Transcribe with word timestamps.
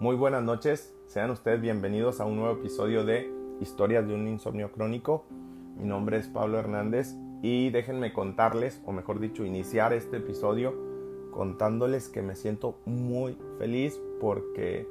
Muy 0.00 0.14
buenas 0.14 0.44
noches, 0.44 0.94
sean 1.08 1.32
ustedes 1.32 1.60
bienvenidos 1.60 2.20
a 2.20 2.24
un 2.24 2.36
nuevo 2.36 2.54
episodio 2.60 3.04
de 3.04 3.28
Historias 3.60 4.06
de 4.06 4.14
un 4.14 4.28
insomnio 4.28 4.70
crónico. 4.70 5.24
Mi 5.76 5.88
nombre 5.88 6.18
es 6.18 6.28
Pablo 6.28 6.56
Hernández 6.56 7.16
y 7.42 7.70
déjenme 7.70 8.12
contarles, 8.12 8.80
o 8.86 8.92
mejor 8.92 9.18
dicho, 9.18 9.44
iniciar 9.44 9.92
este 9.92 10.18
episodio 10.18 10.72
contándoles 11.32 12.08
que 12.08 12.22
me 12.22 12.36
siento 12.36 12.78
muy 12.86 13.36
feliz 13.58 14.00
porque 14.20 14.88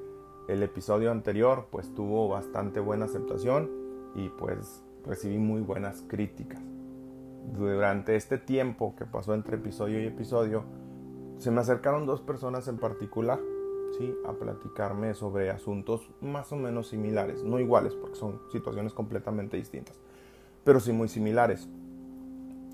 el 0.50 0.62
episodio 0.62 1.10
anterior 1.10 1.68
pues 1.72 1.96
tuvo 1.96 2.28
bastante 2.28 2.82
buena 2.82 3.06
aceptación 3.06 3.72
y 4.14 4.28
pues 4.28 4.84
recibí 5.06 5.38
muy 5.38 5.62
buenas 5.62 6.04
críticas. 6.10 6.62
Durante 7.58 8.18
este 8.18 8.38
tiempo 8.38 8.94
que 8.98 9.06
pasó 9.06 9.34
entre 9.34 9.56
episodio 9.56 10.02
y 10.02 10.08
episodio, 10.08 10.66
se 11.38 11.50
me 11.50 11.62
acercaron 11.62 12.06
dos 12.06 12.20
personas 12.20 12.68
en 12.68 12.78
particular 12.78 13.40
a 14.26 14.34
platicarme 14.34 15.14
sobre 15.14 15.50
asuntos 15.50 16.10
más 16.22 16.52
o 16.52 16.56
menos 16.56 16.88
similares, 16.88 17.44
no 17.44 17.60
iguales 17.60 17.94
porque 17.96 18.16
son 18.16 18.42
situaciones 18.52 18.94
completamente 18.94 19.58
distintas, 19.58 20.00
pero 20.64 20.80
sí 20.80 20.92
muy 20.92 21.08
similares, 21.08 21.68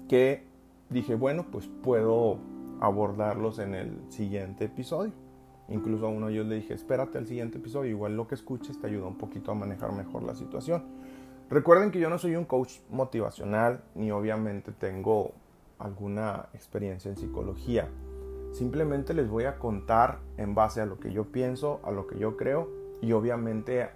que 0.09 0.43
dije, 0.89 1.15
bueno, 1.15 1.45
pues 1.51 1.67
puedo 1.81 2.37
abordarlos 2.79 3.59
en 3.59 3.75
el 3.75 3.97
siguiente 4.09 4.65
episodio. 4.65 5.13
Incluso 5.69 6.07
a 6.07 6.09
uno 6.09 6.29
yo 6.29 6.43
le 6.43 6.55
dije, 6.55 6.73
espérate 6.73 7.17
al 7.17 7.25
siguiente 7.25 7.57
episodio, 7.57 7.89
igual 7.89 8.17
lo 8.17 8.27
que 8.27 8.35
escuches 8.35 8.79
te 8.79 8.87
ayuda 8.87 9.07
un 9.07 9.17
poquito 9.17 9.51
a 9.51 9.55
manejar 9.55 9.93
mejor 9.93 10.23
la 10.23 10.35
situación. 10.35 10.83
Recuerden 11.49 11.91
que 11.91 11.99
yo 11.99 12.09
no 12.09 12.17
soy 12.17 12.35
un 12.35 12.45
coach 12.45 12.79
motivacional, 12.89 13.83
ni 13.95 14.11
obviamente 14.11 14.71
tengo 14.71 15.31
alguna 15.79 16.49
experiencia 16.53 17.09
en 17.09 17.17
psicología. 17.17 17.89
Simplemente 18.53 19.15
les 19.15 19.27
voy 19.27 19.45
a 19.45 19.57
contar 19.57 20.19
en 20.37 20.53
base 20.53 20.79
a 20.79 20.85
lo 20.85 20.99
que 20.99 21.11
yo 21.11 21.25
pienso, 21.25 21.81
a 21.83 21.91
lo 21.91 22.05
que 22.05 22.19
yo 22.19 22.37
creo 22.37 22.69
y 23.01 23.11
obviamente 23.11 23.89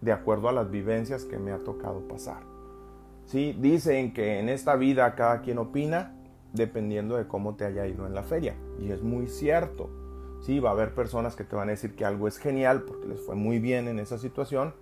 de 0.00 0.12
acuerdo 0.12 0.48
a 0.48 0.52
las 0.52 0.70
vivencias 0.70 1.24
que 1.24 1.38
me 1.38 1.52
ha 1.52 1.58
tocado 1.58 2.00
pasar. 2.08 2.42
¿Sí? 3.26 3.56
Dicen 3.60 4.12
que 4.12 4.38
en 4.40 4.48
esta 4.48 4.74
vida 4.76 5.14
cada 5.14 5.42
quien 5.42 5.58
opina 5.58 6.16
dependiendo 6.54 7.16
de 7.16 7.26
cómo 7.26 7.56
te 7.56 7.66
haya 7.66 7.86
ido 7.86 8.06
en 8.06 8.14
la 8.14 8.22
feria. 8.22 8.54
Y 8.78 8.90
es 8.90 9.02
muy 9.02 9.26
cierto. 9.26 9.90
Sí, 10.40 10.60
va 10.60 10.70
a 10.70 10.72
haber 10.72 10.94
personas 10.94 11.36
que 11.36 11.44
te 11.44 11.54
van 11.54 11.68
a 11.68 11.72
decir 11.72 11.94
que 11.94 12.04
algo 12.04 12.26
es 12.26 12.38
genial 12.38 12.82
porque 12.82 13.06
les 13.06 13.20
fue 13.20 13.34
muy 13.34 13.58
bien 13.58 13.88
en 13.88 13.98
esa 13.98 14.18
situación. 14.18 14.72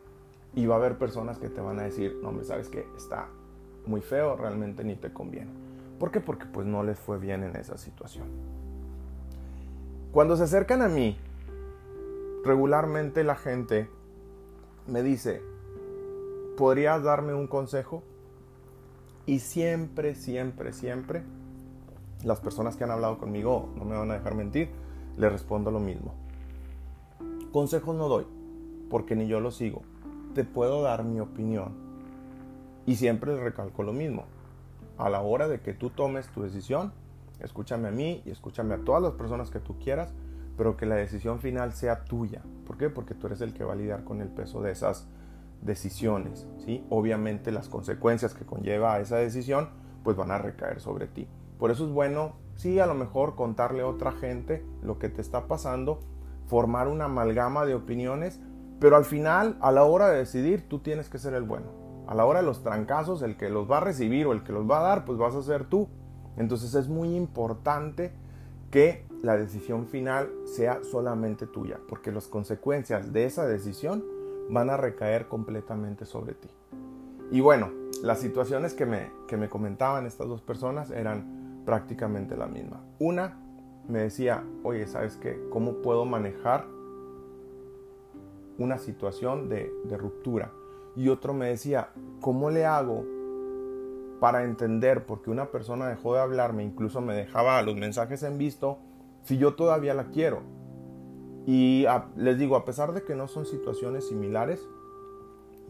Y 0.55 0.67
va 0.67 0.77
a 0.77 0.79
haber 0.79 0.99
personas 0.99 1.39
que 1.39 1.49
te 1.49 1.61
van 1.61 1.81
a 1.81 1.83
decir, 1.83 2.19
no, 2.23 2.31
me 2.31 2.45
sabes 2.45 2.69
que 2.69 2.87
está 2.97 3.29
muy 3.87 4.01
feo, 4.01 4.37
realmente 4.37 4.85
ni 4.85 4.95
te 4.95 5.13
conviene. 5.13 5.51
¿Por 5.99 6.11
qué? 6.11 6.21
Porque 6.21 6.47
pues 6.47 6.67
no 6.67 6.83
les 6.83 6.99
fue 6.99 7.19
bien 7.19 7.43
en 7.43 7.57
esa 7.57 7.79
situación. 7.79 8.62
Cuando 10.13 10.37
se 10.37 10.43
acercan 10.43 10.83
a 10.83 10.89
mí, 10.89 11.17
regularmente 12.45 13.25
la 13.25 13.35
gente 13.35 13.89
me 14.87 15.03
dice, 15.03 15.41
¿podrías 16.59 17.03
darme 17.03 17.33
un 17.33 17.47
consejo? 17.47 18.03
Y 19.25 19.39
siempre, 19.39 20.15
siempre, 20.15 20.75
siempre, 20.75 21.23
las 22.25 22.41
personas 22.41 22.77
que 22.77 22.85
han 22.85 22.91
hablado 22.91 23.17
conmigo, 23.17 23.71
no 23.75 23.87
me 23.87 23.97
van 23.97 24.11
a 24.11 24.15
dejar 24.15 24.35
mentir, 24.35 24.69
les 25.17 25.33
respondo 25.33 25.71
lo 25.71 25.81
mismo. 25.81 26.13
Consejos 27.51 27.97
no 27.97 28.07
doy, 28.09 28.27
porque 28.91 29.17
ni 29.17 29.29
yo 29.29 29.41
lo 29.41 29.51
sigo. 29.51 29.81
Te 30.35 30.45
puedo 30.45 30.83
dar 30.83 31.05
mi 31.05 31.21
opinión. 31.21 31.73
Y 32.85 32.97
siempre 32.97 33.33
les 33.33 33.43
recalco 33.43 33.83
lo 33.83 33.95
mismo. 33.95 34.25
A 34.99 35.09
la 35.09 35.23
hora 35.23 35.49
de 35.49 35.61
que 35.61 35.73
tú 35.73 35.89
tomes 35.89 36.29
tu 36.29 36.43
decisión, 36.43 36.93
escúchame 37.43 37.89
a 37.89 37.91
mí 37.91 38.23
y 38.25 38.31
escúchame 38.31 38.75
a 38.75 38.79
todas 38.79 39.03
las 39.03 39.13
personas 39.13 39.51
que 39.51 39.61
tú 39.61 39.79
quieras, 39.79 40.13
pero 40.57 40.77
que 40.77 40.87
la 40.87 40.97
decisión 40.97 41.41
final 41.41 41.73
sea 41.73 42.05
tuya. 42.05 42.43
¿Por 42.67 42.77
qué? 42.77 42.91
Porque 42.91 43.15
tú 43.15 43.27
eres 43.27 43.41
el 43.41 43.55
que 43.55 43.65
va 43.65 43.73
a 43.73 43.77
lidiar 43.77 44.05
con 44.05 44.21
el 44.21 44.29
peso 44.29 44.63
de 44.63 44.73
esas 44.73 45.09
decisiones, 45.63 46.47
¿sí? 46.59 46.85
Obviamente 46.91 47.53
las 47.53 47.69
consecuencias 47.69 48.35
que 48.35 48.45
conlleva 48.45 48.99
esa 49.01 49.17
decisión 49.17 49.69
pues 50.03 50.17
van 50.17 50.31
a 50.31 50.39
recaer 50.39 50.81
sobre 50.81 51.07
ti. 51.07 51.29
Por 51.59 51.71
eso 51.71 51.85
es 51.87 51.93
bueno, 51.93 52.33
sí, 52.57 52.81
a 52.81 52.87
lo 52.87 52.95
mejor 52.95 53.37
contarle 53.37 53.83
a 53.83 53.87
otra 53.87 54.13
gente 54.13 54.65
lo 54.83 54.99
que 54.99 55.09
te 55.09 55.21
está 55.21 55.47
pasando, 55.47 56.01
formar 56.47 56.89
una 56.89 57.05
amalgama 57.05 57.65
de 57.65 57.75
opiniones, 57.75 58.41
pero 58.81 58.97
al 58.97 59.05
final, 59.05 59.57
a 59.61 59.71
la 59.71 59.85
hora 59.85 60.09
de 60.09 60.19
decidir, 60.19 60.69
tú 60.69 60.81
tienes 60.81 61.09
que 61.09 61.19
ser 61.19 61.35
el 61.35 61.45
bueno. 61.45 61.67
A 62.09 62.17
la 62.17 62.25
hora 62.25 62.41
de 62.41 62.47
los 62.47 62.65
trancazos, 62.65 63.23
el 63.23 63.37
que 63.37 63.49
los 63.49 63.71
va 63.71 63.77
a 63.77 63.81
recibir 63.81 64.27
o 64.27 64.33
el 64.33 64.43
que 64.43 64.53
los 64.53 64.69
va 64.69 64.81
a 64.81 64.83
dar, 64.83 65.05
pues 65.05 65.19
vas 65.19 65.37
a 65.37 65.43
ser 65.43 65.67
tú. 65.67 65.89
Entonces 66.37 66.75
es 66.75 66.89
muy 66.89 67.15
importante 67.17 68.13
que 68.71 69.05
la 69.23 69.37
decisión 69.37 69.87
final 69.87 70.31
sea 70.45 70.83
solamente 70.83 71.47
tuya, 71.47 71.79
porque 71.89 72.11
las 72.11 72.27
consecuencias 72.27 73.13
de 73.13 73.27
esa 73.27 73.47
decisión 73.47 74.05
van 74.51 74.71
a 74.71 74.77
recaer 74.77 75.29
completamente 75.29 76.07
sobre 76.07 76.35
ti. 76.35 76.49
Y 77.31 77.41
bueno, 77.41 77.71
las 78.03 78.19
situaciones 78.19 78.75
que 78.75 78.87
me, 78.87 79.11
que 79.29 79.37
me 79.37 79.49
comentaban 79.49 80.07
estas 80.07 80.27
dos 80.27 80.41
personas 80.41 80.91
eran 80.91 81.63
prácticamente 81.65 82.37
la 82.37 82.47
misma. 82.47 82.83
Una 82.99 83.39
me 83.89 84.01
decía, 84.01 84.43
oye, 84.63 84.87
¿sabes 84.87 85.17
qué? 85.17 85.39
¿Cómo 85.51 85.75
puedo 85.83 86.05
manejar 86.05 86.67
una 88.59 88.79
situación 88.79 89.49
de, 89.49 89.73
de 89.85 89.97
ruptura? 89.97 90.51
Y 90.97 91.09
otro 91.09 91.33
me 91.33 91.49
decía, 91.49 91.91
¿cómo 92.21 92.51
le 92.51 92.67
hago 92.67 93.05
para 94.23 94.45
entender 94.45 95.05
por 95.05 95.21
qué 95.21 95.31
una 95.31 95.47
persona 95.47 95.89
dejó 95.89 96.15
de 96.15 96.21
hablarme, 96.21 96.63
incluso 96.63 97.01
me 97.01 97.13
dejaba 97.13 97.61
los 97.63 97.75
mensajes 97.75 98.23
en 98.23 98.39
visto, 98.39 98.79
si 99.25 99.37
yo 99.37 99.55
todavía 99.55 99.95
la 99.95 100.11
quiero. 100.11 100.43
Y 101.45 101.87
les 102.15 102.39
digo, 102.39 102.55
a 102.55 102.65
pesar 102.65 102.93
de 102.93 103.03
que 103.03 103.17
no 103.17 103.27
son 103.27 103.47
situaciones 103.47 104.07
similares, 104.07 104.65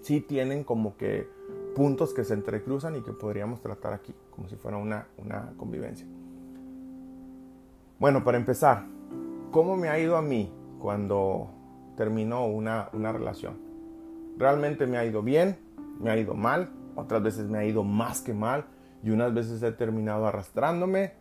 sí 0.03 0.21
tienen 0.21 0.65
como 0.65 0.99
que 0.99 1.27
puntos 1.75 2.13
que 2.13 2.25
se 2.25 2.35
entrecruzan 2.35 2.95
y 2.95 3.01
que 3.01 3.15
podríamos 3.15 3.63
tratar 3.63 3.95
aquí, 3.95 4.15
como 4.29 4.51
si 4.51 4.57
fuera 4.57 4.77
una, 4.77 5.07
una 5.17 5.55
convivencia. 5.57 6.07
Bueno, 7.99 8.23
para 8.23 8.37
empezar, 8.37 8.85
¿cómo 9.51 9.79
me 9.79 9.89
ha 9.89 9.99
ido 9.99 10.19
a 10.19 10.21
mí 10.21 10.53
cuando 10.79 11.49
terminó 11.97 12.45
una, 12.45 12.91
una 12.93 13.13
relación? 13.13 13.57
¿Realmente 14.37 14.87
me 14.87 14.99
ha 14.99 15.07
ido 15.07 15.23
bien? 15.23 15.57
¿Me 15.99 16.11
ha 16.11 16.19
ido 16.19 16.35
mal? 16.35 16.69
Otras 16.95 17.23
veces 17.23 17.49
me 17.49 17.59
ha 17.59 17.65
ido 17.65 17.85
más 17.85 18.21
que 18.21 18.35
mal 18.35 18.67
y 19.03 19.11
unas 19.11 19.35
veces 19.35 19.63
he 19.63 19.73
terminado 19.73 20.27
arrastrándome, 20.27 21.13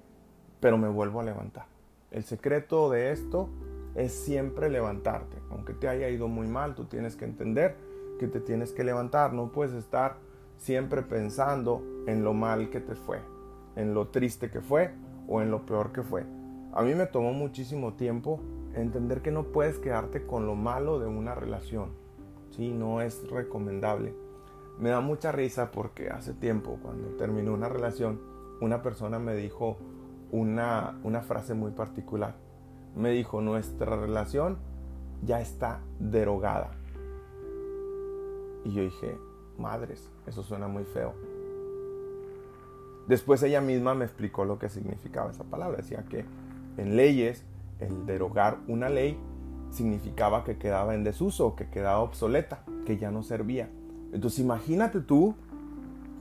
pero 0.59 0.77
me 0.77 0.89
vuelvo 0.89 1.19
a 1.19 1.23
levantar. 1.23 1.65
El 2.11 2.23
secreto 2.23 2.89
de 2.89 3.11
esto 3.11 3.49
es 3.95 4.13
siempre 4.13 4.69
levantarte. 4.69 5.37
Aunque 5.49 5.73
te 5.73 5.87
haya 5.87 6.09
ido 6.09 6.27
muy 6.27 6.47
mal, 6.47 6.75
tú 6.75 6.85
tienes 6.85 7.15
que 7.15 7.25
entender 7.25 7.75
que 8.19 8.27
te 8.27 8.39
tienes 8.39 8.71
que 8.71 8.83
levantar. 8.83 9.33
No 9.33 9.51
puedes 9.51 9.73
estar 9.73 10.17
siempre 10.57 11.01
pensando 11.01 11.83
en 12.05 12.23
lo 12.23 12.33
mal 12.33 12.69
que 12.69 12.79
te 12.79 12.95
fue, 12.95 13.19
en 13.75 13.93
lo 13.93 14.09
triste 14.09 14.51
que 14.51 14.61
fue 14.61 14.91
o 15.27 15.41
en 15.41 15.49
lo 15.49 15.65
peor 15.65 15.91
que 15.91 16.03
fue. 16.03 16.25
A 16.73 16.83
mí 16.83 16.93
me 16.95 17.07
tomó 17.07 17.33
muchísimo 17.33 17.93
tiempo 17.93 18.39
entender 18.75 19.21
que 19.21 19.31
no 19.31 19.43
puedes 19.43 19.77
quedarte 19.79 20.25
con 20.25 20.45
lo 20.45 20.55
malo 20.55 20.99
de 20.99 21.07
una 21.07 21.35
relación. 21.35 21.89
Sí, 22.51 22.71
no 22.71 23.01
es 23.01 23.27
recomendable. 23.29 24.13
Me 24.79 24.89
da 24.89 25.01
mucha 25.01 25.31
risa 25.31 25.71
porque 25.71 26.09
hace 26.09 26.33
tiempo, 26.33 26.79
cuando 26.81 27.09
terminó 27.17 27.53
una 27.53 27.69
relación, 27.69 28.19
una 28.61 28.81
persona 28.81 29.19
me 29.19 29.35
dijo 29.35 29.77
una, 30.31 30.99
una 31.03 31.21
frase 31.21 31.53
muy 31.53 31.71
particular. 31.71 32.35
Me 32.95 33.11
dijo, 33.11 33.41
nuestra 33.41 33.95
relación 33.95 34.57
ya 35.23 35.41
está 35.41 35.81
derogada. 35.99 36.71
Y 38.63 38.73
yo 38.73 38.83
dije, 38.83 39.17
madres, 39.57 40.09
eso 40.25 40.43
suena 40.43 40.67
muy 40.67 40.83
feo. 40.83 41.13
Después 43.07 43.41
ella 43.43 43.61
misma 43.61 43.93
me 43.93 44.05
explicó 44.05 44.45
lo 44.45 44.59
que 44.59 44.69
significaba 44.69 45.31
esa 45.31 45.43
palabra. 45.43 45.77
Decía 45.77 46.05
que 46.09 46.25
en 46.77 46.95
leyes, 46.95 47.43
el 47.79 48.05
derogar 48.05 48.59
una 48.67 48.89
ley 48.89 49.17
significaba 49.71 50.43
que 50.43 50.57
quedaba 50.57 50.93
en 50.93 51.03
desuso, 51.03 51.55
que 51.55 51.69
quedaba 51.69 51.99
obsoleta, 51.99 52.63
que 52.85 52.97
ya 52.97 53.11
no 53.11 53.23
servía. 53.23 53.69
Entonces 54.11 54.39
imagínate 54.39 55.01
tú 55.01 55.35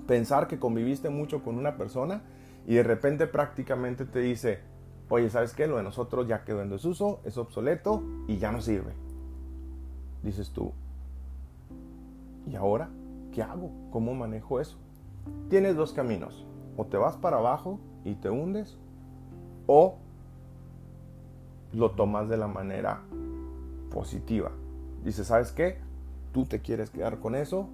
pensar 0.07 0.49
que 0.49 0.59
conviviste 0.59 1.09
mucho 1.11 1.43
con 1.43 1.57
una 1.57 1.77
persona 1.77 2.23
y 2.67 2.75
de 2.75 2.83
repente 2.83 3.27
prácticamente 3.27 4.05
te 4.05 4.21
dice, 4.21 4.61
oye, 5.09 5.31
¿sabes 5.31 5.55
qué? 5.55 5.67
Lo 5.67 5.77
de 5.77 5.83
nosotros 5.83 6.27
ya 6.29 6.45
quedó 6.45 6.63
en 6.63 6.71
desuso, 6.71 7.21
es 7.25 7.37
obsoleto 7.37 8.03
y 8.27 8.39
ya 8.39 8.53
no 8.53 8.61
sirve. 8.61 8.93
Dices 10.23 10.51
tú, 10.51 10.73
¿y 12.47 12.55
ahora 12.57 12.91
qué 13.33 13.43
hago? 13.43 13.71
¿Cómo 13.91 14.15
manejo 14.15 14.61
eso? 14.61 14.77
Tienes 15.49 15.77
dos 15.77 15.93
caminos. 15.93 16.47
O 16.77 16.87
te 16.87 16.97
vas 16.97 17.17
para 17.17 17.39
abajo 17.39 17.79
y 18.05 18.15
te 18.15 18.31
hundes, 18.31 18.79
o 19.67 19.97
lo 21.73 21.91
tomas 21.93 22.29
de 22.29 22.37
la 22.37 22.49
manera 22.49 23.03
positiva. 23.91 24.51
Dices, 25.05 25.27
¿sabes 25.27 25.53
qué? 25.53 25.79
Tú 26.33 26.45
te 26.45 26.61
quieres 26.61 26.91
quedar 26.91 27.19
con 27.19 27.35
eso, 27.35 27.69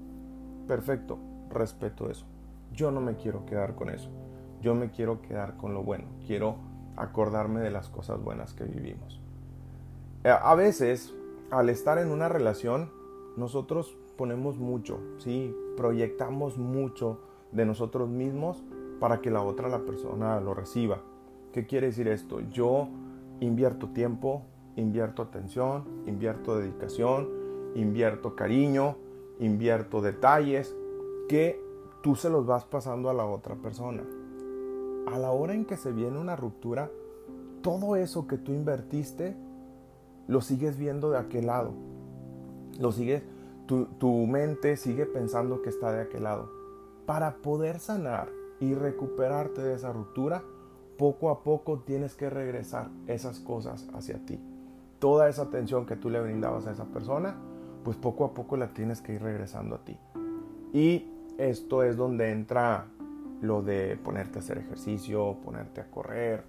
perfecto, 0.67 1.19
respeto 1.51 2.11
eso. 2.11 2.27
Yo 2.73 2.91
no 2.91 3.01
me 3.01 3.17
quiero 3.17 3.47
quedar 3.47 3.75
con 3.75 3.91
eso. 3.91 4.11
Yo 4.61 4.75
me 4.75 4.91
quiero 4.91 5.23
quedar 5.23 5.57
con 5.57 5.75
lo 5.75 5.83
bueno. 5.83 6.07
Quiero 6.27 6.57
acordarme 6.97 7.61
de 7.61 7.71
las 7.71 7.89
cosas 7.89 8.23
buenas 8.23 8.55
que 8.55 8.65
vivimos. 8.65 9.21
Eh, 10.25 10.31
a 10.31 10.55
veces 10.55 11.15
al 11.51 11.69
estar 11.69 11.99
en 11.99 12.11
una 12.11 12.29
relación, 12.29 12.91
nosotros 13.37 13.97
ponemos 14.17 14.59
mucho, 14.59 14.99
¿sí? 15.19 15.55
Proyectamos 15.77 16.59
mucho 16.59 17.21
de 17.53 17.65
nosotros 17.65 18.09
mismos 18.09 18.63
para 18.99 19.21
que 19.21 19.31
la 19.31 19.43
otra 19.43 19.69
la 19.69 19.81
persona 19.81 20.41
lo 20.41 20.55
reciba. 20.55 21.01
¿Qué 21.53 21.67
quiere 21.67 21.89
decir 21.89 22.09
esto? 22.09 22.41
Yo 22.51 22.89
invierto 23.41 23.91
tiempo, 23.91 24.43
invierto 24.77 25.23
atención, 25.23 25.85
invierto 26.07 26.59
dedicación, 26.59 27.29
invierto 27.75 28.35
cariño, 28.35 28.97
invierto 29.39 30.01
detalles 30.01 30.75
que 31.29 31.63
tú 32.03 32.15
se 32.15 32.31
los 32.31 32.47
vas 32.47 32.65
pasando 32.65 33.11
a 33.11 33.15
la 33.15 33.25
otra 33.25 33.57
persona. 33.57 34.03
A 35.07 35.19
la 35.19 35.31
hora 35.31 35.55
en 35.55 35.65
que 35.65 35.77
se 35.77 35.93
viene 35.93 36.19
una 36.19 36.37
ruptura, 36.37 36.91
todo 37.63 37.97
eso 37.97 38.27
que 38.27 38.39
tú 38.39 38.53
invertiste 38.53 39.37
lo 40.29 40.41
sigues 40.41 40.79
viendo 40.79 41.11
de 41.11 41.19
aquel 41.19 41.47
lado. 41.47 41.73
Lo 42.79 42.93
sigues, 42.93 43.23
tu, 43.67 43.87
tu 43.99 44.11
mente 44.27 44.77
sigue 44.77 45.07
pensando 45.07 45.63
que 45.63 45.71
está 45.71 45.93
de 45.93 46.03
aquel 46.03 46.25
lado. 46.25 46.51
Para 47.07 47.37
poder 47.37 47.79
sanar 47.79 48.29
y 48.61 48.75
recuperarte 48.75 49.63
de 49.63 49.75
esa 49.75 49.93
ruptura, 49.93 50.43
poco 50.97 51.31
a 51.31 51.43
poco 51.43 51.81
tienes 51.81 52.15
que 52.15 52.31
regresar 52.31 52.91
esas 53.07 53.41
cosas 53.41 53.87
hacia 53.95 54.25
ti. 54.25 54.41
Toda 54.99 55.29
esa 55.29 55.43
atención 55.43 55.87
que 55.87 55.97
tú 55.97 56.11
le 56.11 56.21
brindabas 56.21 56.67
a 56.67 56.73
esa 56.73 56.87
persona, 56.87 57.37
pues 57.87 57.97
poco 57.99 58.25
a 58.25 58.35
poco 58.35 58.57
la 58.57 58.75
tienes 58.75 59.01
que 59.01 59.13
ir 59.13 59.23
regresando 59.23 59.77
a 59.77 59.85
ti. 59.85 59.97
Y 60.73 61.07
esto 61.39 61.85
es 61.85 61.97
donde 61.97 62.33
entra 62.33 62.87
lo 63.41 63.63
de 63.63 63.97
ponerte 63.97 64.41
a 64.41 64.43
hacer 64.43 64.59
ejercicio, 64.59 65.37
ponerte 65.45 65.83
a 65.83 65.85
correr, 65.89 66.43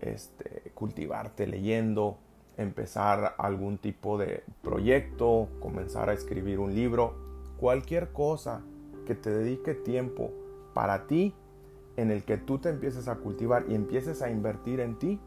este, 0.00 0.70
cultivarte 0.72 1.48
leyendo, 1.48 2.18
empezar 2.56 3.34
algún 3.38 3.78
tipo 3.78 4.18
de 4.18 4.44
proyecto, 4.62 5.48
comenzar 5.58 6.10
a 6.10 6.12
escribir 6.12 6.60
un 6.60 6.76
libro, 6.76 7.16
cualquier 7.58 8.12
cosa 8.12 8.60
que 9.04 9.16
te 9.16 9.30
dedique 9.30 9.74
tiempo 9.74 10.30
para 10.74 11.08
ti, 11.08 11.34
en 11.96 12.12
el 12.12 12.22
que 12.22 12.36
tú 12.36 12.58
te 12.58 12.68
empieces 12.68 13.08
a 13.08 13.16
cultivar 13.16 13.64
y 13.68 13.74
empieces 13.74 14.22
a 14.22 14.30
invertir 14.30 14.78
en 14.78 14.96
ti, 15.00 15.18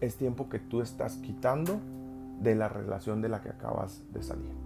es 0.00 0.16
tiempo 0.16 0.48
que 0.48 0.58
tú 0.58 0.80
estás 0.80 1.18
quitando 1.18 1.78
de 2.40 2.56
la 2.56 2.68
relación 2.68 3.22
de 3.22 3.28
la 3.28 3.40
que 3.40 3.50
acabas 3.50 4.02
de 4.12 4.24
salir. 4.24 4.61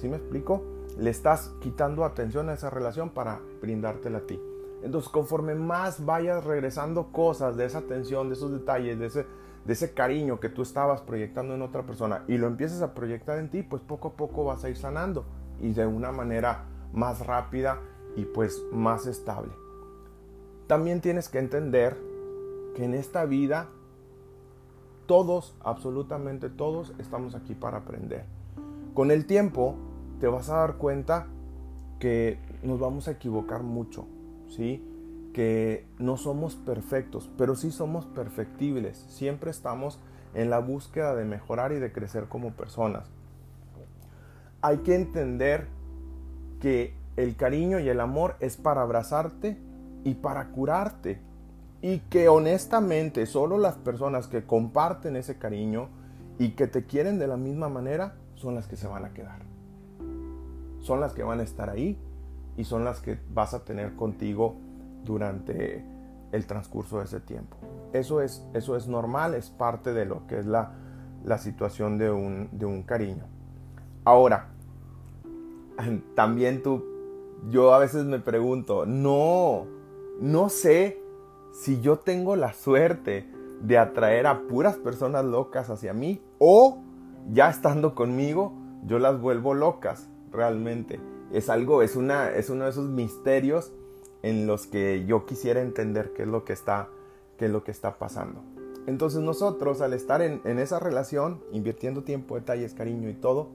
¿Sí 0.00 0.08
me 0.08 0.16
explico? 0.16 0.62
Le 0.98 1.10
estás 1.10 1.52
quitando 1.60 2.06
atención 2.06 2.48
a 2.48 2.54
esa 2.54 2.70
relación 2.70 3.10
para 3.10 3.40
brindártela 3.60 4.18
a 4.18 4.22
ti. 4.22 4.40
Entonces, 4.82 5.10
conforme 5.10 5.54
más 5.54 6.06
vayas 6.06 6.42
regresando 6.44 7.12
cosas 7.12 7.54
de 7.58 7.66
esa 7.66 7.78
atención, 7.78 8.28
de 8.28 8.34
esos 8.34 8.50
detalles, 8.50 8.98
de 8.98 9.06
ese, 9.06 9.26
de 9.66 9.72
ese 9.74 9.92
cariño 9.92 10.40
que 10.40 10.48
tú 10.48 10.62
estabas 10.62 11.02
proyectando 11.02 11.54
en 11.54 11.60
otra 11.60 11.82
persona 11.82 12.24
y 12.28 12.38
lo 12.38 12.46
empieces 12.46 12.80
a 12.80 12.94
proyectar 12.94 13.38
en 13.38 13.50
ti, 13.50 13.62
pues 13.62 13.82
poco 13.82 14.08
a 14.08 14.12
poco 14.12 14.42
vas 14.42 14.64
a 14.64 14.70
ir 14.70 14.76
sanando 14.78 15.26
y 15.60 15.74
de 15.74 15.84
una 15.84 16.12
manera 16.12 16.64
más 16.94 17.26
rápida 17.26 17.78
y 18.16 18.24
pues 18.24 18.64
más 18.72 19.06
estable. 19.06 19.52
También 20.66 21.02
tienes 21.02 21.28
que 21.28 21.40
entender 21.40 21.98
que 22.74 22.84
en 22.84 22.94
esta 22.94 23.26
vida 23.26 23.68
todos, 25.04 25.54
absolutamente 25.60 26.48
todos, 26.48 26.94
estamos 26.98 27.34
aquí 27.34 27.54
para 27.54 27.78
aprender. 27.78 28.24
Con 28.94 29.10
el 29.10 29.26
tiempo 29.26 29.76
te 30.20 30.28
vas 30.28 30.50
a 30.50 30.56
dar 30.56 30.76
cuenta 30.76 31.26
que 31.98 32.38
nos 32.62 32.78
vamos 32.78 33.08
a 33.08 33.12
equivocar 33.12 33.62
mucho, 33.62 34.06
¿sí? 34.48 34.84
Que 35.32 35.86
no 35.98 36.16
somos 36.16 36.56
perfectos, 36.56 37.30
pero 37.38 37.56
sí 37.56 37.70
somos 37.70 38.04
perfectibles. 38.06 38.98
Siempre 39.08 39.50
estamos 39.50 39.98
en 40.34 40.50
la 40.50 40.58
búsqueda 40.58 41.14
de 41.14 41.24
mejorar 41.24 41.72
y 41.72 41.78
de 41.78 41.92
crecer 41.92 42.26
como 42.26 42.52
personas. 42.52 43.08
Hay 44.62 44.78
que 44.78 44.94
entender 44.94 45.66
que 46.60 46.94
el 47.16 47.36
cariño 47.36 47.80
y 47.80 47.88
el 47.88 48.00
amor 48.00 48.36
es 48.40 48.56
para 48.56 48.82
abrazarte 48.82 49.58
y 50.04 50.14
para 50.14 50.48
curarte. 50.48 51.20
Y 51.82 52.00
que 52.00 52.28
honestamente 52.28 53.24
solo 53.24 53.56
las 53.56 53.76
personas 53.76 54.28
que 54.28 54.44
comparten 54.44 55.16
ese 55.16 55.38
cariño 55.38 55.88
y 56.38 56.50
que 56.50 56.66
te 56.66 56.84
quieren 56.84 57.18
de 57.18 57.26
la 57.26 57.38
misma 57.38 57.70
manera 57.70 58.16
son 58.34 58.54
las 58.54 58.66
que 58.66 58.76
se 58.76 58.86
van 58.86 59.06
a 59.06 59.14
quedar. 59.14 59.49
Son 60.80 61.00
las 61.00 61.12
que 61.12 61.22
van 61.22 61.40
a 61.40 61.42
estar 61.42 61.70
ahí 61.70 61.98
y 62.56 62.64
son 62.64 62.84
las 62.84 63.00
que 63.00 63.18
vas 63.32 63.54
a 63.54 63.64
tener 63.64 63.94
contigo 63.96 64.56
durante 65.04 65.84
el 66.32 66.46
transcurso 66.46 66.98
de 66.98 67.04
ese 67.04 67.20
tiempo. 67.20 67.56
Eso 67.92 68.20
es, 68.20 68.44
eso 68.54 68.76
es 68.76 68.86
normal, 68.86 69.34
es 69.34 69.50
parte 69.50 69.92
de 69.92 70.04
lo 70.04 70.26
que 70.26 70.38
es 70.38 70.46
la, 70.46 70.72
la 71.24 71.38
situación 71.38 71.98
de 71.98 72.10
un, 72.10 72.48
de 72.52 72.66
un 72.66 72.82
cariño. 72.82 73.24
Ahora, 74.04 74.48
también 76.14 76.62
tú, 76.62 76.84
yo 77.48 77.74
a 77.74 77.78
veces 77.78 78.04
me 78.04 78.18
pregunto, 78.18 78.86
no, 78.86 79.66
no 80.20 80.48
sé 80.48 81.00
si 81.52 81.80
yo 81.80 81.98
tengo 81.98 82.36
la 82.36 82.52
suerte 82.52 83.28
de 83.60 83.78
atraer 83.78 84.26
a 84.26 84.42
puras 84.46 84.76
personas 84.76 85.24
locas 85.24 85.68
hacia 85.68 85.92
mí 85.92 86.22
o 86.38 86.78
ya 87.30 87.50
estando 87.50 87.94
conmigo 87.94 88.52
yo 88.84 88.98
las 88.98 89.20
vuelvo 89.20 89.52
locas 89.52 90.08
realmente. 90.32 91.00
Es 91.32 91.48
algo, 91.48 91.82
es, 91.82 91.96
una, 91.96 92.30
es 92.30 92.50
uno 92.50 92.64
de 92.64 92.70
esos 92.70 92.88
misterios 92.88 93.72
en 94.22 94.46
los 94.46 94.66
que 94.66 95.04
yo 95.06 95.26
quisiera 95.26 95.60
entender 95.60 96.12
qué 96.12 96.22
es 96.22 96.28
lo 96.28 96.44
que 96.44 96.52
está, 96.52 96.88
qué 97.38 97.46
es 97.46 97.50
lo 97.50 97.64
que 97.64 97.70
está 97.70 97.98
pasando. 97.98 98.42
Entonces 98.86 99.20
nosotros 99.20 99.80
al 99.80 99.92
estar 99.92 100.22
en, 100.22 100.40
en 100.44 100.58
esa 100.58 100.78
relación, 100.78 101.42
invirtiendo 101.52 102.02
tiempo, 102.02 102.34
detalles, 102.34 102.74
cariño 102.74 103.08
y 103.08 103.14
todo, 103.14 103.48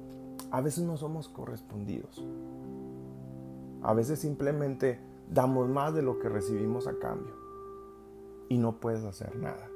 a 0.52 0.62
veces 0.62 0.84
no 0.84 0.98
somos 0.98 1.30
correspondidos. 1.30 2.26
A 3.82 3.94
veces 3.94 4.20
simplemente 4.20 5.00
damos 5.30 5.68
más 5.70 5.94
de 5.94 6.02
lo 6.02 6.20
que 6.20 6.30
recibimos 6.30 6.88
a 6.88 6.98
cambio 6.98 7.34
y 8.50 8.58
no 8.58 8.80
puedes 8.80 9.04
hacer 9.04 9.36
nada. 9.36 9.70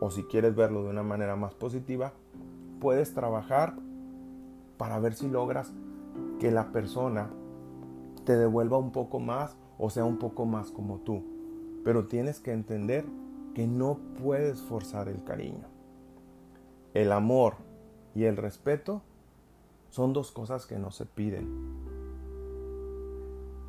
O 0.00 0.10
si 0.10 0.24
quieres 0.24 0.54
verlo 0.54 0.82
de 0.82 0.90
una 0.90 1.02
manera 1.02 1.36
más 1.36 1.54
positiva, 1.54 2.14
puedes 2.80 3.12
trabajar 3.14 3.76
para 4.80 4.98
ver 4.98 5.12
si 5.12 5.28
logras 5.28 5.74
que 6.38 6.50
la 6.50 6.72
persona 6.72 7.28
te 8.24 8.34
devuelva 8.34 8.78
un 8.78 8.92
poco 8.92 9.20
más 9.20 9.54
o 9.76 9.90
sea 9.90 10.06
un 10.06 10.16
poco 10.16 10.46
más 10.46 10.70
como 10.70 11.00
tú. 11.00 11.22
Pero 11.84 12.06
tienes 12.06 12.40
que 12.40 12.52
entender 12.52 13.04
que 13.54 13.66
no 13.66 13.98
puedes 14.22 14.62
forzar 14.62 15.08
el 15.08 15.22
cariño. 15.22 15.66
El 16.94 17.12
amor 17.12 17.56
y 18.14 18.24
el 18.24 18.38
respeto 18.38 19.02
son 19.90 20.14
dos 20.14 20.32
cosas 20.32 20.64
que 20.64 20.78
no 20.78 20.90
se 20.90 21.04
piden, 21.04 21.46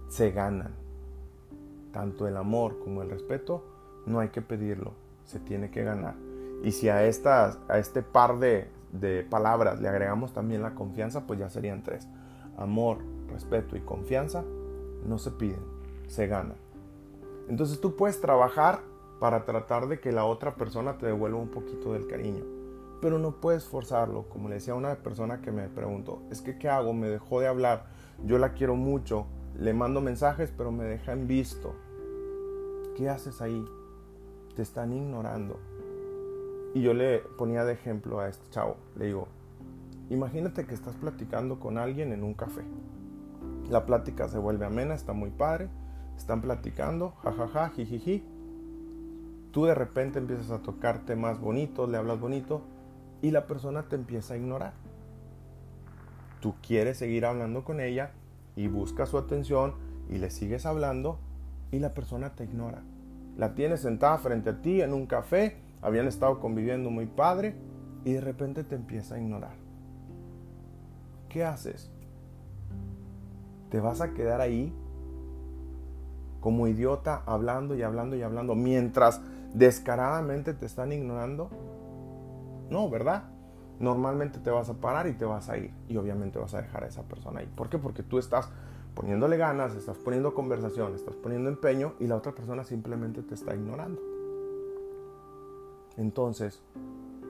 se 0.08 0.32
ganan. 0.32 0.75
Tanto 1.91 2.25
el 2.25 2.38
amor 2.38 2.80
como 2.80 3.01
el 3.01 3.10
respeto 3.10 3.65
no 4.06 4.22
hay 4.22 4.30
que 4.30 4.41
pedirlo, 4.41 4.94
se 5.25 5.41
tiene 5.41 5.72
que 5.72 5.84
ganar. 5.84 6.15
Y 6.63 6.72
si 6.72 6.88
a, 6.88 7.03
estas, 7.03 7.60
a 7.68 7.80
este 7.80 8.01
par 8.01 8.39
de, 8.39 8.70
de 8.91 9.24
palabras 9.24 9.79
le 9.79 9.88
agregamos 9.88 10.33
también 10.33 10.62
la 10.62 10.75
confianza, 10.75 11.25
pues 11.27 11.39
ya 11.39 11.50
serían 11.50 11.83
tres. 11.83 12.07
Amor, 12.57 13.00
respeto 13.29 13.75
y 13.75 13.81
confianza 13.81 14.43
no 15.05 15.17
se 15.17 15.31
piden, 15.31 15.62
se 16.07 16.27
ganan. 16.27 16.57
Entonces 17.50 17.81
tú 17.81 17.95
puedes 17.95 18.21
trabajar 18.21 18.81
para 19.19 19.45
tratar 19.45 19.88
de 19.88 20.00
que 20.00 20.12
la 20.12 20.25
otra 20.25 20.55
persona 20.55 20.98
te 20.98 21.05
devuelva 21.05 21.39
un 21.39 21.50
poquito 21.50 21.93
del 21.93 22.07
cariño, 22.07 22.43
pero 23.01 23.19
no 23.19 23.39
puedes 23.39 23.65
forzarlo. 23.65 24.27
Como 24.29 24.50
le 24.50 24.55
decía 24.55 24.75
una 24.75 24.95
persona 24.95 25.41
que 25.41 25.51
me 25.51 25.67
preguntó, 25.67 26.21
es 26.31 26.41
que 26.41 26.57
¿qué 26.57 26.69
hago? 26.69 26.93
Me 26.93 27.07
dejó 27.07 27.39
de 27.39 27.48
hablar, 27.48 27.86
yo 28.25 28.38
la 28.38 28.53
quiero 28.53 28.75
mucho, 28.75 29.25
le 29.57 29.74
mando 29.74 30.01
mensajes, 30.01 30.53
pero 30.55 30.71
me 30.71 30.86
dejan 30.86 31.27
visto. 31.27 31.75
¿Qué 32.95 33.10
haces 33.10 33.41
ahí? 33.41 33.65
Te 34.55 34.62
están 34.62 34.93
ignorando. 34.93 35.60
Y 36.74 36.82
yo 36.82 36.94
le 36.94 37.20
ponía 37.38 37.66
de 37.66 37.74
ejemplo 37.74 38.20
a 38.20 38.30
este 38.30 38.50
chavo. 38.50 38.78
Le 38.96 39.06
digo, 39.08 39.28
imagínate 40.10 40.66
que 40.66 40.74
estás 40.74 40.96
platicando 40.96 41.60
con 41.60 41.78
alguien 41.78 42.13
en 42.13 42.24
un 42.24 42.34
café. 42.34 42.62
La 43.70 43.86
plática 43.86 44.28
se 44.28 44.38
vuelve 44.38 44.66
amena, 44.66 44.94
está 44.94 45.13
muy 45.13 45.32
padre. 45.32 45.70
Están 46.18 46.42
platicando, 46.42 47.12
jajaja, 47.24 47.70
jijiji. 47.70 48.24
Tú 49.51 49.66
de 49.66 49.75
repente 49.75 50.20
empiezas 50.20 50.51
a 50.51 50.62
tocar 50.62 51.06
temas 51.06 51.40
bonitos, 51.40 51.90
le 51.90 51.98
hablas 51.98 52.20
bonito 52.20 52.62
y 53.22 53.32
la 53.32 53.48
persona 53.48 53.84
te 53.84 53.96
empieza 53.96 54.34
a 54.34 54.38
ignorar. 54.38 54.74
Tú 56.40 56.56
quieres 56.66 56.98
seguir 56.98 57.25
hablando 57.25 57.63
con 57.63 57.80
ella 57.80 58.12
y 58.56 58.68
buscas 58.68 59.10
su 59.10 59.18
atención 59.18 59.74
y 60.10 60.18
le 60.18 60.30
sigues 60.30 60.66
hablando 60.66 61.20
y 61.72 61.80
la 61.80 61.94
persona 61.94 62.36
te 62.36 62.46
ignora. 62.46 62.82
La 63.38 63.56
tienes 63.56 63.82
sentada 63.82 64.18
frente 64.18 64.50
a 64.50 64.62
ti 64.62 64.82
en 64.82 64.94
un 64.94 65.06
café, 65.06 65.58
habían 65.82 66.08
estado 66.08 66.40
conviviendo 66.40 66.90
muy 66.90 67.06
padre 67.06 67.56
y 68.04 68.14
de 68.14 68.22
repente 68.22 68.64
te 68.64 68.76
empieza 68.76 69.16
a 69.16 69.20
ignorar. 69.20 69.56
¿Qué 71.30 71.44
haces? 71.44 71.92
¿Te 73.70 73.80
vas 73.80 74.02
a 74.02 74.14
quedar 74.14 74.42
ahí 74.42 74.74
como 76.42 76.68
idiota 76.68 77.24
hablando 77.26 77.76
y 77.76 77.84
hablando 77.84 78.16
y 78.16 78.22
hablando 78.22 78.56
mientras 78.56 79.22
descaradamente 79.54 80.54
te 80.54 80.66
están 80.66 80.92
ignorando? 80.92 81.50
No, 82.70 82.90
¿verdad? 82.90 83.24
normalmente 83.82 84.40
te 84.40 84.50
vas 84.50 84.70
a 84.70 84.76
parar 84.76 85.08
y 85.08 85.14
te 85.14 85.26
vas 85.26 85.50
a 85.50 85.58
ir. 85.58 85.74
Y 85.90 85.98
obviamente 85.98 86.40
vas 86.40 86.54
a 86.54 86.62
dejar 86.62 86.84
a 86.84 86.88
esa 86.88 87.04
persona 87.04 87.42
ahí. 87.42 87.52
¿Por 87.54 87.70
qué? 87.70 87.78
Porque 87.78 88.04
tú 88.04 88.20
estás 88.20 88.50
poniéndole 88.94 89.38
ganas, 89.38 89.76
estás 89.76 89.98
poniendo 89.98 90.34
conversación, 90.34 90.94
estás 90.96 91.16
poniendo 91.16 91.50
empeño 91.50 91.94
y 92.00 92.08
la 92.08 92.16
otra 92.16 92.34
persona 92.34 92.64
simplemente 92.64 93.24
te 93.24 93.34
está 93.34 93.56
ignorando. 93.56 94.02
Entonces, 96.01 96.60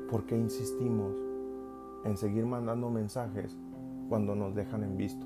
¿por 0.09 0.25
qué 0.25 0.37
insistimos 0.37 1.13
en 2.05 2.15
seguir 2.15 2.45
mandando 2.45 2.89
mensajes 2.89 3.57
cuando 4.07 4.33
nos 4.33 4.55
dejan 4.55 4.83
en 4.83 4.95
visto? 4.95 5.25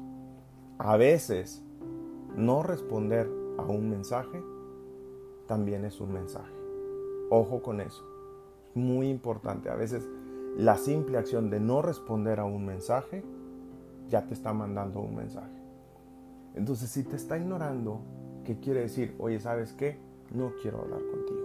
A 0.80 0.98
veces, 0.98 1.64
no 2.36 2.64
responder 2.64 3.30
a 3.60 3.62
un 3.62 3.88
mensaje 3.92 4.44
también 5.46 5.86
es 5.86 6.02
un 6.02 6.12
mensaje. 6.12 6.56
Ojo 7.30 7.62
con 7.62 7.82
eso. 7.82 8.04
Muy 8.74 9.10
importante. 9.10 9.70
A 9.70 9.76
veces 9.76 10.10
la 10.58 10.78
simple 10.78 11.20
acción 11.20 11.52
de 11.52 11.60
no 11.60 11.84
responder 11.84 12.40
a 12.40 12.46
un 12.46 12.66
mensaje 12.66 13.24
ya 14.10 14.26
te 14.26 14.34
está 14.34 14.54
mandando 14.54 15.02
un 15.02 15.16
mensaje. 15.16 15.62
Entonces, 16.56 16.90
si 16.90 17.04
te 17.04 17.16
está 17.16 17.38
ignorando, 17.38 18.00
¿qué 18.44 18.60
quiere 18.60 18.82
decir? 18.82 19.16
Oye, 19.20 19.40
¿sabes 19.40 19.72
qué? 19.74 20.00
No 20.34 20.52
quiero 20.64 20.80
hablar 20.80 21.02
contigo. 21.12 21.45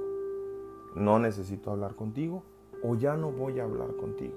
No 0.95 1.19
necesito 1.19 1.71
hablar 1.71 1.95
contigo 1.95 2.43
o 2.83 2.95
ya 2.95 3.17
no 3.17 3.31
voy 3.31 3.61
a 3.61 3.65
hablar 3.65 3.95
contigo. 3.97 4.37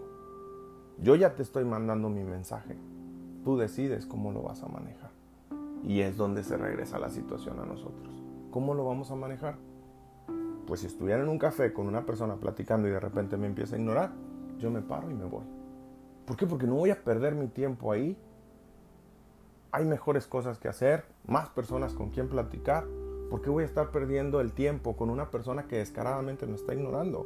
Yo 1.00 1.15
ya 1.15 1.36
te 1.36 1.43
estoy 1.43 1.65
mandando 1.65 2.10
mi 2.10 2.24
mensaje. 2.24 2.77
Tú 3.43 3.57
decides 3.57 4.05
cómo 4.05 4.31
lo 4.31 4.43
vas 4.43 4.63
a 4.63 4.67
manejar. 4.67 5.12
Y 5.83 6.01
es 6.01 6.17
donde 6.17 6.43
se 6.43 6.57
regresa 6.57 7.00
la 7.00 7.10
situación 7.10 7.60
a 7.60 7.65
nosotros. 7.65 8.13
¿Cómo 8.51 8.74
lo 8.74 8.86
vamos 8.86 9.12
a 9.12 9.15
manejar? 9.15 9.55
Pues 10.67 10.81
si 10.81 10.88
estuviera 10.88 11.22
en 11.22 11.29
un 11.29 11.39
café 11.39 11.74
con 11.74 11.88
una 11.88 12.05
persona 12.05 12.36
platicando 12.36 12.88
y 12.88 12.91
de 12.91 13.00
repente 13.00 13.36
me 13.36 13.48
empieza 13.48 13.75
a 13.75 13.79
ignorar, 13.79 14.12
yo 14.60 14.72
me 14.72 14.81
paro 14.81 15.12
y 15.12 15.13
me 15.13 15.25
voy. 15.25 15.43
¿Por 16.25 16.38
qué? 16.38 16.48
Porque 16.48 16.67
no 16.67 16.75
voy 16.75 16.91
a 16.91 17.03
perder 17.03 17.36
mi 17.36 17.48
tiempo 17.48 17.91
ahí 17.91 18.17
hay 19.74 19.86
mejores 19.86 20.27
cosas 20.27 20.60
que 20.60 20.67
hacer, 20.67 21.03
más 21.25 21.50
personas 21.50 21.93
con 21.93 22.12
quien 22.12 22.29
platicar. 22.29 22.86
¿Por 23.34 23.42
qué 23.42 23.50
voy 23.50 23.63
a 23.63 23.66
estar 23.66 23.90
perdiendo 23.90 24.42
el 24.42 24.52
tiempo 24.52 24.96
con 24.96 25.10
una 25.10 25.32
persona 25.32 25.68
que 25.68 25.78
descaradamente 25.78 26.46
me 26.46 26.54
está 26.54 26.75
ignorando? 26.75 27.25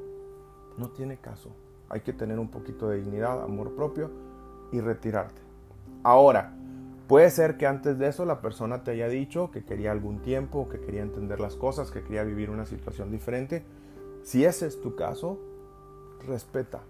No 0.77 0.91
tiene 0.91 1.17
caso. 1.17 1.49
Hay 1.89 1.99
que 1.99 2.13
tener 2.13 2.39
un 2.39 2.47
poquito 2.47 2.87
de 2.87 3.01
dignidad, 3.01 3.43
amor 3.43 3.75
propio 3.75 4.09
y 4.71 4.79
retirarte. 4.79 5.41
Ahora, 6.03 6.53
puede 7.09 7.29
ser 7.29 7.57
que 7.57 7.67
antes 7.67 7.99
de 7.99 8.07
eso 8.07 8.23
la 8.23 8.39
persona 8.39 8.85
te 8.85 8.91
haya 8.91 9.09
dicho 9.09 9.51
que 9.51 9.65
quería 9.65 9.91
algún 9.91 10.21
tiempo, 10.21 10.69
que 10.69 10.79
quería 10.79 11.01
entender 11.01 11.41
las 11.41 11.57
cosas, 11.57 11.91
que 11.91 12.01
quería 12.03 12.23
vivir 12.23 12.51
una 12.51 12.65
situación 12.65 13.11
diferente. 13.11 13.65
Si 14.23 14.45
ese 14.45 14.67
es 14.67 14.79
tu 14.79 14.95
caso, 14.95 15.37
respeta, 16.25 16.83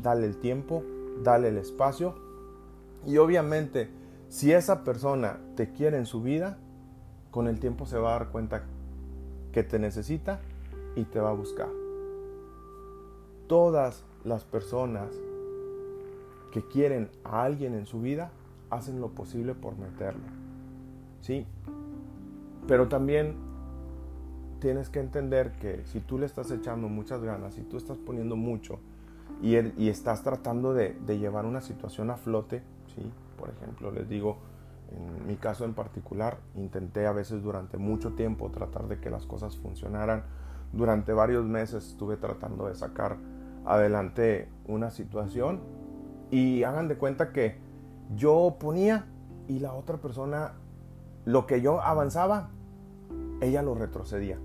dale 0.00 0.28
el 0.28 0.36
tiempo, 0.36 0.84
dale 1.24 1.48
el 1.48 1.58
espacio 1.58 2.14
y 3.04 3.16
obviamente 3.16 3.90
si 4.28 4.52
esa 4.52 4.84
persona 4.84 5.40
te 5.56 5.72
quiere 5.72 5.98
en 5.98 6.06
su 6.06 6.22
vida, 6.22 6.60
con 7.34 7.48
el 7.48 7.58
tiempo 7.58 7.84
se 7.84 7.98
va 7.98 8.14
a 8.14 8.18
dar 8.20 8.28
cuenta 8.28 8.62
que 9.50 9.64
te 9.64 9.80
necesita 9.80 10.38
y 10.94 11.02
te 11.02 11.18
va 11.18 11.30
a 11.30 11.32
buscar. 11.32 11.66
Todas 13.48 14.04
las 14.22 14.44
personas 14.44 15.12
que 16.52 16.62
quieren 16.62 17.10
a 17.24 17.42
alguien 17.42 17.74
en 17.74 17.86
su 17.86 18.00
vida 18.00 18.30
hacen 18.70 19.00
lo 19.00 19.08
posible 19.08 19.56
por 19.56 19.76
meterlo. 19.76 20.22
¿Sí? 21.22 21.44
Pero 22.68 22.86
también 22.86 23.34
tienes 24.60 24.88
que 24.88 25.00
entender 25.00 25.56
que 25.58 25.84
si 25.86 25.98
tú 25.98 26.18
le 26.18 26.26
estás 26.26 26.52
echando 26.52 26.88
muchas 26.88 27.20
ganas, 27.20 27.54
si 27.54 27.62
tú 27.62 27.78
estás 27.78 27.98
poniendo 27.98 28.36
mucho 28.36 28.78
y, 29.42 29.56
estás 29.88 30.22
tratando 30.22 30.72
de, 30.72 30.96
de 31.04 31.18
llevar 31.18 31.46
una 31.46 31.62
situación 31.62 32.10
a 32.10 32.16
flote, 32.16 32.62
¿sí? 32.94 33.02
Por 33.36 33.50
ejemplo, 33.50 33.90
les 33.90 34.08
digo, 34.08 34.38
en 34.96 35.26
mi 35.26 35.36
caso 35.36 35.64
en 35.64 35.74
particular, 35.74 36.38
intenté 36.54 37.06
a 37.06 37.12
veces 37.12 37.42
durante 37.42 37.78
mucho 37.78 38.12
tiempo 38.12 38.50
tratar 38.50 38.88
de 38.88 39.00
que 39.00 39.10
las 39.10 39.26
cosas 39.26 39.56
funcionaran. 39.56 40.24
Durante 40.72 41.12
varios 41.12 41.44
meses 41.44 41.86
estuve 41.86 42.16
tratando 42.16 42.66
de 42.66 42.74
sacar 42.74 43.16
adelante 43.64 44.48
una 44.66 44.90
situación 44.90 45.60
y 46.30 46.62
hagan 46.64 46.88
de 46.88 46.96
cuenta 46.96 47.32
que 47.32 47.58
yo 48.14 48.56
ponía 48.58 49.06
y 49.48 49.60
la 49.60 49.72
otra 49.72 49.98
persona, 49.98 50.52
lo 51.24 51.46
que 51.46 51.60
yo 51.60 51.80
avanzaba, 51.80 52.50
ella 53.40 53.62
lo 53.62 53.74
retrocedía. 53.74 54.38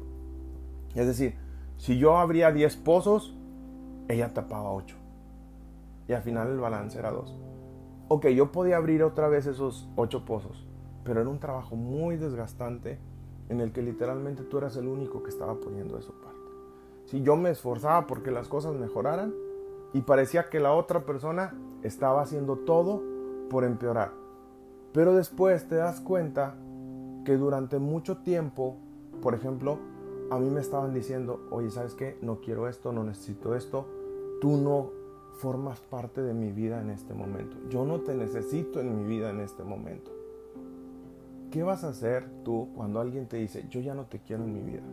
Es 0.95 1.07
decir, 1.07 1.35
si 1.77 1.97
yo 1.97 2.17
abría 2.17 2.51
10 2.51 2.77
pozos, 2.77 3.35
ella 4.07 4.33
tapaba 4.33 4.71
8. 4.71 4.95
Y 6.07 6.13
al 6.13 6.23
final 6.23 6.49
el 6.49 6.59
balance 6.59 6.97
era 6.97 7.11
2 7.11 7.48
ok, 8.09 8.27
yo 8.29 8.51
podía 8.51 8.77
abrir 8.77 9.03
otra 9.03 9.29
vez 9.29 9.45
esos 9.45 9.87
ocho 9.95 10.25
pozos, 10.25 10.67
pero 11.03 11.21
era 11.21 11.29
un 11.29 11.39
trabajo 11.39 11.75
muy 11.75 12.17
desgastante 12.17 12.99
en 13.49 13.61
el 13.61 13.71
que 13.71 13.83
literalmente 13.83 14.43
tú 14.43 14.57
eras 14.57 14.75
el 14.75 14.87
único 14.87 15.23
que 15.23 15.29
estaba 15.29 15.55
poniendo 15.55 15.97
eso 15.97 16.11
parte. 16.13 16.39
Si 17.05 17.21
yo 17.21 17.35
me 17.35 17.51
esforzaba 17.51 18.07
porque 18.07 18.31
las 18.31 18.47
cosas 18.47 18.75
mejoraran 18.75 19.33
y 19.93 20.01
parecía 20.01 20.49
que 20.49 20.59
la 20.59 20.73
otra 20.73 21.05
persona 21.05 21.53
estaba 21.83 22.21
haciendo 22.21 22.57
todo 22.57 23.01
por 23.49 23.63
empeorar. 23.63 24.11
Pero 24.91 25.13
después 25.13 25.67
te 25.67 25.75
das 25.75 26.01
cuenta 26.01 26.55
que 27.25 27.37
durante 27.37 27.77
mucho 27.77 28.17
tiempo, 28.17 28.75
por 29.21 29.35
ejemplo, 29.35 29.77
a 30.31 30.39
mí 30.39 30.49
me 30.49 30.61
estaban 30.61 30.93
diciendo, 30.93 31.47
oye, 31.51 31.69
¿sabes 31.69 31.93
qué? 31.93 32.17
No 32.21 32.41
quiero 32.41 32.67
esto, 32.67 32.91
no 32.91 33.03
necesito 33.03 33.55
esto, 33.55 33.87
tú 34.41 34.57
no 34.57 34.98
formas 35.39 35.79
parte 35.79 36.21
de 36.21 36.33
mi 36.33 36.51
vida 36.51 36.81
en 36.81 36.89
este 36.89 37.13
momento. 37.13 37.55
Yo 37.69 37.85
no 37.85 38.01
te 38.01 38.13
necesito 38.13 38.81
en 38.81 38.97
mi 38.97 39.05
vida 39.05 39.29
en 39.29 39.39
este 39.39 39.63
momento. 39.63 40.11
¿Qué 41.49 41.63
vas 41.63 41.85
a 41.85 41.89
hacer 41.89 42.29
tú 42.43 42.67
cuando 42.75 42.99
alguien 42.99 43.25
te 43.25 43.37
dice, 43.37 43.65
yo 43.69 43.79
ya 43.79 43.93
no 43.93 44.05
te 44.05 44.19
quiero 44.19 44.43
en 44.43 44.53
mi 44.53 44.61
vida? 44.61 44.83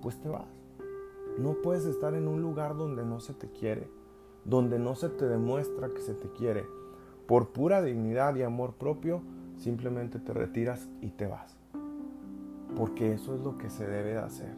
Pues 0.00 0.18
te 0.18 0.30
vas. 0.30 0.48
No 1.38 1.56
puedes 1.62 1.84
estar 1.84 2.14
en 2.14 2.26
un 2.26 2.40
lugar 2.40 2.74
donde 2.74 3.04
no 3.04 3.20
se 3.20 3.34
te 3.34 3.48
quiere, 3.50 3.90
donde 4.46 4.78
no 4.78 4.94
se 4.94 5.10
te 5.10 5.26
demuestra 5.26 5.90
que 5.90 6.00
se 6.00 6.14
te 6.14 6.28
quiere. 6.30 6.64
Por 7.26 7.50
pura 7.50 7.82
dignidad 7.82 8.34
y 8.36 8.42
amor 8.42 8.72
propio, 8.72 9.20
simplemente 9.58 10.18
te 10.18 10.32
retiras 10.32 10.88
y 11.02 11.10
te 11.10 11.26
vas. 11.26 11.54
Porque 12.74 13.12
eso 13.12 13.34
es 13.34 13.42
lo 13.42 13.58
que 13.58 13.68
se 13.68 13.86
debe 13.86 14.12
de 14.12 14.18
hacer. 14.18 14.54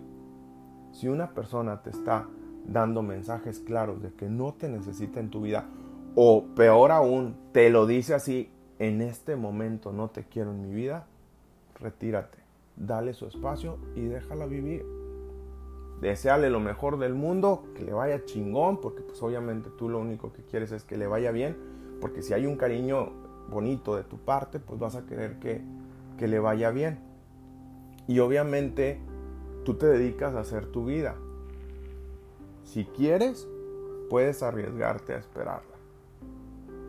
Si 0.93 1.09
una 1.09 1.35
persona 1.35 1.83
te 1.83 1.91
está 1.91 2.29
dando 2.71 3.03
mensajes 3.03 3.59
claros 3.59 4.01
de 4.01 4.13
que 4.13 4.29
no 4.29 4.55
te 4.55 4.69
necesita 4.69 5.21
en 5.21 5.29
tu 5.29 5.43
vida 5.43 5.67
o 6.15 6.45
peor 6.57 6.93
aún, 6.93 7.37
te 7.53 7.71
lo 7.71 7.87
dice 7.87 8.15
así, 8.15 8.51
en 8.79 9.01
este 9.01 9.37
momento 9.37 9.93
no 9.93 10.09
te 10.09 10.25
quiero 10.25 10.53
en 10.53 10.63
mi 10.63 10.75
vida, 10.75 11.07
retírate, 11.79 12.39
dale 12.77 13.13
su 13.13 13.27
espacio 13.27 13.79
y 13.95 14.03
déjala 14.03 14.47
vivir. 14.47 14.85
Deseale 16.01 16.49
lo 16.49 16.61
mejor 16.61 16.99
del 16.99 17.15
mundo, 17.15 17.65
que 17.75 17.85
le 17.85 17.93
vaya 17.93 18.25
chingón, 18.25 18.81
porque 18.81 19.03
pues 19.03 19.23
obviamente 19.23 19.69
tú 19.77 19.89
lo 19.89 19.99
único 19.99 20.33
que 20.33 20.43
quieres 20.43 20.73
es 20.73 20.85
que 20.85 20.97
le 20.97 21.07
vaya 21.07 21.31
bien, 21.31 21.57
porque 22.01 22.23
si 22.23 22.33
hay 22.33 22.47
un 22.47 22.57
cariño 22.57 23.11
bonito 23.51 23.97
de 23.97 24.05
tu 24.05 24.17
parte, 24.17 24.61
pues 24.61 24.81
vas 24.81 24.97
a 24.97 25.05
querer 25.05 25.39
que, 25.39 25.61
que 26.17 26.27
le 26.27 26.39
vaya 26.39 26.71
bien. 26.71 27.01
Y 28.09 28.19
obviamente 28.21 28.99
tú 29.65 29.75
te 29.75 29.87
dedicas 29.87 30.35
a 30.35 30.41
hacer 30.41 30.67
tu 30.67 30.87
vida, 30.87 31.17
si 32.65 32.85
quieres, 32.85 33.49
puedes 34.09 34.43
arriesgarte 34.43 35.15
a 35.15 35.19
esperarla, 35.19 35.77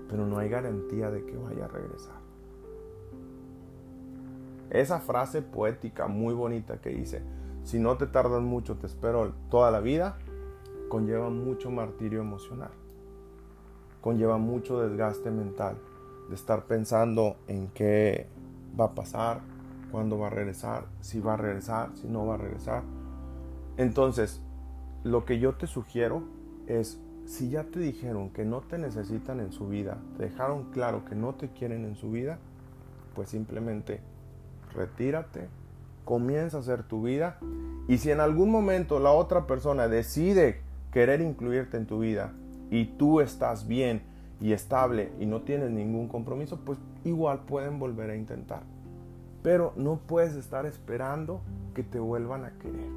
pero 0.10 0.26
no 0.26 0.38
hay 0.38 0.50
garantía 0.50 1.12
de 1.12 1.26
que 1.26 1.38
vaya 1.38 1.66
a 1.66 1.68
regresar. 1.68 2.22
Esa 4.70 5.00
frase 5.00 5.42
poética 5.42 6.08
muy 6.08 6.34
bonita 6.34 6.78
que 6.80 6.90
dice, 6.90 7.22
si 7.64 7.80
no 7.80 7.98
te 7.98 8.08
tardas 8.08 8.42
mucho, 8.42 8.78
te 8.78 8.88
espero 8.88 9.34
toda 9.50 9.70
la 9.70 9.82
vida, 9.82 10.18
conlleva 10.90 11.30
mucho 11.30 11.70
martirio 11.70 12.22
emocional, 12.22 12.72
conlleva 14.02 14.38
mucho 14.38 14.82
desgaste 14.82 15.30
mental 15.30 15.78
de 16.30 16.36
estar 16.36 16.66
pensando 16.66 17.36
en 17.48 17.68
qué 17.70 18.28
va 18.80 18.86
a 18.86 18.96
pasar, 18.96 19.42
cuándo 19.92 20.18
va 20.18 20.28
a 20.28 20.30
regresar, 20.32 20.86
si 21.02 21.20
va 21.20 21.34
a 21.34 21.38
regresar, 21.38 21.90
si 21.96 22.08
no 22.08 22.26
va 22.26 22.36
a 22.36 22.38
regresar. 22.38 22.84
Entonces, 23.78 24.42
lo 25.04 25.26
que 25.26 25.40
yo 25.40 25.56
te 25.56 25.68
sugiero 25.68 26.24
es, 26.68 27.00
si 27.26 27.50
ya 27.50 27.64
te 27.64 27.80
dijeron 27.80 28.30
que 28.30 28.46
no 28.46 28.62
te 28.62 28.78
necesitan 28.78 29.40
en 29.40 29.52
su 29.52 29.68
vida, 29.68 29.98
te 30.18 30.26
dejaron 30.26 30.72
claro 30.72 31.06
que 31.06 31.16
no 31.16 31.34
te 31.34 31.50
quieren 31.50 31.86
en 31.86 31.96
su 31.96 32.12
vida, 32.12 32.40
pues 33.16 33.30
simplemente 33.30 34.02
retírate, 34.74 35.48
comienza 36.06 36.58
a 36.58 36.60
hacer 36.60 36.84
tu 36.84 37.04
vida 37.04 37.40
y 37.88 37.98
si 37.98 38.12
en 38.12 38.20
algún 38.20 38.52
momento 38.52 39.00
la 39.00 39.12
otra 39.12 39.48
persona 39.48 39.88
decide 39.88 40.62
querer 40.92 41.22
incluirte 41.22 41.78
en 41.78 41.88
tu 41.88 42.00
vida 42.00 42.34
y 42.70 42.86
tú 42.86 43.22
estás 43.22 43.68
bien 43.68 44.04
y 44.40 44.54
estable 44.54 45.12
y 45.20 45.26
no 45.26 45.42
tienes 45.42 45.72
ningún 45.72 46.08
compromiso, 46.08 46.60
pues 46.66 46.80
igual 47.04 47.42
pueden 47.46 47.80
volver 47.80 48.10
a 48.10 48.16
intentar. 48.16 48.64
Pero 49.44 49.74
no 49.76 50.00
puedes 50.06 50.36
estar 50.36 50.66
esperando 50.66 51.42
que 51.74 51.84
te 51.84 52.00
vuelvan 52.00 52.46
a 52.46 52.52
querer. 52.52 52.90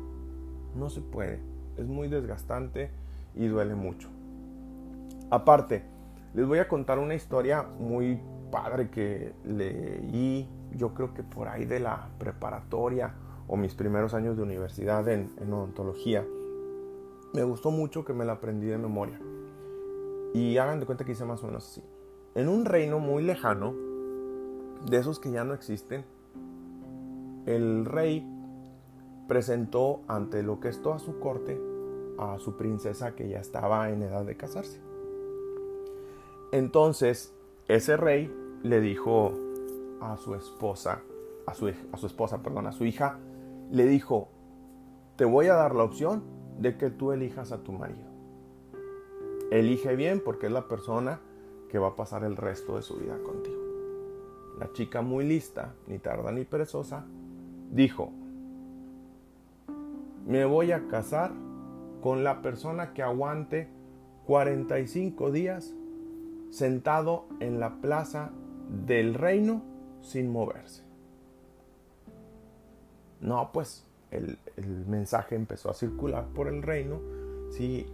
No 0.76 0.90
se 0.90 1.00
puede 1.00 1.53
es 1.76 1.86
muy 1.86 2.08
desgastante 2.08 2.90
y 3.34 3.46
duele 3.46 3.74
mucho. 3.74 4.08
Aparte, 5.30 5.84
les 6.34 6.46
voy 6.46 6.58
a 6.58 6.68
contar 6.68 6.98
una 6.98 7.14
historia 7.14 7.62
muy 7.62 8.20
padre 8.50 8.90
que 8.90 9.32
leí, 9.44 10.48
yo 10.76 10.94
creo 10.94 11.14
que 11.14 11.22
por 11.22 11.48
ahí 11.48 11.64
de 11.64 11.80
la 11.80 12.08
preparatoria 12.18 13.14
o 13.46 13.56
mis 13.56 13.74
primeros 13.74 14.14
años 14.14 14.36
de 14.36 14.42
universidad 14.42 15.06
en, 15.08 15.30
en 15.40 15.52
odontología. 15.52 16.24
Me 17.32 17.42
gustó 17.42 17.70
mucho 17.70 18.04
que 18.04 18.12
me 18.12 18.24
la 18.24 18.34
aprendí 18.34 18.66
de 18.66 18.78
memoria. 18.78 19.18
Y 20.34 20.56
hagan 20.58 20.80
de 20.80 20.86
cuenta 20.86 21.04
que 21.04 21.12
hice 21.12 21.24
más 21.24 21.42
o 21.42 21.46
menos 21.46 21.68
así. 21.68 21.82
En 22.34 22.48
un 22.48 22.64
reino 22.64 22.98
muy 22.98 23.22
lejano, 23.22 23.74
de 24.86 24.98
esos 24.98 25.18
que 25.18 25.30
ya 25.30 25.44
no 25.44 25.54
existen, 25.54 26.04
el 27.46 27.84
rey 27.84 28.26
presentó 29.28 30.02
ante 30.08 30.42
lo 30.42 30.60
que 30.60 30.68
es 30.68 30.82
toda 30.82 30.98
su 30.98 31.18
corte 31.18 31.60
a 32.18 32.38
su 32.38 32.56
princesa 32.56 33.14
que 33.14 33.28
ya 33.28 33.40
estaba 33.40 33.90
en 33.90 34.02
edad 34.02 34.24
de 34.24 34.36
casarse. 34.36 34.80
Entonces, 36.52 37.34
ese 37.66 37.96
rey 37.96 38.32
le 38.62 38.80
dijo 38.80 39.32
a 40.00 40.16
su 40.16 40.34
esposa, 40.34 41.02
a 41.46 41.54
su, 41.54 41.72
a 41.92 41.96
su 41.96 42.06
esposa, 42.06 42.42
perdón, 42.42 42.66
a 42.66 42.72
su 42.72 42.84
hija, 42.84 43.18
le 43.70 43.86
dijo, 43.86 44.28
te 45.16 45.24
voy 45.24 45.46
a 45.46 45.54
dar 45.54 45.74
la 45.74 45.84
opción 45.84 46.22
de 46.58 46.76
que 46.76 46.90
tú 46.90 47.12
elijas 47.12 47.52
a 47.52 47.62
tu 47.62 47.72
marido. 47.72 48.12
Elige 49.50 49.96
bien 49.96 50.22
porque 50.24 50.46
es 50.46 50.52
la 50.52 50.68
persona 50.68 51.20
que 51.68 51.78
va 51.78 51.88
a 51.88 51.96
pasar 51.96 52.24
el 52.24 52.36
resto 52.36 52.76
de 52.76 52.82
su 52.82 52.96
vida 52.96 53.18
contigo. 53.22 53.62
La 54.58 54.72
chica 54.72 55.02
muy 55.02 55.24
lista, 55.24 55.74
ni 55.88 55.98
tarda 55.98 56.30
ni 56.30 56.44
perezosa, 56.44 57.04
dijo, 57.70 58.12
me 60.26 60.44
voy 60.44 60.72
a 60.72 60.88
casar 60.88 61.32
con 62.00 62.24
la 62.24 62.42
persona 62.42 62.92
que 62.92 63.02
aguante 63.02 63.68
45 64.26 65.30
días 65.30 65.74
sentado 66.50 67.26
en 67.40 67.60
la 67.60 67.80
plaza 67.80 68.30
del 68.86 69.14
reino 69.14 69.62
sin 70.00 70.30
moverse. 70.30 70.82
No, 73.20 73.50
pues 73.52 73.84
el, 74.10 74.38
mensaje 74.86 75.34
empezó 75.34 75.70
a 75.70 75.74
circular 75.74 76.26
por 76.28 76.48
el 76.48 76.62
reino, 76.62 77.00
sí, 77.50 77.86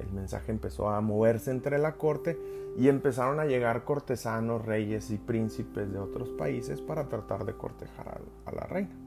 el 0.00 0.12
mensaje 0.12 0.50
empezó 0.50 0.88
a 0.88 1.00
moverse 1.00 1.50
entre 1.50 1.78
la 1.78 1.92
corte 1.92 2.38
y 2.76 2.88
empezaron 2.88 3.40
a 3.40 3.44
llegar 3.44 3.84
cortesanos, 3.84 4.64
reyes 4.64 5.10
y 5.10 5.18
príncipes 5.18 5.92
de 5.92 5.98
otros 5.98 6.30
países 6.30 6.80
para 6.80 7.08
tratar 7.08 7.44
de 7.44 7.52
cortejar 7.52 8.08
a, 8.08 8.50
a 8.50 8.54
la 8.54 8.66
reina. 8.66 9.03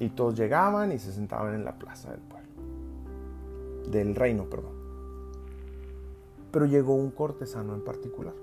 Y 0.00 0.08
todos 0.08 0.34
llegaban 0.34 0.90
y 0.90 0.98
se 0.98 1.12
sentaban 1.12 1.54
en 1.54 1.64
la 1.64 1.78
plaza 1.78 2.10
del 2.10 2.20
pueblo, 2.20 2.48
del 3.90 4.16
reino, 4.16 4.44
perdón. 4.44 4.72
Pero 6.50 6.66
llegó 6.66 6.94
un 6.94 7.12
cortesano 7.12 7.74
en 7.74 7.84
particular, 7.84 8.34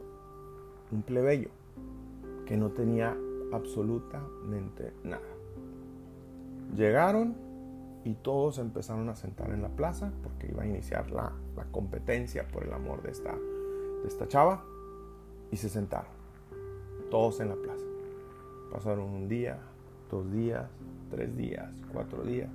un 0.91 1.01
plebeyo, 1.01 1.49
que 2.45 2.55
no 2.55 2.69
tenía 2.69 3.17
absolutamente 3.51 4.93
nada. 5.03 5.21
Llegaron 6.75 7.35
y 8.03 8.13
todos 8.13 8.57
empezaron 8.57 9.09
a 9.09 9.15
sentar 9.15 9.49
en 9.51 9.61
la 9.61 9.69
plaza 9.69 10.13
porque 10.23 10.47
iba 10.47 10.63
a 10.63 10.65
iniciar 10.65 11.11
la, 11.11 11.33
competencia 11.71 12.47
por 12.47 12.63
el 12.63 12.71
amor 12.71 13.01
de 13.01 13.11
esta, 13.11 13.33
de 13.33 14.07
esta 14.07 14.27
chava 14.27 14.63
y 15.51 15.57
se 15.57 15.67
sentaron, 15.69 16.11
todos 17.11 17.41
en 17.41 17.49
la 17.49 17.55
plaza. 17.55 17.83
Pasaron 18.71 19.09
un 19.09 19.27
día, 19.27 19.59
dos 20.09 20.31
días, 20.31 20.69
tres 21.09 21.35
días, 21.35 21.69
cuatro 21.91 22.23
días. 22.23 22.49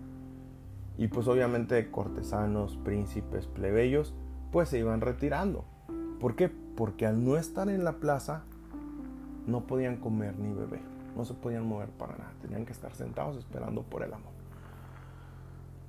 Y 0.99 1.09
pues 1.09 1.27
obviamente 1.27 1.91
cortesanos, 1.91 2.79
príncipes, 2.85 3.47
plebeyos, 3.47 4.15
pues 4.51 4.69
se 4.69 4.79
iban 4.79 5.01
retirando. 5.01 5.65
¿Por 6.21 6.37
qué? 6.37 6.49
Porque 6.49 7.07
al 7.07 7.25
no 7.25 7.37
estar 7.37 7.69
en 7.69 7.85
la 7.85 7.95
plaza, 7.95 8.45
no 9.47 9.67
podían 9.67 9.97
comer 9.97 10.39
ni 10.39 10.53
beber, 10.53 10.81
no 11.17 11.25
se 11.25 11.35
podían 11.35 11.67
mover 11.67 11.89
para 11.89 12.17
nada, 12.17 12.33
tenían 12.41 12.65
que 12.65 12.73
estar 12.73 12.95
sentados 12.95 13.37
esperando 13.37 13.83
por 13.83 14.03
el 14.03 14.13
amor. 14.13 14.33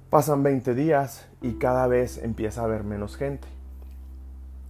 Pasan 0.10 0.44
20 0.44 0.74
días 0.74 1.28
y 1.42 1.54
cada 1.54 1.88
vez 1.88 2.18
empieza 2.18 2.62
a 2.62 2.66
haber 2.66 2.84
menos 2.84 3.18
gente. 3.18 3.48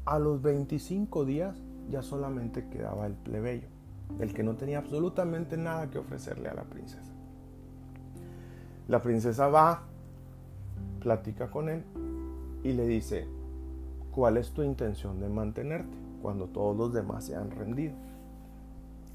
A 0.05 0.19
los 0.19 0.41
25 0.41 1.25
días 1.25 1.55
ya 1.89 2.01
solamente 2.01 2.67
quedaba 2.69 3.05
el 3.05 3.13
plebeyo, 3.13 3.67
el 4.19 4.33
que 4.33 4.43
no 4.43 4.55
tenía 4.55 4.79
absolutamente 4.79 5.57
nada 5.57 5.89
que 5.89 5.99
ofrecerle 5.99 6.49
a 6.49 6.53
la 6.53 6.63
princesa. 6.63 7.12
La 8.87 9.01
princesa 9.01 9.47
va, 9.47 9.83
platica 10.99 11.49
con 11.49 11.69
él 11.69 11.83
y 12.63 12.73
le 12.73 12.85
dice, 12.85 13.27
¿cuál 14.11 14.37
es 14.37 14.51
tu 14.51 14.61
intención 14.61 15.19
de 15.19 15.29
mantenerte 15.29 15.97
cuando 16.21 16.47
todos 16.47 16.75
los 16.75 16.93
demás 16.93 17.25
se 17.25 17.35
han 17.35 17.51
rendido? 17.51 17.93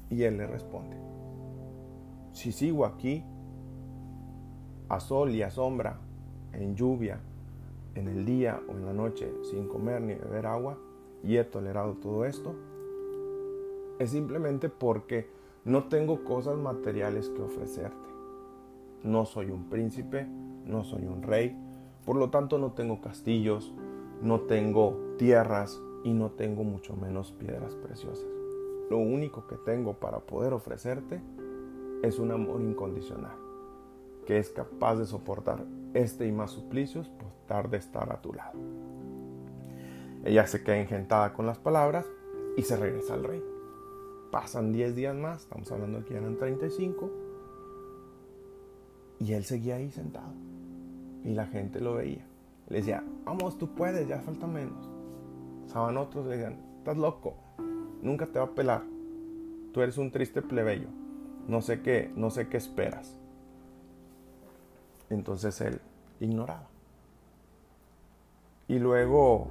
Y 0.09 0.23
él 0.23 0.37
le 0.37 0.47
responde, 0.47 0.97
si 2.31 2.51
sigo 2.51 2.85
aquí, 2.85 3.23
a 4.87 4.99
sol 4.99 5.29
y 5.31 5.43
a 5.43 5.51
sombra, 5.51 5.99
en 6.53 6.75
lluvia, 6.75 7.19
en 7.93 8.07
el 8.07 8.25
día 8.25 8.59
o 8.67 8.71
en 8.71 8.85
la 8.85 8.93
noche, 8.93 9.31
sin 9.51 9.67
comer 9.67 10.01
ni 10.01 10.15
beber 10.15 10.47
agua, 10.47 10.77
y 11.23 11.37
he 11.37 11.43
tolerado 11.43 11.93
todo 11.93 12.25
esto, 12.25 12.55
es 13.99 14.09
simplemente 14.09 14.69
porque 14.69 15.29
no 15.65 15.89
tengo 15.89 16.23
cosas 16.23 16.57
materiales 16.57 17.29
que 17.29 17.41
ofrecerte. 17.41 18.08
No 19.03 19.25
soy 19.25 19.51
un 19.51 19.69
príncipe, 19.69 20.27
no 20.65 20.83
soy 20.83 21.05
un 21.05 21.23
rey, 21.23 21.57
por 22.05 22.15
lo 22.15 22.29
tanto 22.29 22.57
no 22.57 22.71
tengo 22.73 23.01
castillos, 23.01 23.73
no 24.21 24.41
tengo 24.41 25.15
tierras 25.17 25.81
y 26.03 26.13
no 26.13 26.31
tengo 26.31 26.63
mucho 26.63 26.95
menos 26.95 27.31
piedras 27.31 27.75
preciosas. 27.75 28.25
Lo 28.89 28.97
único 28.97 29.47
que 29.47 29.55
tengo 29.57 29.93
para 29.93 30.19
poder 30.19 30.53
ofrecerte 30.53 31.21
es 32.01 32.17
un 32.19 32.31
amor 32.31 32.61
incondicional, 32.61 33.35
que 34.25 34.39
es 34.39 34.49
capaz 34.49 34.95
de 34.95 35.05
soportar 35.05 35.63
este 35.93 36.25
y 36.27 36.31
más 36.31 36.51
suplicios 36.51 37.09
por 37.09 37.29
estar 37.29 37.69
de 37.69 37.77
estar 37.77 38.11
a 38.11 38.21
tu 38.21 38.33
lado. 38.33 38.57
Ella 40.23 40.47
se 40.47 40.63
queda 40.63 40.79
engentada 40.79 41.33
con 41.33 41.45
las 41.45 41.59
palabras 41.59 42.05
y 42.57 42.63
se 42.63 42.75
regresa 42.77 43.13
al 43.13 43.23
rey. 43.23 43.43
Pasan 44.31 44.73
10 44.73 44.95
días 44.95 45.15
más, 45.15 45.43
estamos 45.43 45.71
hablando 45.71 46.03
que 46.05 46.15
eran 46.15 46.37
35, 46.37 47.09
y 49.19 49.33
él 49.33 49.43
seguía 49.43 49.75
ahí 49.75 49.91
sentado. 49.91 50.31
Y 51.23 51.33
la 51.33 51.45
gente 51.47 51.81
lo 51.81 51.95
veía. 51.95 52.25
Le 52.69 52.77
decía, 52.77 53.03
vamos, 53.25 53.57
tú 53.57 53.75
puedes, 53.75 54.07
ya 54.07 54.21
falta 54.21 54.47
menos. 54.47 54.89
Estaban 55.65 55.97
otros, 55.97 56.25
le 56.25 56.37
decían, 56.37 56.59
estás 56.77 56.97
loco, 56.97 57.35
nunca 58.01 58.25
te 58.27 58.39
va 58.39 58.45
a 58.45 58.55
pelar. 58.55 58.83
Tú 59.73 59.81
eres 59.81 59.97
un 59.97 60.11
triste 60.11 60.41
plebeyo. 60.41 60.87
No 61.47 61.61
sé 61.61 61.81
qué, 61.81 62.11
no 62.15 62.29
sé 62.29 62.47
qué 62.47 62.57
esperas. 62.57 63.15
Entonces 65.09 65.59
él 65.61 65.79
ignoraba. 66.19 66.67
Y 68.67 68.77
luego 68.77 69.47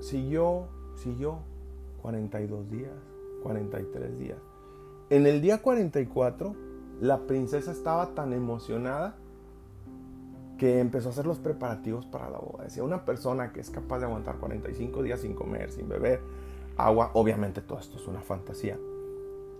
siguió, 0.00 0.68
siguió 0.96 1.38
42 2.02 2.70
días, 2.70 2.92
43 3.42 4.18
días. 4.18 4.38
En 5.08 5.26
el 5.26 5.40
día 5.40 5.62
44, 5.62 6.54
la 7.02 7.26
princesa 7.26 7.72
estaba 7.72 8.14
tan 8.14 8.32
emocionada 8.32 9.16
que 10.56 10.78
empezó 10.78 11.08
a 11.08 11.10
hacer 11.10 11.26
los 11.26 11.40
preparativos 11.40 12.06
para 12.06 12.30
la 12.30 12.38
boda. 12.38 12.62
Decía, 12.62 12.84
una 12.84 13.04
persona 13.04 13.52
que 13.52 13.58
es 13.58 13.70
capaz 13.70 13.98
de 13.98 14.04
aguantar 14.04 14.36
45 14.36 15.02
días 15.02 15.18
sin 15.18 15.34
comer, 15.34 15.72
sin 15.72 15.88
beber, 15.88 16.20
agua, 16.76 17.10
obviamente 17.14 17.60
todo 17.60 17.80
esto 17.80 17.96
es 17.96 18.06
una 18.06 18.20
fantasía, 18.20 18.78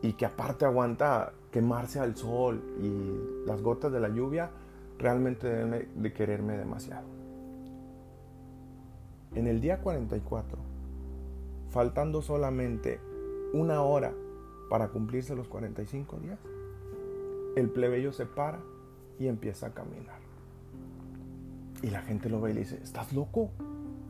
y 0.02 0.12
que 0.12 0.24
aparte 0.24 0.66
aguanta 0.66 1.32
quemarse 1.50 1.98
al 1.98 2.14
sol 2.14 2.62
y 2.80 3.44
las 3.44 3.60
gotas 3.60 3.90
de 3.90 3.98
la 3.98 4.08
lluvia, 4.08 4.52
realmente 5.00 5.48
debe 5.48 5.88
de 5.96 6.12
quererme 6.12 6.56
demasiado. 6.56 7.08
En 9.34 9.48
el 9.48 9.60
día 9.60 9.80
44, 9.80 10.58
faltando 11.70 12.22
solamente 12.22 13.00
una 13.52 13.82
hora 13.82 14.14
para 14.70 14.90
cumplirse 14.90 15.34
los 15.34 15.48
45 15.48 16.18
días, 16.18 16.38
el 17.56 17.70
plebeyo 17.70 18.12
se 18.12 18.26
para 18.26 18.60
y 19.18 19.26
empieza 19.28 19.68
a 19.68 19.74
caminar. 19.74 20.20
Y 21.82 21.90
la 21.90 22.02
gente 22.02 22.28
lo 22.28 22.40
ve 22.40 22.50
y 22.50 22.54
le 22.54 22.60
dice, 22.60 22.80
¿estás 22.82 23.12
loco? 23.12 23.50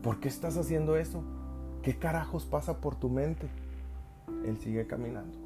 ¿Por 0.01 0.19
qué 0.19 0.27
estás 0.27 0.57
haciendo 0.57 0.95
eso? 0.95 1.23
¿Qué 1.81 1.97
carajos 1.97 2.45
pasa 2.45 2.79
por 2.79 2.95
tu 2.95 3.09
mente? 3.09 3.47
Él 4.45 4.57
sigue 4.59 4.85
caminando. 4.85 5.37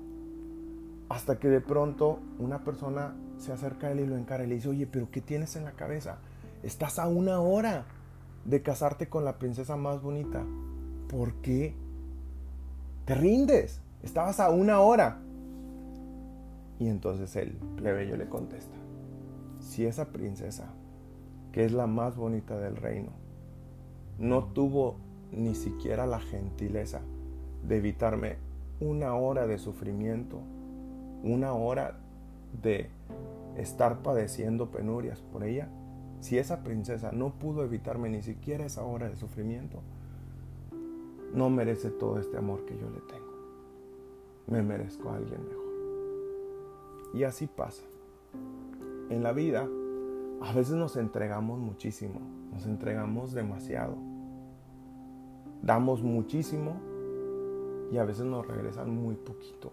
Hasta 1.09 1.39
que 1.39 1.47
de 1.47 1.61
pronto 1.61 2.19
una 2.37 2.63
persona 2.63 3.15
se 3.37 3.53
acerca 3.53 3.87
a 3.87 3.91
él 3.91 4.01
y 4.01 4.07
lo 4.07 4.17
encara 4.17 4.43
y 4.43 4.47
le 4.47 4.55
dice, 4.55 4.69
oye, 4.69 4.87
pero 4.87 5.09
¿qué 5.09 5.21
tienes 5.21 5.55
en 5.55 5.63
la 5.63 5.71
cabeza? 5.71 6.17
Estás 6.63 6.99
a 6.99 7.07
una 7.07 7.39
hora 7.39 7.85
de 8.45 8.61
casarte 8.61 9.07
con 9.07 9.23
la 9.23 9.37
princesa 9.37 9.77
más 9.77 10.01
bonita. 10.01 10.43
¿Por 11.09 11.33
qué? 11.35 11.75
Te 13.05 13.15
rindes. 13.15 13.79
Estabas 14.03 14.39
a 14.39 14.49
una 14.49 14.81
hora. 14.81 15.19
Y 16.79 16.87
entonces 16.87 17.35
el 17.35 17.51
plebeyo 17.75 18.17
le 18.17 18.29
contesta, 18.29 18.75
si 19.59 19.85
esa 19.85 20.11
princesa, 20.11 20.73
que 21.51 21.65
es 21.65 21.71
la 21.71 21.87
más 21.87 22.15
bonita 22.15 22.57
del 22.59 22.75
reino, 22.75 23.11
no 24.19 24.45
tuvo 24.45 24.95
ni 25.31 25.55
siquiera 25.55 26.05
la 26.05 26.19
gentileza 26.19 27.01
de 27.67 27.77
evitarme 27.77 28.37
una 28.79 29.15
hora 29.15 29.47
de 29.47 29.57
sufrimiento, 29.57 30.39
una 31.23 31.53
hora 31.53 31.97
de 32.61 32.89
estar 33.57 34.01
padeciendo 34.03 34.69
penurias 34.71 35.21
por 35.21 35.43
ella, 35.43 35.67
si 36.19 36.37
esa 36.37 36.63
princesa 36.63 37.11
no 37.11 37.33
pudo 37.33 37.63
evitarme 37.63 38.09
ni 38.09 38.21
siquiera 38.21 38.65
esa 38.65 38.83
hora 38.83 39.09
de 39.09 39.15
sufrimiento, 39.15 39.81
no 41.33 41.49
merece 41.49 41.89
todo 41.89 42.19
este 42.19 42.37
amor 42.37 42.65
que 42.65 42.77
yo 42.77 42.89
le 42.89 43.01
tengo. 43.01 43.27
Me 44.47 44.61
merezco 44.61 45.09
a 45.09 45.17
alguien 45.17 45.45
mejor. 45.47 45.66
Y 47.13 47.23
así 47.23 47.47
pasa. 47.47 47.83
En 49.09 49.23
la 49.23 49.31
vida, 49.31 49.67
a 50.41 50.53
veces 50.53 50.75
nos 50.75 50.97
entregamos 50.97 51.59
muchísimo, 51.59 52.19
nos 52.51 52.65
entregamos 52.65 53.33
demasiado. 53.33 53.95
Damos 55.61 56.03
muchísimo 56.03 56.79
y 57.91 57.97
a 57.97 58.05
veces 58.05 58.25
nos 58.25 58.45
regresan 58.45 58.89
muy 58.91 59.15
poquito. 59.15 59.71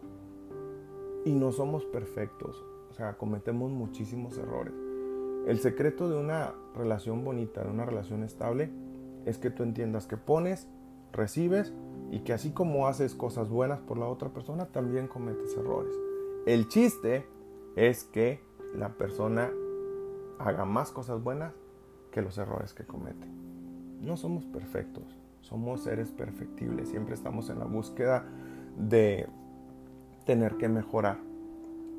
Y 1.25 1.33
no 1.33 1.53
somos 1.53 1.85
perfectos, 1.85 2.65
o 2.91 2.95
sea, 2.95 3.17
cometemos 3.17 3.71
muchísimos 3.73 4.39
errores. 4.39 4.75
El 5.47 5.59
secreto 5.59 6.09
de 6.09 6.17
una 6.17 6.55
relación 6.75 7.25
bonita, 7.25 7.63
de 7.63 7.71
una 7.71 7.85
relación 7.85 8.23
estable, 8.23 8.71
es 9.27 9.39
que 9.39 9.51
tú 9.51 9.63
entiendas 9.63 10.07
que 10.07 10.17
pones, 10.17 10.69
recibes 11.13 11.73
y 12.11 12.21
que 12.21 12.33
así 12.33 12.51
como 12.51 12.87
haces 12.87 13.15
cosas 13.15 13.49
buenas 13.49 13.81
por 13.81 13.99
la 13.99 14.07
otra 14.07 14.31
persona, 14.31 14.67
también 14.67 15.09
cometes 15.09 15.57
errores. 15.57 15.95
El 16.47 16.69
chiste 16.69 17.25
es 17.75 18.05
que 18.05 18.39
la 18.75 18.91
persona 18.91 19.51
haga 20.39 20.67
más 20.67 20.91
cosas 20.91 21.23
buenas 21.23 21.55
que 22.13 22.21
los 22.21 22.37
errores 22.37 22.75
que 22.75 22.85
comete. 22.85 23.27
No 24.03 24.19
somos 24.19 24.45
perfectos, 24.45 25.05
somos 25.41 25.85
seres 25.85 26.11
perfectibles, 26.11 26.91
siempre 26.91 27.15
estamos 27.15 27.49
en 27.49 27.61
la 27.61 27.65
búsqueda 27.65 28.27
de 28.77 29.27
tener 30.27 30.59
que 30.59 30.69
mejorar. 30.69 31.17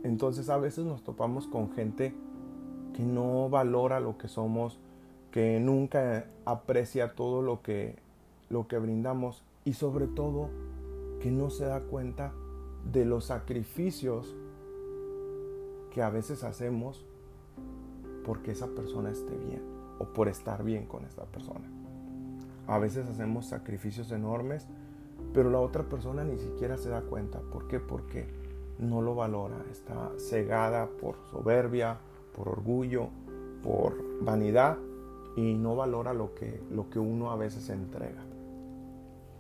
Entonces 0.04 0.48
a 0.50 0.58
veces 0.58 0.86
nos 0.86 1.04
topamos 1.04 1.48
con 1.48 1.72
gente 1.72 2.14
que 2.94 3.02
no 3.02 3.50
valora 3.50 4.00
lo 4.00 4.20
que 4.20 4.28
somos, 4.28 4.80
que 5.32 5.60
nunca 5.60 6.28
aprecia 6.46 7.16
todo 7.16 7.42
lo 7.42 7.64
que, 7.64 7.96
lo 8.50 8.68
que 8.68 8.78
brindamos 8.78 9.44
y 9.64 9.74
sobre 9.74 10.06
todo 10.06 10.52
que 11.20 11.32
no 11.32 11.50
se 11.50 11.66
da 11.66 11.80
cuenta 11.82 12.32
de 12.92 13.06
los 13.06 13.26
sacrificios 13.26 14.36
que 15.92 16.02
a 16.02 16.10
veces 16.10 16.44
hacemos 16.44 17.06
porque 18.26 18.52
esa 18.52 18.68
persona 18.68 19.12
esté 19.12 19.36
bien 19.38 19.62
o 20.00 20.06
por 20.06 20.28
estar 20.28 20.64
bien 20.64 20.86
con 20.86 21.06
esta 21.06 21.26
persona. 21.26 21.66
A 22.68 22.80
veces 22.80 23.08
hacemos 23.08 23.46
sacrificios 23.46 24.12
enormes, 24.12 24.68
pero 25.34 25.50
la 25.50 25.60
otra 25.60 25.84
persona 25.84 26.24
ni 26.24 26.38
siquiera 26.38 26.78
se 26.78 26.90
da 26.90 27.02
cuenta. 27.02 27.40
¿Por 27.40 27.68
qué? 27.68 27.80
Porque 27.80 28.28
no 28.80 29.02
lo 29.02 29.16
valora, 29.16 29.64
está 29.72 30.12
cegada 30.18 30.88
por 30.88 31.16
soberbia, 31.32 31.98
por 32.36 32.50
orgullo, 32.50 33.10
por 33.64 33.96
vanidad 34.22 34.78
y 35.36 35.54
no 35.54 35.76
valora 35.76 36.14
lo 36.14 36.34
que, 36.34 36.62
lo 36.72 36.90
que 36.90 37.00
uno 37.00 37.32
a 37.32 37.36
veces 37.36 37.70
entrega. 37.70 38.24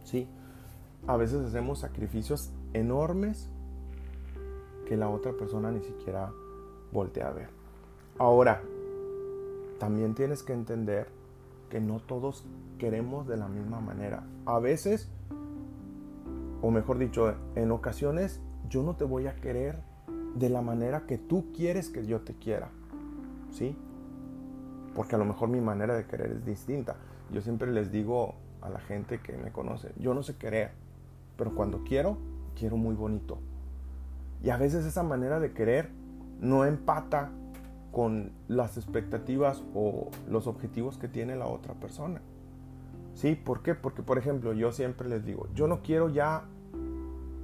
¿Sí? 0.03 0.27
A 1.07 1.17
veces 1.17 1.43
hacemos 1.45 1.79
sacrificios 1.79 2.51
enormes 2.75 3.49
que 4.85 4.97
la 4.97 5.09
otra 5.09 5.33
persona 5.33 5.71
ni 5.71 5.81
siquiera 5.81 6.31
voltea 6.91 7.29
a 7.29 7.33
ver. 7.33 7.49
Ahora, 8.19 8.61
también 9.79 10.13
tienes 10.13 10.43
que 10.43 10.53
entender 10.53 11.07
que 11.69 11.79
no 11.79 11.99
todos 11.99 12.45
queremos 12.77 13.27
de 13.27 13.37
la 13.37 13.47
misma 13.47 13.79
manera. 13.79 14.23
A 14.45 14.59
veces, 14.59 15.09
o 16.61 16.69
mejor 16.69 16.97
dicho, 16.97 17.33
en 17.55 17.71
ocasiones 17.71 18.41
yo 18.69 18.83
no 18.83 18.95
te 18.95 19.03
voy 19.03 19.27
a 19.27 19.35
querer 19.35 19.79
de 20.35 20.49
la 20.49 20.61
manera 20.61 21.05
que 21.05 21.17
tú 21.17 21.51
quieres 21.53 21.89
que 21.89 22.05
yo 22.05 22.21
te 22.21 22.33
quiera. 22.33 22.69
¿Sí? 23.51 23.75
Porque 24.93 25.15
a 25.15 25.17
lo 25.17 25.25
mejor 25.25 25.49
mi 25.49 25.61
manera 25.61 25.95
de 25.95 26.05
querer 26.05 26.31
es 26.31 26.45
distinta. 26.45 26.97
Yo 27.31 27.41
siempre 27.41 27.71
les 27.71 27.91
digo 27.91 28.35
a 28.61 28.69
la 28.69 28.79
gente 28.79 29.19
que 29.19 29.37
me 29.37 29.51
conoce, 29.51 29.91
yo 29.97 30.13
no 30.13 30.23
sé 30.23 30.35
querer, 30.35 30.71
pero 31.37 31.53
cuando 31.53 31.83
quiero, 31.83 32.17
quiero 32.55 32.77
muy 32.77 32.95
bonito. 32.95 33.37
Y 34.43 34.49
a 34.49 34.57
veces 34.57 34.85
esa 34.85 35.03
manera 35.03 35.39
de 35.39 35.53
querer 35.53 35.89
no 36.39 36.65
empata 36.65 37.31
con 37.91 38.31
las 38.47 38.77
expectativas 38.77 39.63
o 39.73 40.09
los 40.29 40.47
objetivos 40.47 40.97
que 40.97 41.07
tiene 41.07 41.35
la 41.35 41.47
otra 41.47 41.73
persona. 41.75 42.21
¿Sí? 43.13 43.35
¿Por 43.35 43.61
qué? 43.61 43.73
Porque, 43.75 44.03
por 44.03 44.17
ejemplo, 44.17 44.51
yo 44.51 44.73
siempre 44.73 45.07
les 45.07 45.25
digo, 45.25 45.47
yo 45.55 45.67
no 45.67 45.81
quiero 45.81 46.09
ya 46.09 46.43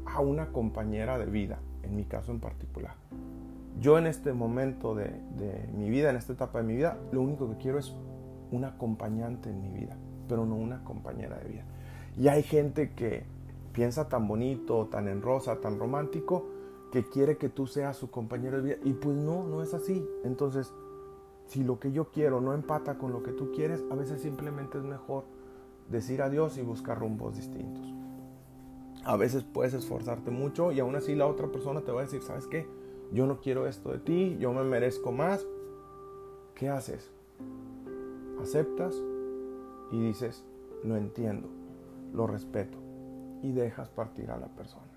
a 0.06 0.20
una 0.20 0.48
compañera 0.48 1.18
de 1.18 1.26
vida, 1.26 1.60
en 1.84 1.96
mi 1.96 2.04
caso 2.04 2.32
en 2.32 2.42
particular. 2.42 2.96
Yo 3.80 3.98
en 3.98 4.06
este 4.06 4.34
momento 4.34 4.94
de, 4.94 5.10
mi 5.74 5.90
vida, 5.90 6.10
en 6.10 6.18
esta 6.18 6.34
etapa 6.34 6.60
de 6.60 6.66
mi 6.66 6.76
vida, 6.76 6.98
lo 7.12 7.22
único 7.22 7.50
que 7.50 7.58
quiero 7.58 7.80
es 7.80 7.96
un 8.52 8.66
acompañante 8.66 9.50
en 9.50 9.62
mi 9.62 9.70
vida, 9.70 9.96
pero 10.28 10.46
no 10.46 10.56
una 10.56 10.84
compañera 10.84 11.38
de 11.38 11.48
vida. 11.48 11.64
Y 12.18 12.28
hay 12.28 12.44
gente 12.44 12.92
que 12.92 13.24
piensa 13.72 14.10
tan 14.10 14.28
bonito, 14.28 14.88
tan 14.88 15.08
en 15.08 15.22
rosa, 15.22 15.60
tan 15.62 15.80
romántico, 15.80 16.48
que 16.92 17.08
quiere 17.08 17.38
que 17.38 17.50
tú 17.50 17.68
seas 17.68 17.98
su 17.98 18.12
compañero 18.12 18.58
de 18.58 18.64
vida. 18.64 18.78
Y 18.84 18.94
pues 18.94 19.16
no, 19.16 19.46
no 19.46 19.62
es 19.62 19.74
así. 19.74 20.06
Entonces, 20.24 20.74
si 21.48 21.64
lo 21.64 21.80
que 21.80 21.92
yo 21.92 22.12
quiero 22.12 22.42
no 22.42 22.54
empata 22.54 22.98
con 22.98 23.12
lo 23.12 23.24
que 23.24 23.32
tú 23.32 23.52
quieres, 23.52 23.84
a 23.90 23.96
veces 23.96 24.22
simplemente 24.22 24.78
es 24.78 24.84
mejor 24.84 25.24
decir 25.90 26.22
adiós 26.22 26.58
y 26.58 26.62
buscar 26.62 27.00
rumbos 27.00 27.36
distintos. 27.36 27.94
A 29.04 29.18
veces 29.18 29.44
puedes 29.44 29.74
esforzarte 29.74 30.32
mucho 30.32 30.72
y 30.72 30.80
aún 30.80 30.96
así 30.96 31.16
la 31.16 31.28
otra 31.28 31.48
persona 31.48 31.82
te 31.82 31.92
va 31.92 32.02
a 32.02 32.04
decir, 32.04 32.22
¿sabes 32.22 32.48
qué? 32.48 32.68
Yo 33.12 33.26
no 33.26 33.42
quiero 33.42 33.68
esto 33.68 33.92
de 33.92 34.00
ti, 34.00 34.38
yo 34.40 34.54
me 34.54 34.64
merezco 34.64 35.12
más. 35.12 35.46
¿Qué 36.56 36.70
haces? 36.70 37.12
Aceptas 38.40 38.96
y 39.92 40.00
dices, 40.02 40.46
lo 40.84 40.96
entiendo, 40.96 41.50
lo 42.14 42.28
respeto 42.28 42.81
y 43.42 43.52
dejas 43.52 43.90
partir 43.90 44.32
a 44.32 44.38
la 44.38 44.48
persona. 44.48 44.92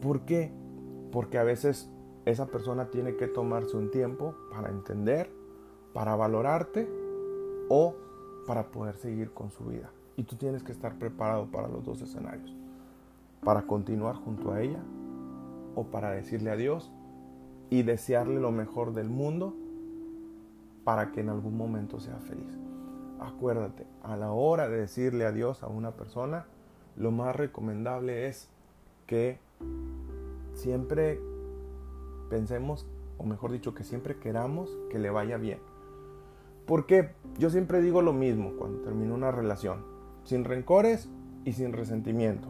¿Por 0.00 0.22
qué? 0.22 0.52
porque 1.14 1.38
a 1.38 1.44
veces 1.44 1.88
esa 2.24 2.46
persona 2.46 2.86
tiene 2.86 3.14
que 3.14 3.28
tomarse 3.28 3.76
un 3.76 3.92
tiempo 3.92 4.34
para 4.50 4.68
entender, 4.68 5.30
para 5.92 6.16
valorarte 6.16 6.90
o 7.68 7.94
para 8.48 8.72
poder 8.72 8.96
seguir 8.96 9.30
con 9.30 9.52
su 9.52 9.66
vida. 9.66 9.92
Y 10.16 10.24
tú 10.24 10.34
tienes 10.34 10.64
que 10.64 10.72
estar 10.72 10.98
preparado 10.98 11.46
para 11.52 11.68
los 11.68 11.84
dos 11.84 12.02
escenarios. 12.02 12.52
Para 13.44 13.62
continuar 13.62 14.16
junto 14.16 14.50
a 14.50 14.60
ella 14.60 14.82
o 15.76 15.84
para 15.84 16.10
decirle 16.10 16.50
adiós 16.50 16.90
y 17.70 17.84
desearle 17.84 18.40
lo 18.40 18.50
mejor 18.50 18.92
del 18.92 19.08
mundo 19.08 19.54
para 20.82 21.12
que 21.12 21.20
en 21.20 21.28
algún 21.28 21.56
momento 21.56 22.00
sea 22.00 22.18
feliz. 22.18 22.58
Acuérdate, 23.20 23.86
a 24.02 24.16
la 24.16 24.32
hora 24.32 24.68
de 24.68 24.78
decirle 24.78 25.26
adiós 25.26 25.62
a 25.62 25.68
una 25.68 25.92
persona, 25.92 26.46
lo 26.96 27.10
más 27.10 27.34
recomendable 27.34 28.28
es 28.28 28.48
que 29.06 29.38
siempre 30.54 31.20
pensemos, 32.30 32.86
o 33.18 33.24
mejor 33.24 33.52
dicho, 33.52 33.74
que 33.74 33.84
siempre 33.84 34.16
queramos 34.16 34.70
que 34.90 34.98
le 34.98 35.10
vaya 35.10 35.36
bien. 35.36 35.58
Porque 36.66 37.10
yo 37.38 37.50
siempre 37.50 37.82
digo 37.82 38.00
lo 38.00 38.12
mismo 38.12 38.52
cuando 38.58 38.80
termino 38.80 39.14
una 39.14 39.30
relación, 39.30 39.84
sin 40.24 40.44
rencores 40.44 41.08
y 41.44 41.52
sin 41.52 41.72
resentimiento. 41.72 42.48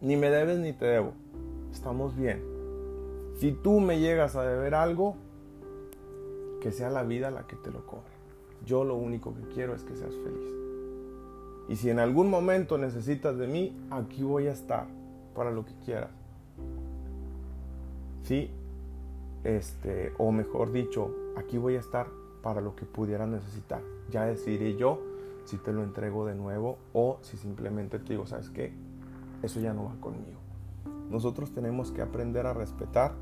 Ni 0.00 0.16
me 0.16 0.30
debes 0.30 0.58
ni 0.58 0.72
te 0.72 0.86
debo. 0.86 1.12
Estamos 1.72 2.16
bien. 2.16 2.42
Si 3.36 3.52
tú 3.52 3.80
me 3.80 4.00
llegas 4.00 4.36
a 4.36 4.42
deber 4.42 4.74
algo, 4.74 5.16
que 6.60 6.70
sea 6.70 6.90
la 6.90 7.02
vida 7.02 7.30
la 7.30 7.46
que 7.46 7.56
te 7.56 7.70
lo 7.70 7.84
cobre. 7.86 8.12
Yo 8.64 8.84
lo 8.84 8.94
único 8.94 9.34
que 9.34 9.42
quiero 9.54 9.74
es 9.74 9.82
que 9.82 9.96
seas 9.96 10.14
feliz. 10.14 10.61
Y 11.72 11.76
si 11.76 11.88
en 11.88 11.98
algún 11.98 12.28
momento 12.28 12.76
necesitas 12.76 13.38
de 13.38 13.46
mí, 13.46 13.74
aquí 13.90 14.22
voy 14.22 14.46
a 14.46 14.52
estar 14.52 14.88
para 15.34 15.50
lo 15.50 15.64
que 15.64 15.72
quieras. 15.86 16.10
Sí, 18.24 18.50
este, 19.42 20.12
o 20.18 20.32
mejor 20.32 20.70
dicho, 20.70 21.10
aquí 21.34 21.56
voy 21.56 21.76
a 21.76 21.80
estar 21.80 22.08
para 22.42 22.60
lo 22.60 22.76
que 22.76 22.84
pudiera 22.84 23.26
necesitar. 23.26 23.80
Ya 24.10 24.26
decidiré 24.26 24.76
yo 24.76 25.00
si 25.46 25.56
te 25.56 25.72
lo 25.72 25.82
entrego 25.82 26.26
de 26.26 26.34
nuevo 26.34 26.76
o 26.92 27.16
si 27.22 27.38
simplemente 27.38 27.98
te 27.98 28.12
digo, 28.12 28.26
¿sabes 28.26 28.50
qué? 28.50 28.74
Eso 29.42 29.58
ya 29.58 29.72
no 29.72 29.86
va 29.86 29.94
conmigo. 29.98 30.40
Nosotros 31.08 31.54
tenemos 31.54 31.90
que 31.90 32.02
aprender 32.02 32.46
a 32.46 32.52
respetar 32.52 33.14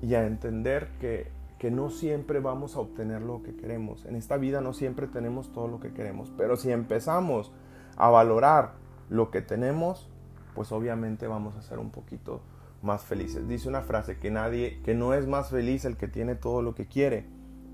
y 0.00 0.14
a 0.14 0.24
entender 0.24 0.88
que, 1.00 1.32
que 1.58 1.72
no 1.72 1.90
siempre 1.90 2.38
vamos 2.38 2.76
a 2.76 2.78
obtener 2.78 3.22
lo 3.22 3.42
que 3.42 3.56
queremos. 3.56 4.04
En 4.04 4.14
esta 4.14 4.36
vida 4.36 4.60
no 4.60 4.72
siempre 4.72 5.08
tenemos 5.08 5.50
todo 5.50 5.66
lo 5.66 5.80
que 5.80 5.92
queremos, 5.92 6.32
pero 6.36 6.56
si 6.56 6.70
empezamos 6.70 7.50
a 7.96 8.08
valorar 8.10 8.72
lo 9.08 9.30
que 9.30 9.42
tenemos, 9.42 10.08
pues 10.54 10.72
obviamente 10.72 11.26
vamos 11.26 11.56
a 11.56 11.62
ser 11.62 11.78
un 11.78 11.90
poquito 11.90 12.42
más 12.82 13.02
felices. 13.04 13.48
Dice 13.48 13.68
una 13.68 13.82
frase 13.82 14.18
que 14.18 14.30
nadie, 14.30 14.80
que 14.82 14.94
no 14.94 15.14
es 15.14 15.26
más 15.26 15.50
feliz 15.50 15.84
el 15.84 15.96
que 15.96 16.08
tiene 16.08 16.34
todo 16.34 16.62
lo 16.62 16.74
que 16.74 16.86
quiere, 16.86 17.26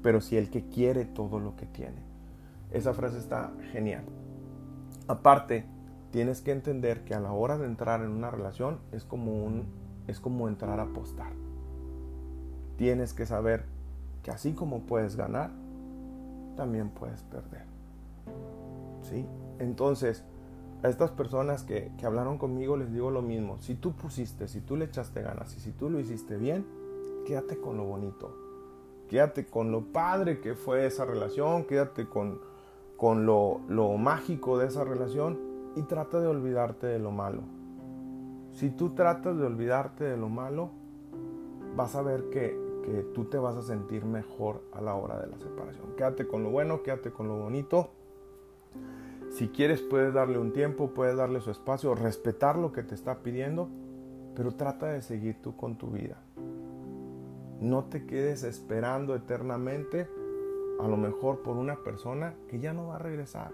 pero 0.02 0.20
sí 0.20 0.36
el 0.36 0.50
que 0.50 0.68
quiere 0.68 1.04
todo 1.04 1.40
lo 1.40 1.56
que 1.56 1.66
tiene. 1.66 2.02
Esa 2.70 2.92
frase 2.94 3.18
está 3.18 3.52
genial. 3.72 4.04
Aparte, 5.06 5.64
tienes 6.10 6.42
que 6.42 6.52
entender 6.52 7.04
que 7.04 7.14
a 7.14 7.20
la 7.20 7.32
hora 7.32 7.56
de 7.58 7.66
entrar 7.66 8.02
en 8.02 8.10
una 8.10 8.30
relación 8.30 8.78
es 8.92 9.04
como 9.04 9.44
un 9.44 9.66
es 10.06 10.20
como 10.20 10.48
entrar 10.48 10.80
a 10.80 10.84
apostar. 10.84 11.32
Tienes 12.76 13.12
que 13.12 13.26
saber 13.26 13.66
que 14.22 14.30
así 14.30 14.52
como 14.52 14.80
puedes 14.80 15.16
ganar, 15.16 15.50
también 16.56 16.88
puedes 16.88 17.22
perder. 17.24 17.66
¿Sí? 19.02 19.26
Entonces, 19.58 20.24
a 20.82 20.88
estas 20.88 21.10
personas 21.10 21.64
que, 21.64 21.90
que, 21.98 22.06
hablaron 22.06 22.38
conmigo 22.38 22.76
les 22.76 22.92
digo 22.92 23.10
lo 23.10 23.22
mismo. 23.22 23.58
Si 23.60 23.74
tú 23.74 23.92
pusiste, 23.92 24.48
si 24.48 24.60
tú 24.60 24.76
le 24.76 24.86
echaste 24.86 25.22
ganas 25.22 25.56
y 25.56 25.60
si 25.60 25.72
tú 25.72 25.90
lo 25.90 25.98
hiciste 25.98 26.36
bien, 26.36 26.66
quédate 27.26 27.60
con 27.60 27.76
lo 27.76 27.84
bonito. 27.84 28.34
Quédate 29.08 29.46
con 29.46 29.72
lo 29.72 29.92
padre 29.92 30.40
que 30.40 30.54
fue 30.54 30.86
esa 30.86 31.04
relación, 31.04 31.64
quédate 31.64 32.08
con, 32.08 32.40
con 32.96 33.26
lo, 33.26 33.60
lo 33.68 33.96
mágico 33.96 34.58
de 34.58 34.66
esa 34.66 34.84
relación 34.84 35.38
y 35.76 35.82
trata 35.82 36.20
de 36.20 36.26
olvidarte 36.26 36.86
de 36.86 36.98
lo 36.98 37.10
malo. 37.10 37.42
Si 38.52 38.70
tú 38.70 38.90
tratas 38.90 39.36
de 39.38 39.44
olvidarte 39.44 40.04
de 40.04 40.16
lo 40.16 40.28
malo, 40.28 40.70
vas 41.76 41.94
a 41.94 42.02
ver 42.02 42.28
que, 42.30 42.58
que 42.84 43.02
tú 43.14 43.24
te 43.24 43.38
vas 43.38 43.56
a 43.56 43.62
sentir 43.62 44.04
mejor 44.04 44.62
a 44.72 44.80
la 44.80 44.94
hora 44.94 45.18
de 45.20 45.28
la 45.28 45.38
separación. 45.38 45.94
Quédate 45.96 46.26
con 46.26 46.42
lo 46.42 46.50
bueno, 46.50 46.82
quédate 46.82 47.12
con 47.12 47.28
lo 47.28 47.36
bonito. 47.36 47.90
Si 49.30 49.48
quieres 49.48 49.82
puedes 49.82 50.14
darle 50.14 50.38
un 50.38 50.52
tiempo, 50.52 50.94
puedes 50.94 51.16
darle 51.16 51.40
su 51.40 51.50
espacio, 51.50 51.94
respetar 51.94 52.56
lo 52.56 52.72
que 52.72 52.82
te 52.82 52.94
está 52.94 53.22
pidiendo, 53.22 53.68
pero 54.34 54.52
trata 54.52 54.86
de 54.86 55.02
seguir 55.02 55.40
tú 55.42 55.56
con 55.56 55.76
tu 55.76 55.90
vida. 55.90 56.16
No 57.60 57.84
te 57.84 58.06
quedes 58.06 58.42
esperando 58.44 59.14
eternamente, 59.14 60.08
a 60.80 60.88
lo 60.88 60.96
mejor 60.96 61.42
por 61.42 61.56
una 61.56 61.76
persona 61.82 62.34
que 62.48 62.58
ya 62.58 62.72
no 62.72 62.88
va 62.88 62.96
a 62.96 63.00
regresar. 63.00 63.52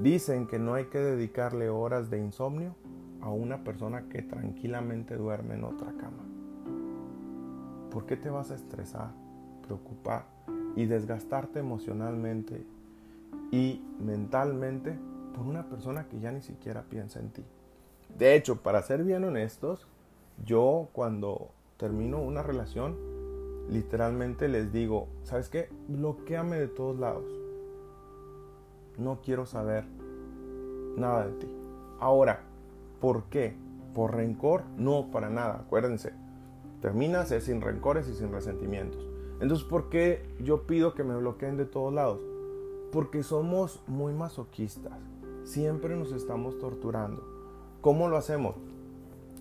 Dicen 0.00 0.46
que 0.46 0.58
no 0.58 0.74
hay 0.74 0.86
que 0.86 0.98
dedicarle 0.98 1.68
horas 1.68 2.10
de 2.10 2.18
insomnio 2.18 2.74
a 3.20 3.30
una 3.30 3.62
persona 3.62 4.08
que 4.08 4.22
tranquilamente 4.22 5.16
duerme 5.16 5.54
en 5.54 5.64
otra 5.64 5.92
cama. 5.92 6.24
¿Por 7.90 8.06
qué 8.06 8.16
te 8.16 8.28
vas 8.28 8.50
a 8.50 8.56
estresar, 8.56 9.12
preocupar 9.62 10.26
y 10.74 10.86
desgastarte 10.86 11.60
emocionalmente 11.60 12.66
y 13.54 13.84
mentalmente 14.00 14.98
por 15.34 15.46
una 15.46 15.68
persona 15.68 16.08
que 16.08 16.18
ya 16.18 16.32
ni 16.32 16.42
siquiera 16.42 16.84
piensa 16.88 17.20
en 17.20 17.30
ti? 17.30 17.44
De 18.18 18.34
hecho, 18.34 18.62
para 18.62 18.82
ser 18.82 19.04
bien 19.04 19.24
honestos, 19.24 19.86
yo 20.44 20.88
cuando 20.92 21.50
termino 21.76 22.20
una 22.20 22.42
relación, 22.42 22.96
literalmente 23.68 24.48
les 24.48 24.72
digo, 24.72 25.08
¿sabes 25.22 25.48
qué? 25.48 25.68
Bloqueame 25.88 26.58
de 26.58 26.68
todos 26.68 26.98
lados 26.98 27.44
no 28.98 29.20
quiero 29.22 29.46
saber 29.46 29.84
nada 30.96 31.26
de 31.26 31.32
ti. 31.34 31.48
Ahora, 32.00 32.42
¿por 33.00 33.24
qué? 33.24 33.56
¿Por 33.94 34.14
rencor? 34.14 34.62
No, 34.76 35.10
para 35.10 35.30
nada, 35.30 35.62
acuérdense. 35.66 36.12
Terminas 36.80 37.28
sin 37.28 37.60
rencores 37.60 38.08
y 38.08 38.14
sin 38.14 38.32
resentimientos. 38.32 39.06
Entonces, 39.40 39.66
¿por 39.66 39.88
qué 39.88 40.22
yo 40.40 40.66
pido 40.66 40.94
que 40.94 41.04
me 41.04 41.16
bloqueen 41.16 41.56
de 41.56 41.64
todos 41.64 41.92
lados? 41.92 42.20
Porque 42.94 43.22
somos 43.22 43.82
muy 43.86 44.14
masoquistas. 44.14 44.98
Siempre 45.44 45.94
nos 45.96 46.12
estamos 46.12 46.58
torturando. 46.58 47.22
¿Cómo 47.82 48.08
lo 48.08 48.16
hacemos? 48.16 48.54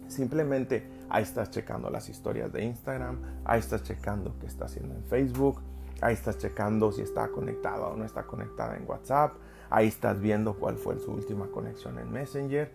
Simplemente 0.10 0.90
ahí 1.08 1.24
estás 1.24 1.52
checando 1.52 1.90
las 1.90 2.10
historias 2.10 2.52
de 2.52 2.66
Instagram, 2.66 3.20
ahí 3.46 3.62
estás 3.62 3.84
checando 3.84 4.36
qué 4.42 4.48
está 4.48 4.66
haciendo 4.66 4.94
en 4.94 5.06
Facebook, 5.06 5.62
Ahí 6.04 6.16
estás 6.16 6.38
checando 6.38 6.92
si 6.92 7.02
está 7.02 7.30
conectada 7.30 7.88
o 7.88 7.96
no 7.96 8.04
está 8.04 8.24
conectada 8.24 8.76
en 8.76 8.84
WhatsApp. 8.86 9.36
Ahí 9.70 9.88
estás 9.88 10.20
viendo 10.20 10.56
cuál 10.56 10.76
fue 10.76 11.00
su 11.00 11.14
última 11.14 11.48
conexión 11.48 11.98
en 11.98 12.12
Messenger. 12.12 12.70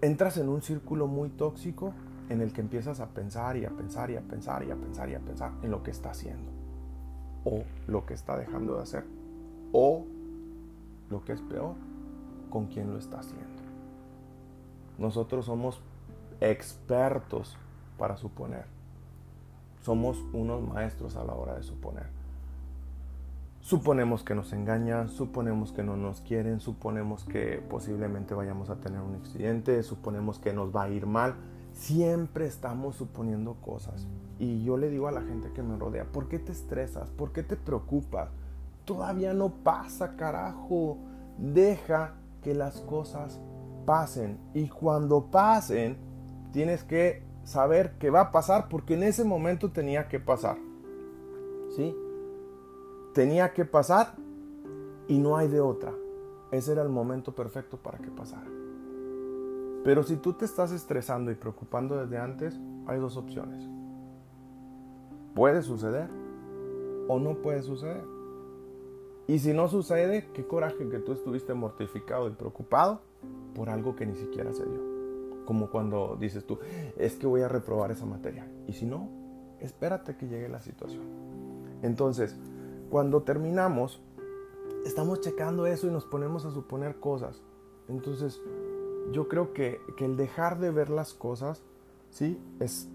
Entras 0.00 0.38
en 0.38 0.48
un 0.48 0.62
círculo 0.62 1.06
muy 1.06 1.28
tóxico 1.28 1.92
en 2.30 2.40
el 2.40 2.54
que 2.54 2.62
empiezas 2.62 3.00
a 3.00 3.08
pensar 3.08 3.58
y 3.58 3.66
a 3.66 3.70
pensar 3.70 4.10
y 4.10 4.16
a 4.16 4.22
pensar 4.22 4.62
y 4.64 4.70
a 4.70 4.76
pensar 4.76 5.10
y 5.10 5.14
a 5.14 5.20
pensar 5.20 5.52
en 5.62 5.70
lo 5.70 5.82
que 5.82 5.90
está 5.90 6.12
haciendo. 6.12 6.50
O 7.44 7.64
lo 7.86 8.06
que 8.06 8.14
está 8.14 8.38
dejando 8.38 8.76
de 8.76 8.82
hacer. 8.82 9.17
O 9.72 10.04
lo 11.10 11.24
que 11.24 11.32
es 11.32 11.40
peor, 11.42 11.74
con 12.50 12.66
quién 12.66 12.92
lo 12.92 12.98
está 12.98 13.20
haciendo. 13.20 13.46
Nosotros 14.98 15.46
somos 15.46 15.80
expertos 16.40 17.56
para 17.96 18.16
suponer. 18.16 18.66
Somos 19.82 20.22
unos 20.32 20.62
maestros 20.62 21.16
a 21.16 21.24
la 21.24 21.34
hora 21.34 21.54
de 21.54 21.62
suponer. 21.62 22.06
Suponemos 23.60 24.22
que 24.22 24.34
nos 24.34 24.52
engañan, 24.52 25.08
suponemos 25.08 25.72
que 25.72 25.82
no 25.82 25.96
nos 25.96 26.20
quieren, 26.20 26.60
suponemos 26.60 27.24
que 27.24 27.62
posiblemente 27.68 28.34
vayamos 28.34 28.70
a 28.70 28.76
tener 28.76 29.00
un 29.00 29.16
accidente, 29.16 29.82
suponemos 29.82 30.38
que 30.38 30.52
nos 30.52 30.74
va 30.74 30.84
a 30.84 30.90
ir 30.90 31.06
mal. 31.06 31.34
Siempre 31.72 32.46
estamos 32.46 32.96
suponiendo 32.96 33.54
cosas. 33.54 34.06
Y 34.38 34.64
yo 34.64 34.78
le 34.78 34.88
digo 34.88 35.08
a 35.08 35.12
la 35.12 35.22
gente 35.22 35.52
que 35.52 35.62
me 35.62 35.76
rodea, 35.76 36.04
¿por 36.04 36.28
qué 36.28 36.38
te 36.38 36.52
estresas? 36.52 37.10
¿Por 37.10 37.32
qué 37.32 37.42
te 37.42 37.56
preocupas? 37.56 38.30
Todavía 38.88 39.34
no 39.34 39.50
pasa, 39.50 40.16
carajo. 40.16 40.98
Deja 41.36 42.14
que 42.42 42.54
las 42.54 42.80
cosas 42.80 43.40
pasen. 43.86 44.40
Y 44.52 44.68
cuando 44.68 45.30
pasen, 45.30 45.96
tienes 46.50 46.82
que 46.82 47.22
saber 47.44 47.98
que 47.98 48.10
va 48.10 48.22
a 48.22 48.32
pasar 48.32 48.68
porque 48.68 48.94
en 48.94 49.04
ese 49.04 49.22
momento 49.22 49.70
tenía 49.70 50.08
que 50.08 50.18
pasar. 50.18 50.56
¿Sí? 51.76 51.94
tenía 53.18 53.52
que 53.52 53.64
pasar 53.64 54.14
y 55.08 55.18
no 55.18 55.36
hay 55.36 55.48
de 55.48 55.60
otra. 55.60 55.92
Ese 56.52 56.70
era 56.70 56.82
el 56.82 56.88
momento 56.88 57.34
perfecto 57.34 57.76
para 57.76 57.98
que 57.98 58.12
pasara. 58.12 58.46
Pero 59.82 60.04
si 60.04 60.16
tú 60.18 60.34
te 60.34 60.44
estás 60.44 60.70
estresando 60.70 61.32
y 61.32 61.34
preocupando 61.34 61.96
desde 61.96 62.16
antes, 62.16 62.56
hay 62.86 63.00
dos 63.00 63.16
opciones. 63.16 63.68
Puede 65.34 65.62
suceder 65.62 66.08
o 67.08 67.18
no 67.18 67.42
puede 67.42 67.60
suceder. 67.62 68.04
Y 69.28 69.40
si 69.40 69.52
no 69.52 69.68
sucede, 69.68 70.30
qué 70.32 70.46
coraje 70.46 70.88
que 70.88 70.98
tú 71.00 71.12
estuviste 71.12 71.52
mortificado 71.52 72.28
y 72.28 72.32
preocupado 72.32 73.02
por 73.54 73.68
algo 73.68 73.94
que 73.94 74.06
ni 74.06 74.16
siquiera 74.16 74.54
se 74.54 74.64
dio. 74.64 75.44
Como 75.44 75.70
cuando 75.70 76.16
dices 76.18 76.46
tú, 76.46 76.58
es 76.96 77.14
que 77.16 77.26
voy 77.26 77.42
a 77.42 77.48
reprobar 77.48 77.90
esa 77.90 78.06
materia. 78.06 78.50
Y 78.66 78.72
si 78.72 78.86
no, 78.86 79.10
espérate 79.60 80.16
que 80.16 80.28
llegue 80.28 80.48
la 80.48 80.62
situación. 80.62 81.02
Entonces, 81.82 82.36
cuando 82.88 83.22
terminamos, 83.22 84.00
estamos 84.86 85.20
checando 85.20 85.66
eso 85.66 85.86
y 85.86 85.90
nos 85.90 86.06
ponemos 86.06 86.46
a 86.46 86.50
suponer 86.50 86.98
cosas. 86.98 87.42
Entonces, 87.86 88.40
yo 89.12 89.28
creo 89.28 89.52
que, 89.52 89.78
el 89.98 90.16
dejar 90.16 90.58
de 90.58 90.70
ver 90.70 90.88
las 90.88 91.12
cosas, 91.12 91.62
¿sí? 92.10 92.40
Es, 92.60 92.88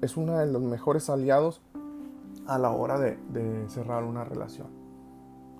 es 0.00 0.16
uno 0.16 0.38
de 0.38 0.46
los 0.46 0.62
mejores 0.62 1.10
aliados 1.10 1.60
a 2.46 2.58
la 2.58 2.70
hora 2.70 2.96
de, 3.00 3.18
de, 3.32 3.68
cerrar 3.68 4.04
una 4.04 4.22
relación. 4.22 4.79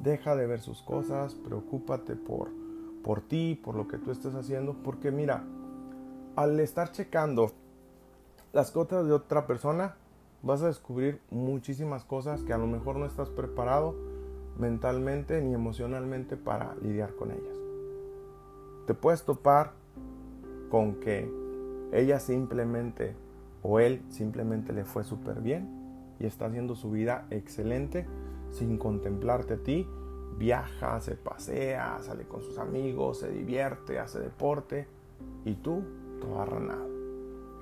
Deja 0.02 0.34
de 0.34 0.46
ver 0.46 0.60
sus 0.60 0.82
cosas, 0.82 1.34
preocúpate 1.34 2.16
por, 2.16 2.48
por 3.02 3.20
ti, 3.20 3.60
por 3.62 3.74
lo 3.74 3.86
que 3.86 3.98
tú 3.98 4.10
estés 4.10 4.34
haciendo, 4.34 4.74
porque 4.82 5.10
mira, 5.10 5.44
al 6.36 6.58
estar 6.60 6.90
checando 6.92 7.52
las 8.52 8.70
cosas 8.70 9.06
de 9.06 9.12
otra 9.12 9.46
persona, 9.46 9.96
vas 10.42 10.62
a 10.62 10.68
descubrir 10.68 11.20
muchísimas 11.30 12.04
cosas 12.04 12.42
que 12.42 12.52
a 12.52 12.58
lo 12.58 12.66
mejor 12.66 12.96
no 12.96 13.04
estás 13.04 13.28
preparado 13.28 13.94
mentalmente 14.58 15.40
ni 15.40 15.54
emocionalmente 15.54 16.36
para 16.36 16.74
lidiar 16.76 17.14
con 17.14 17.30
ellas. 17.30 17.56
Te 18.86 18.94
puedes 18.94 19.24
topar 19.24 19.72
con 20.70 20.94
que 20.94 21.30
ella 21.92 22.20
simplemente 22.20 23.14
o 23.62 23.80
él 23.80 24.02
simplemente 24.08 24.72
le 24.72 24.84
fue 24.84 25.04
súper 25.04 25.40
bien 25.40 25.68
y 26.18 26.26
está 26.26 26.46
haciendo 26.46 26.74
su 26.74 26.90
vida 26.90 27.26
excelente 27.30 28.06
sin 28.50 28.78
contemplarte 28.78 29.54
a 29.54 29.58
ti. 29.58 29.86
Viaja, 30.38 31.00
se 31.00 31.16
pasea, 31.16 31.98
sale 32.00 32.24
con 32.24 32.40
sus 32.42 32.58
amigos, 32.58 33.18
se 33.18 33.30
divierte, 33.30 33.98
hace 33.98 34.20
deporte 34.20 34.86
y 35.44 35.54
tú, 35.54 35.82
toda 36.20 36.46
ranada. 36.46 36.86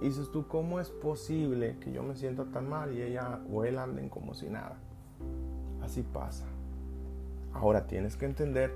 Y 0.00 0.06
dices 0.06 0.30
tú, 0.30 0.46
¿cómo 0.46 0.78
es 0.78 0.90
posible 0.90 1.76
que 1.80 1.90
yo 1.90 2.02
me 2.02 2.14
sienta 2.14 2.44
tan 2.44 2.68
mal 2.68 2.92
y 2.94 3.02
ella 3.02 3.40
o 3.52 3.64
él 3.64 3.78
anden 3.78 4.08
como 4.08 4.34
si 4.34 4.48
nada? 4.48 4.78
Así 5.82 6.02
pasa. 6.02 6.46
Ahora 7.52 7.86
tienes 7.86 8.16
que 8.16 8.26
entender 8.26 8.72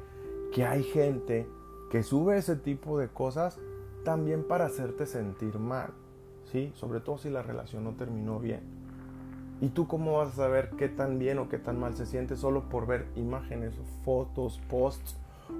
que 0.53 0.65
hay 0.65 0.83
gente 0.83 1.47
que 1.91 2.03
sube 2.03 2.39
ese 2.39 2.57
tipo 2.57 2.99
de 2.99 3.09
cosas 3.09 3.61
también 4.05 4.43
para 4.43 4.67
hacerte 4.67 5.07
sentir 5.07 5.59
mal, 5.59 5.91
¿sí? 6.51 6.73
Sobre 6.75 7.01
todo 7.01 7.19
si 7.19 7.31
la 7.31 7.43
relación 7.43 7.85
no 7.85 7.93
terminó 7.93 8.41
bien. 8.41 8.82
¿Y 9.63 9.69
tú 9.69 9.87
cómo 9.87 10.15
vas 10.19 10.31
a 10.31 10.33
saber 10.33 10.71
qué 10.71 10.89
tan 10.89 11.21
bien 11.21 11.39
o 11.39 11.49
qué 11.49 11.57
tan 11.57 11.79
mal 11.79 11.95
se 11.95 12.05
siente 12.05 12.37
solo 12.37 12.69
por 12.69 12.85
ver 12.85 13.07
imágenes, 13.15 13.73
fotos, 14.05 14.61
posts 14.69 15.17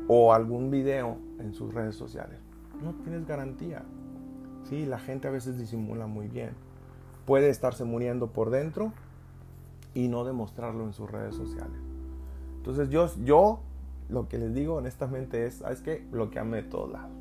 o 0.09 0.35
algún 0.35 0.73
video 0.73 1.19
en 1.39 1.55
sus 1.55 1.73
redes 1.73 1.95
sociales? 1.95 2.41
No 2.83 2.95
tienes 3.05 3.29
garantía. 3.29 3.85
Sí, 4.65 4.87
la 4.87 4.99
gente 4.99 5.29
a 5.29 5.31
veces 5.31 5.57
disimula 5.57 6.09
muy 6.09 6.27
bien. 6.27 6.51
Puede 7.27 7.49
estarse 7.49 7.85
muriendo 7.85 8.33
por 8.33 8.51
dentro 8.51 8.93
y 9.95 10.09
no 10.09 10.25
demostrarlo 10.25 10.85
en 10.85 10.95
sus 10.95 11.09
redes 11.09 11.37
sociales. 11.37 11.79
Entonces 12.57 12.91
yo, 12.91 13.07
yo 13.23 13.61
lo 14.09 14.27
que 14.27 14.37
les 14.37 14.53
digo 14.53 14.75
honestamente 14.75 15.47
es, 15.47 15.59
¿sabes 15.59 15.81
qué? 15.81 16.05
Bloqueame 16.11 16.57
de 16.57 16.69
todos 16.69 16.91
lados. 16.91 17.13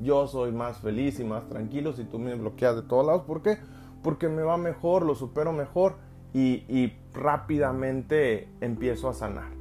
Yo 0.00 0.26
soy 0.26 0.52
más 0.52 0.78
feliz 0.78 1.20
y 1.20 1.24
más 1.24 1.46
tranquilo 1.50 1.92
si 1.92 2.04
tú 2.04 2.18
me 2.18 2.34
bloqueas 2.34 2.76
de 2.76 2.82
todos 2.82 3.04
lados. 3.04 3.24
¿Por 3.26 3.42
qué? 3.42 3.58
Porque 4.02 4.30
me 4.30 4.42
va 4.42 4.56
mejor, 4.56 5.04
lo 5.04 5.14
supero 5.14 5.52
mejor 5.52 6.13
y, 6.34 6.92
rápidamente 7.14 8.48
empiezo 8.60 9.08
a 9.08 9.14
sanar. 9.14 9.52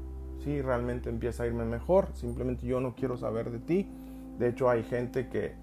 Sí, 0.43 0.59
realmente 0.61 1.09
empieza 1.09 1.43
a 1.43 1.47
irme 1.47 1.65
mejor. 1.65 2.07
Simplemente 2.15 2.65
yo 2.65 2.81
no 2.81 2.95
quiero 2.95 3.15
saber 3.15 3.51
de 3.51 3.59
ti. 3.59 3.87
De 4.39 4.49
hecho, 4.49 4.69
hay 4.69 4.83
gente 4.83 5.29
que, 5.29 5.53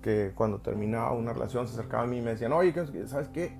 que 0.00 0.32
cuando 0.34 0.60
terminaba 0.60 1.12
una 1.12 1.32
relación 1.32 1.66
se 1.66 1.74
acercaba 1.74 2.04
a 2.04 2.06
mí 2.06 2.18
y 2.18 2.22
me 2.22 2.30
decían, 2.30 2.52
oye, 2.52 2.72
¿sabes 3.06 3.28
qué? 3.28 3.52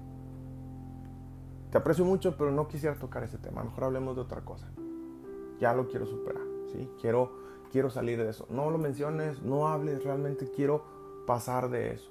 Te 1.72 1.78
aprecio 1.78 2.04
mucho, 2.04 2.36
pero 2.36 2.52
no 2.52 2.68
quisiera 2.68 2.94
tocar 2.94 3.24
ese 3.24 3.38
tema. 3.38 3.64
Mejor 3.64 3.84
hablemos 3.84 4.14
de 4.14 4.22
otra 4.22 4.42
cosa. 4.42 4.70
Ya 5.58 5.74
lo 5.74 5.88
quiero 5.88 6.06
superar. 6.06 6.42
¿sí? 6.72 6.88
Quiero, 7.00 7.32
quiero 7.72 7.90
salir 7.90 8.22
de 8.22 8.30
eso. 8.30 8.46
No 8.50 8.70
lo 8.70 8.78
menciones, 8.78 9.42
no 9.42 9.66
hables. 9.66 10.04
Realmente 10.04 10.48
quiero 10.54 10.84
pasar 11.26 11.70
de 11.70 11.92
eso. 11.92 12.10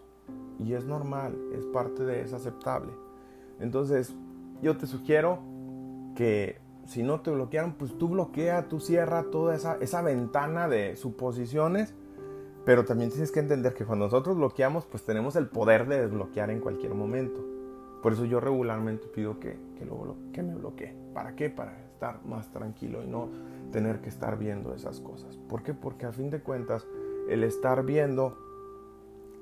Y 0.60 0.74
es 0.74 0.84
normal, 0.84 1.38
es 1.54 1.66
parte 1.68 2.04
de, 2.04 2.22
es 2.22 2.34
aceptable. 2.34 2.92
Entonces, 3.60 4.14
yo 4.62 4.78
te 4.78 4.88
sugiero 4.88 5.40
que 6.16 6.60
si 6.86 7.04
no 7.04 7.22
te 7.22 7.32
bloquearon, 7.32 7.74
pues 7.74 7.98
tú 7.98 8.10
bloquea, 8.10 8.68
tú 8.68 8.80
cierra 8.80 9.26
toda 9.32 9.56
esa, 9.56 9.78
esa 9.80 10.02
ventana 10.02 10.68
de 10.68 10.96
suposiciones. 10.96 11.94
Pero 12.66 12.86
también 12.86 13.10
tienes 13.10 13.32
que 13.32 13.40
entender 13.40 13.74
que 13.74 13.86
cuando 13.86 14.06
nosotros 14.06 14.36
bloqueamos, 14.36 14.86
pues 14.86 15.04
tenemos 15.04 15.36
el 15.36 15.48
poder 15.48 15.88
de 15.88 16.02
desbloquear 16.02 16.50
en 16.52 16.60
cualquier 16.60 16.94
momento. 16.94 17.46
Por 18.02 18.14
eso 18.14 18.26
yo 18.26 18.40
regularmente 18.40 19.08
pido 19.08 19.40
que, 19.40 19.58
que, 19.78 19.86
lo, 19.86 20.16
que 20.34 20.44
me 20.44 20.56
bloquee. 20.56 20.96
¿Para 21.14 21.36
qué? 21.36 21.50
Para 21.50 21.80
estar 21.80 22.26
más 22.26 22.52
tranquilo 22.52 23.04
y 23.04 23.08
no 23.08 23.30
tener 23.72 24.02
que 24.02 24.10
estar 24.10 24.38
viendo 24.38 24.74
esas 24.74 25.00
cosas. 25.00 25.38
¿Por 25.38 25.64
qué? 25.64 25.74
Porque 25.74 26.06
a 26.06 26.12
fin 26.12 26.30
de 26.30 26.42
cuentas, 26.42 26.88
el 27.30 27.44
estar 27.44 27.86
viendo 27.86 28.38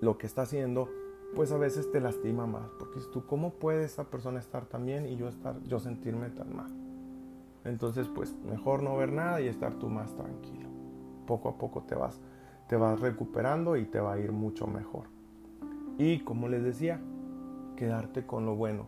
lo 0.01 0.17
que 0.17 0.27
está 0.27 0.43
haciendo, 0.43 0.89
pues 1.35 1.51
a 1.51 1.57
veces 1.57 1.91
te 1.91 1.99
lastima 1.99 2.45
más. 2.45 2.69
Porque 2.79 2.99
tú, 3.11 3.25
¿cómo 3.25 3.51
puede 3.51 3.85
esa 3.85 4.05
persona 4.05 4.39
estar 4.39 4.65
tan 4.65 4.85
bien 4.85 5.05
y 5.05 5.15
yo, 5.15 5.27
estar, 5.27 5.61
yo 5.63 5.79
sentirme 5.79 6.29
tan 6.29 6.55
mal? 6.55 6.71
Entonces, 7.65 8.07
pues 8.07 8.35
mejor 8.49 8.83
no 8.83 8.95
ver 8.95 9.11
nada 9.11 9.41
y 9.41 9.47
estar 9.47 9.73
tú 9.75 9.89
más 9.89 10.13
tranquilo. 10.15 10.69
Poco 11.25 11.49
a 11.49 11.57
poco 11.57 11.83
te 11.83 11.95
vas, 11.95 12.19
te 12.67 12.77
vas 12.77 12.99
recuperando 12.99 13.75
y 13.75 13.85
te 13.85 13.99
va 13.99 14.13
a 14.13 14.19
ir 14.19 14.31
mucho 14.31 14.67
mejor. 14.67 15.05
Y 15.97 16.19
como 16.19 16.47
les 16.47 16.63
decía, 16.63 17.01
quedarte 17.75 18.25
con 18.25 18.45
lo 18.45 18.55
bueno. 18.55 18.87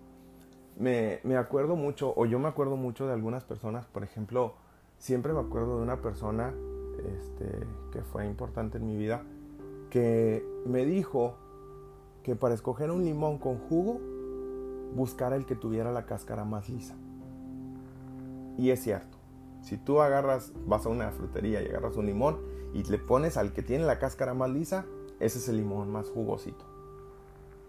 Me, 0.78 1.20
me, 1.24 1.36
acuerdo 1.36 1.76
mucho, 1.76 2.14
o 2.16 2.26
yo 2.26 2.40
me 2.40 2.48
acuerdo 2.48 2.78
mucho 2.78 3.06
de 3.06 3.14
algunas 3.14 3.44
personas, 3.44 3.86
por 3.88 4.04
ejemplo, 4.04 4.54
siempre 4.98 5.34
me 5.34 5.42
acuerdo 5.42 5.78
de 5.78 5.84
una 5.84 6.02
persona 6.02 6.54
este, 7.06 7.68
que 7.92 8.02
fue 8.02 8.26
importante 8.26 8.78
en 8.78 8.86
mi 8.86 8.96
vida, 8.96 9.24
que 9.90 10.46
me 10.66 10.86
dijo 10.86 11.36
que 12.30 12.36
para 12.36 12.54
escoger 12.54 12.92
un 12.92 13.04
limón 13.04 13.40
con 13.40 13.58
jugo, 13.58 14.00
buscara 14.96 15.36
el 15.36 15.48
que 15.48 15.56
tuviera 15.56 15.92
la 15.92 16.06
cáscara 16.06 16.46
más 16.46 16.70
lisa. 16.70 16.94
Y 18.56 18.70
es 18.70 18.84
cierto, 18.84 19.18
si 19.64 19.78
tú 19.78 20.00
agarras, 20.00 20.54
vas 20.68 20.86
a 20.86 20.90
una 20.90 21.10
frutería 21.10 21.64
y 21.64 21.66
agarras 21.66 21.98
un 21.98 22.06
limón 22.06 22.38
y 22.72 22.84
le 22.84 23.00
pones 23.00 23.36
al 23.36 23.52
que 23.52 23.64
tiene 23.64 23.84
la 23.84 23.98
cáscara 23.98 24.36
más 24.36 24.52
lisa, 24.52 24.86
ese 25.20 25.40
es 25.40 25.50
el 25.50 25.58
limón 25.58 25.92
más 25.92 26.08
jugosito. 26.10 26.64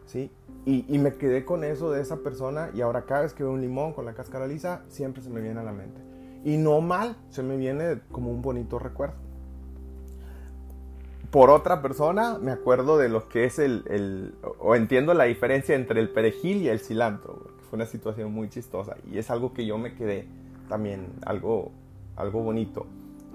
¿sí? 0.05 0.31
Y, 0.67 0.99
me 0.99 1.15
quedé 1.15 1.47
con 1.47 1.65
eso 1.65 1.91
de 1.91 2.03
esa 2.03 2.19
persona 2.19 2.69
y 2.75 2.83
ahora 2.83 3.07
cada 3.07 3.23
vez 3.23 3.33
que 3.33 3.43
veo 3.43 3.53
un 3.53 3.63
limón 3.63 3.95
con 3.95 4.05
la 4.05 4.13
cáscara 4.13 4.47
lisa, 4.47 4.85
siempre 4.89 5.23
se 5.23 5.31
me 5.31 5.41
viene 5.41 5.61
a 5.61 5.65
la 5.65 5.73
mente. 5.73 6.03
Y 6.45 6.59
no 6.59 6.83
mal, 6.83 7.17
se 7.31 7.43
me 7.43 7.57
viene 7.57 8.03
como 8.13 8.31
un 8.31 8.43
bonito 8.43 8.79
recuerdo. 8.79 9.30
Por 11.31 11.51
otra 11.51 11.81
persona, 11.81 12.39
me 12.39 12.51
acuerdo 12.51 12.99
de 12.99 13.09
lo 13.09 13.29
que 13.29 13.45
es 13.45 13.59
el, 13.59 14.35
o 14.59 14.75
entiendo 14.75 15.15
la 15.15 15.25
diferencia 15.25 15.77
entre 15.77 16.01
el 16.01 16.09
perejil 16.09 16.59
y 16.63 16.69
el 16.69 16.81
cilantro, 16.81 17.51
fue 17.69 17.77
una 17.77 17.87
situación 17.87 18.33
muy 18.33 18.49
chistosa 18.49 18.97
y 19.11 19.19
es 19.19 19.31
algo 19.31 19.53
que 19.53 19.65
yo 19.65 19.79
me 19.79 19.95
quedé 19.95 20.27
también, 20.69 21.07
algo, 21.25 21.71
algo 22.17 22.43
bonito. 22.43 22.87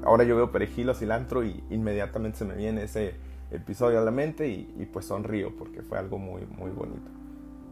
Ahora 0.03 0.25
yo 0.25 0.35
veo 0.35 0.51
perejil 0.51 0.89
o 0.89 0.93
cilantro 0.93 1.45
y 1.45 1.63
inmediatamente 1.69 2.39
se 2.39 2.45
me 2.45 2.55
viene 2.55 2.83
ese, 2.83 3.15
episodio 3.51 3.99
a 3.99 4.03
la 4.03 4.11
mente 4.11 4.47
y, 4.47 4.89
pues 4.91 5.05
sonrío 5.05 5.55
porque 5.57 5.81
fue 5.81 5.97
algo 5.97 6.17
muy, 6.17 6.45
muy 6.45 6.71
bonito. 6.71 7.09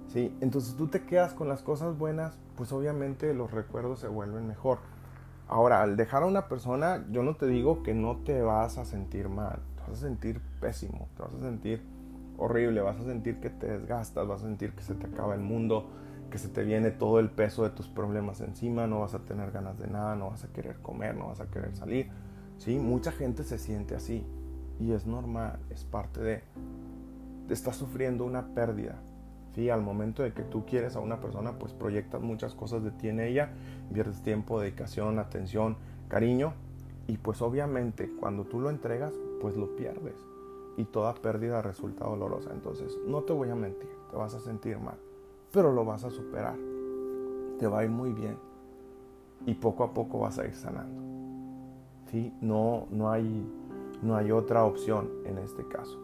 ¿sí? 0.07 0.35
Entonces 0.41 0.75
tú 0.75 0.87
te 0.87 1.03
quedas 1.03 1.33
con 1.33 1.47
las 1.47 1.61
cosas 1.61 1.97
buenas, 1.97 2.37
pues 2.55 2.71
obviamente 2.71 3.33
los 3.33 3.51
recuerdos 3.51 3.99
se 3.99 4.07
vuelven 4.07 4.47
mejor. 4.47 4.79
Ahora, 5.47 5.81
al 5.81 5.97
dejar 5.97 6.23
a 6.23 6.25
una 6.25 6.47
persona, 6.47 7.05
yo 7.11 7.21
no 7.21 7.35
te 7.35 7.47
digo 7.47 7.83
que 7.83 7.93
no 7.93 8.17
te 8.23 8.41
vas 8.41 8.77
a 8.77 8.85
sentir 8.85 9.29
mal, 9.29 9.59
vas 9.87 9.99
a 9.99 10.01
sentir 10.01 10.41
pésimo, 10.59 11.07
te 11.15 11.23
vas 11.23 11.33
a 11.33 11.39
sentir 11.39 11.81
horrible, 12.37 12.81
vas 12.81 12.99
a 12.99 13.03
sentir 13.03 13.39
que 13.39 13.49
te 13.49 13.67
desgastas, 13.67 14.27
vas 14.27 14.41
a 14.41 14.45
sentir 14.45 14.73
que 14.73 14.81
se 14.81 14.95
te 14.95 15.07
acaba 15.07 15.35
el 15.35 15.41
mundo, 15.41 15.89
que 16.29 16.37
se 16.37 16.49
te 16.49 16.63
viene 16.63 16.91
todo 16.91 17.19
el 17.19 17.29
peso 17.29 17.63
de 17.63 17.69
tus 17.69 17.87
problemas 17.87 18.41
encima, 18.41 18.87
no 18.87 19.01
vas 19.01 19.13
a 19.13 19.19
tener 19.19 19.51
ganas 19.51 19.77
de 19.77 19.87
nada, 19.87 20.15
no 20.15 20.31
vas 20.31 20.43
a 20.43 20.47
querer 20.47 20.77
comer, 20.77 21.15
no 21.15 21.27
vas 21.27 21.39
a 21.39 21.47
querer 21.47 21.75
salir. 21.75 22.09
¿sí? 22.57 22.79
Mucha 22.79 23.11
gente 23.11 23.43
se 23.43 23.57
siente 23.57 23.95
así. 23.95 24.25
Y 24.79 24.93
es 24.93 25.05
normal, 25.05 25.59
es 25.69 25.83
parte 25.83 26.21
de... 26.21 26.43
Estás 27.49 27.75
sufriendo 27.75 28.25
una 28.25 28.47
pérdida. 28.55 28.95
¿sí? 29.53 29.69
Al 29.69 29.81
momento 29.81 30.23
de 30.23 30.33
que 30.33 30.41
tú 30.41 30.65
quieres 30.65 30.95
a 30.95 30.99
una 30.99 31.21
persona, 31.21 31.59
pues 31.59 31.73
proyectas 31.73 32.21
muchas 32.21 32.55
cosas 32.55 32.83
de 32.83 32.91
ti 32.91 33.09
en 33.09 33.19
ella, 33.19 33.51
pierdes 33.93 34.23
tiempo, 34.23 34.59
dedicación, 34.59 35.19
atención, 35.19 35.77
cariño. 36.07 36.53
Y 37.05 37.17
pues 37.17 37.41
obviamente 37.41 38.09
cuando 38.19 38.45
tú 38.45 38.59
lo 38.59 38.69
entregas, 38.69 39.13
pues 39.43 39.57
lo 39.57 39.75
pierdes. 39.75 40.15
Y 40.77 40.85
toda 40.85 41.13
pérdida 41.13 41.61
resulta 41.61 42.05
dolorosa. 42.05 42.51
Entonces, 42.53 42.97
no 43.05 43.23
te 43.23 43.33
voy 43.33 43.49
a 43.49 43.55
mentir, 43.55 43.91
te 44.09 44.15
vas 44.15 44.33
a 44.35 44.39
sentir 44.39 44.79
mal. 44.79 44.97
Pero 45.51 45.73
lo 45.73 45.83
vas 45.83 46.05
a 46.05 46.09
superar. 46.09 46.55
Te 47.59 47.67
va 47.67 47.79
a 47.79 47.83
ir 47.83 47.91
muy 47.91 48.13
bien. 48.13 48.37
Y 49.45 49.53
poco 49.55 49.83
a 49.83 49.93
poco 49.93 50.19
vas 50.19 50.39
a 50.39 50.45
ir 50.45 50.55
sanando. 50.55 51.03
¿Sí? 52.09 52.33
No, 52.39 52.87
no 52.89 53.11
hay 53.11 53.45
no 54.01 54.15
hay 54.15 54.31
otra 54.31 54.65
opción 54.65 55.09
en 55.25 55.37
este 55.37 55.65
caso. 55.67 55.97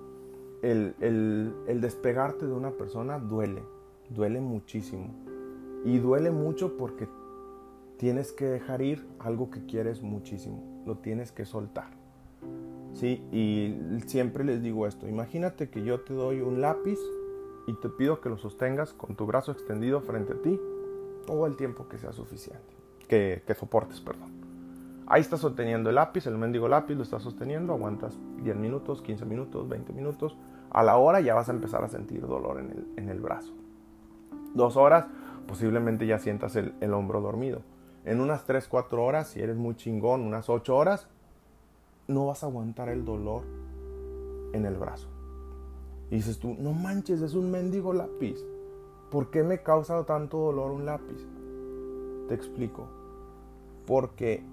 El, 0.61 0.93
despegarte 1.81 2.45
de 2.45 2.53
una 2.53 2.71
persona 2.71 3.19
duele, 3.19 3.63
duele 4.09 4.41
muchísimo. 4.41 5.09
Y 5.85 5.99
duele 5.99 6.31
mucho 6.31 6.75
porque 6.77 7.07
tienes 7.97 8.31
que 8.31 8.45
dejar 8.45 8.81
ir 8.81 9.07
algo 9.19 9.49
que 9.49 9.65
quieres 9.65 10.01
muchísimo, 10.01 10.83
lo 10.85 10.97
tienes 10.97 11.31
que 11.31 11.45
soltar. 11.45 11.98
¿Sí? 12.93 13.23
Y 13.31 14.01
siempre 14.07 14.43
les 14.43 14.61
digo 14.61 14.87
esto, 14.87 15.07
imagínate 15.07 15.69
que 15.69 15.83
yo 15.83 16.01
te 16.01 16.13
doy 16.13 16.41
un 16.41 16.59
lápiz 16.59 16.99
y 17.67 17.73
te 17.73 17.89
pido 17.89 18.19
que 18.19 18.29
lo 18.29 18.37
sostengas 18.37 18.93
con 18.93 19.15
tu 19.15 19.25
brazo 19.25 19.51
extendido 19.51 20.01
frente 20.01 20.33
a 20.33 20.41
ti 20.41 20.59
todo 21.25 21.45
el 21.45 21.55
tiempo 21.55 21.87
que 21.87 21.97
sea 21.97 22.11
suficiente, 22.11 22.75
que, 23.07 23.43
que 23.45 23.53
soportes, 23.53 24.01
perdón. 24.01 24.39
Ahí 25.05 25.21
estás 25.21 25.39
sosteniendo 25.39 25.89
el 25.89 25.95
lápiz, 25.95 26.27
el 26.27 26.37
mendigo 26.37 26.67
lápiz 26.67 26.95
lo 26.95 27.01
estás 27.01 27.23
sosteniendo, 27.23 27.73
aguantas 27.73 28.17
10 28.43 28.55
minutos, 28.57 29.01
15 29.01 29.25
minutos, 29.25 29.67
20 29.67 29.91
minutos. 29.91 30.37
A 30.69 30.83
la 30.83 30.97
hora 30.97 31.19
ya 31.19 31.33
vas 31.33 31.49
a 31.49 31.51
empezar 31.51 31.83
a 31.83 31.87
sentir 31.87 32.25
dolor 32.27 32.59
en 32.59 32.69
el, 32.69 32.87
en 32.95 33.09
el 33.09 33.19
brazo. 33.19 33.53
Dos 34.53 34.77
horas, 34.77 35.07
posiblemente 35.47 36.05
ya 36.05 36.19
sientas 36.19 36.55
el, 36.55 36.75
el 36.79 36.93
hombro 36.93 37.21
dormido. 37.21 37.63
En 38.05 38.21
unas 38.21 38.45
3, 38.45 38.67
4 38.67 39.03
horas, 39.03 39.29
si 39.29 39.41
eres 39.41 39.57
muy 39.57 39.75
chingón, 39.75 40.21
unas 40.21 40.47
8 40.47 40.75
horas, 40.75 41.07
no 42.09 42.25
vas 42.25 42.43
a 42.43 42.47
aguantar 42.47 42.89
el 42.89 43.05
dolor 43.05 43.43
en 44.51 44.65
el 44.65 44.75
brazo. 44.75 45.07
Y 46.09 46.15
dices 46.15 46.39
tú, 46.39 46.55
no 46.59 46.73
manches, 46.73 47.21
es 47.21 47.35
un 47.35 47.51
mendigo 47.51 47.93
lápiz. 47.93 48.43
¿Por 49.11 49.29
qué 49.29 49.43
me 49.43 49.61
causa 49.61 50.03
tanto 50.05 50.37
dolor 50.39 50.71
un 50.71 50.85
lápiz? 50.85 51.23
Te 52.27 52.33
explico. 52.33 52.87
Porque 53.85 54.43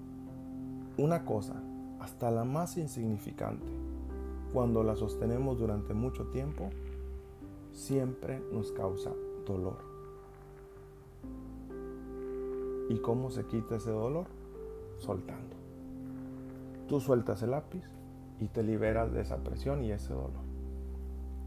una 0.97 1.25
cosa, 1.25 1.55
hasta 1.99 2.29
la 2.29 2.43
más 2.43 2.77
insignificante, 2.77 3.71
cuando 4.53 4.83
la 4.83 4.95
sostenemos 4.95 5.57
durante 5.57 5.95
mucho 5.95 6.25
tiempo, 6.25 6.69
siempre 7.73 8.39
nos 8.53 8.71
causa 8.71 9.11
dolor. 9.47 9.79
¿Y 12.89 12.99
cómo 12.99 13.31
se 13.31 13.45
quita 13.45 13.77
ese 13.77 13.91
dolor? 13.91 14.27
Soltando. 14.99 15.56
Tú 16.87 16.99
sueltas 16.99 17.43
el 17.43 17.51
lápiz 17.51 17.83
y 18.39 18.47
te 18.47 18.63
liberas 18.63 19.11
de 19.13 19.21
esa 19.21 19.37
presión 19.37 19.83
y 19.83 19.91
ese 19.91 20.13
dolor. 20.13 20.45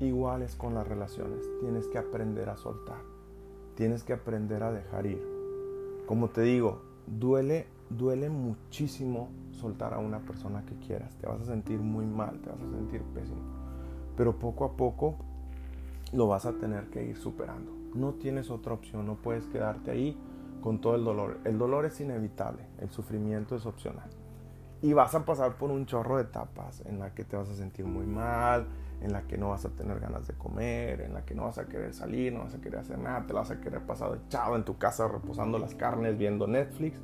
Igual 0.00 0.42
es 0.42 0.56
con 0.56 0.74
las 0.74 0.86
relaciones. 0.86 1.44
Tienes 1.60 1.86
que 1.88 1.98
aprender 1.98 2.48
a 2.48 2.56
soltar. 2.56 3.02
Tienes 3.74 4.04
que 4.04 4.12
aprender 4.12 4.62
a 4.62 4.72
dejar 4.72 5.06
ir. 5.06 5.22
Como 6.06 6.30
te 6.30 6.42
digo, 6.42 6.82
duele 7.06 7.66
duele 7.90 8.30
muchísimo 8.30 9.28
soltar 9.50 9.92
a 9.94 9.98
una 9.98 10.20
persona 10.20 10.64
que 10.64 10.76
quieras. 10.76 11.16
Te 11.16 11.26
vas 11.26 11.40
a 11.40 11.44
sentir 11.44 11.80
muy 11.80 12.06
mal, 12.06 12.40
te 12.40 12.48
vas 12.48 12.60
a 12.62 12.70
sentir 12.70 13.02
pésimo. 13.14 13.42
Pero 14.16 14.38
poco 14.38 14.64
a 14.64 14.76
poco 14.76 15.16
lo 16.12 16.28
vas 16.28 16.46
a 16.46 16.52
tener 16.52 16.88
que 16.88 17.04
ir 17.04 17.16
superando. 17.16 17.72
No 17.94 18.14
tienes 18.14 18.50
otra 18.50 18.72
opción, 18.72 19.06
no 19.06 19.16
puedes 19.16 19.46
quedarte 19.46 19.90
ahí 19.90 20.16
con 20.62 20.80
todo 20.80 20.94
el 20.94 21.04
dolor. 21.04 21.38
El 21.44 21.58
dolor 21.58 21.84
es 21.84 22.00
inevitable, 22.00 22.64
el 22.78 22.90
sufrimiento 22.90 23.56
es 23.56 23.66
opcional. 23.66 24.08
Y 24.82 24.92
vas 24.92 25.14
a 25.14 25.24
pasar 25.24 25.56
por 25.56 25.70
un 25.70 25.86
chorro 25.86 26.16
de 26.16 26.22
etapas 26.22 26.82
en 26.86 26.98
la 26.98 27.14
que 27.14 27.24
te 27.24 27.36
vas 27.36 27.48
a 27.50 27.54
sentir 27.54 27.84
muy 27.84 28.06
mal, 28.06 28.66
en 29.02 29.12
la 29.12 29.22
que 29.22 29.36
no 29.38 29.50
vas 29.50 29.64
a 29.64 29.70
tener 29.70 30.00
ganas 30.00 30.26
de 30.26 30.34
comer, 30.34 31.00
en 31.02 31.14
la 31.14 31.24
que 31.24 31.34
no 31.34 31.44
vas 31.44 31.58
a 31.58 31.66
querer 31.66 31.92
salir, 31.92 32.32
no 32.32 32.40
vas 32.40 32.54
a 32.54 32.60
querer 32.60 32.80
hacer 32.80 32.98
nada, 32.98 33.26
te 33.26 33.32
la 33.32 33.40
vas 33.40 33.50
a 33.50 33.60
querer 33.60 33.80
pasar 33.82 34.18
echado 34.26 34.56
en 34.56 34.64
tu 34.64 34.78
casa 34.78 35.08
reposando 35.08 35.58
las 35.58 35.74
carnes, 35.74 36.16
viendo 36.16 36.46
Netflix. 36.46 36.98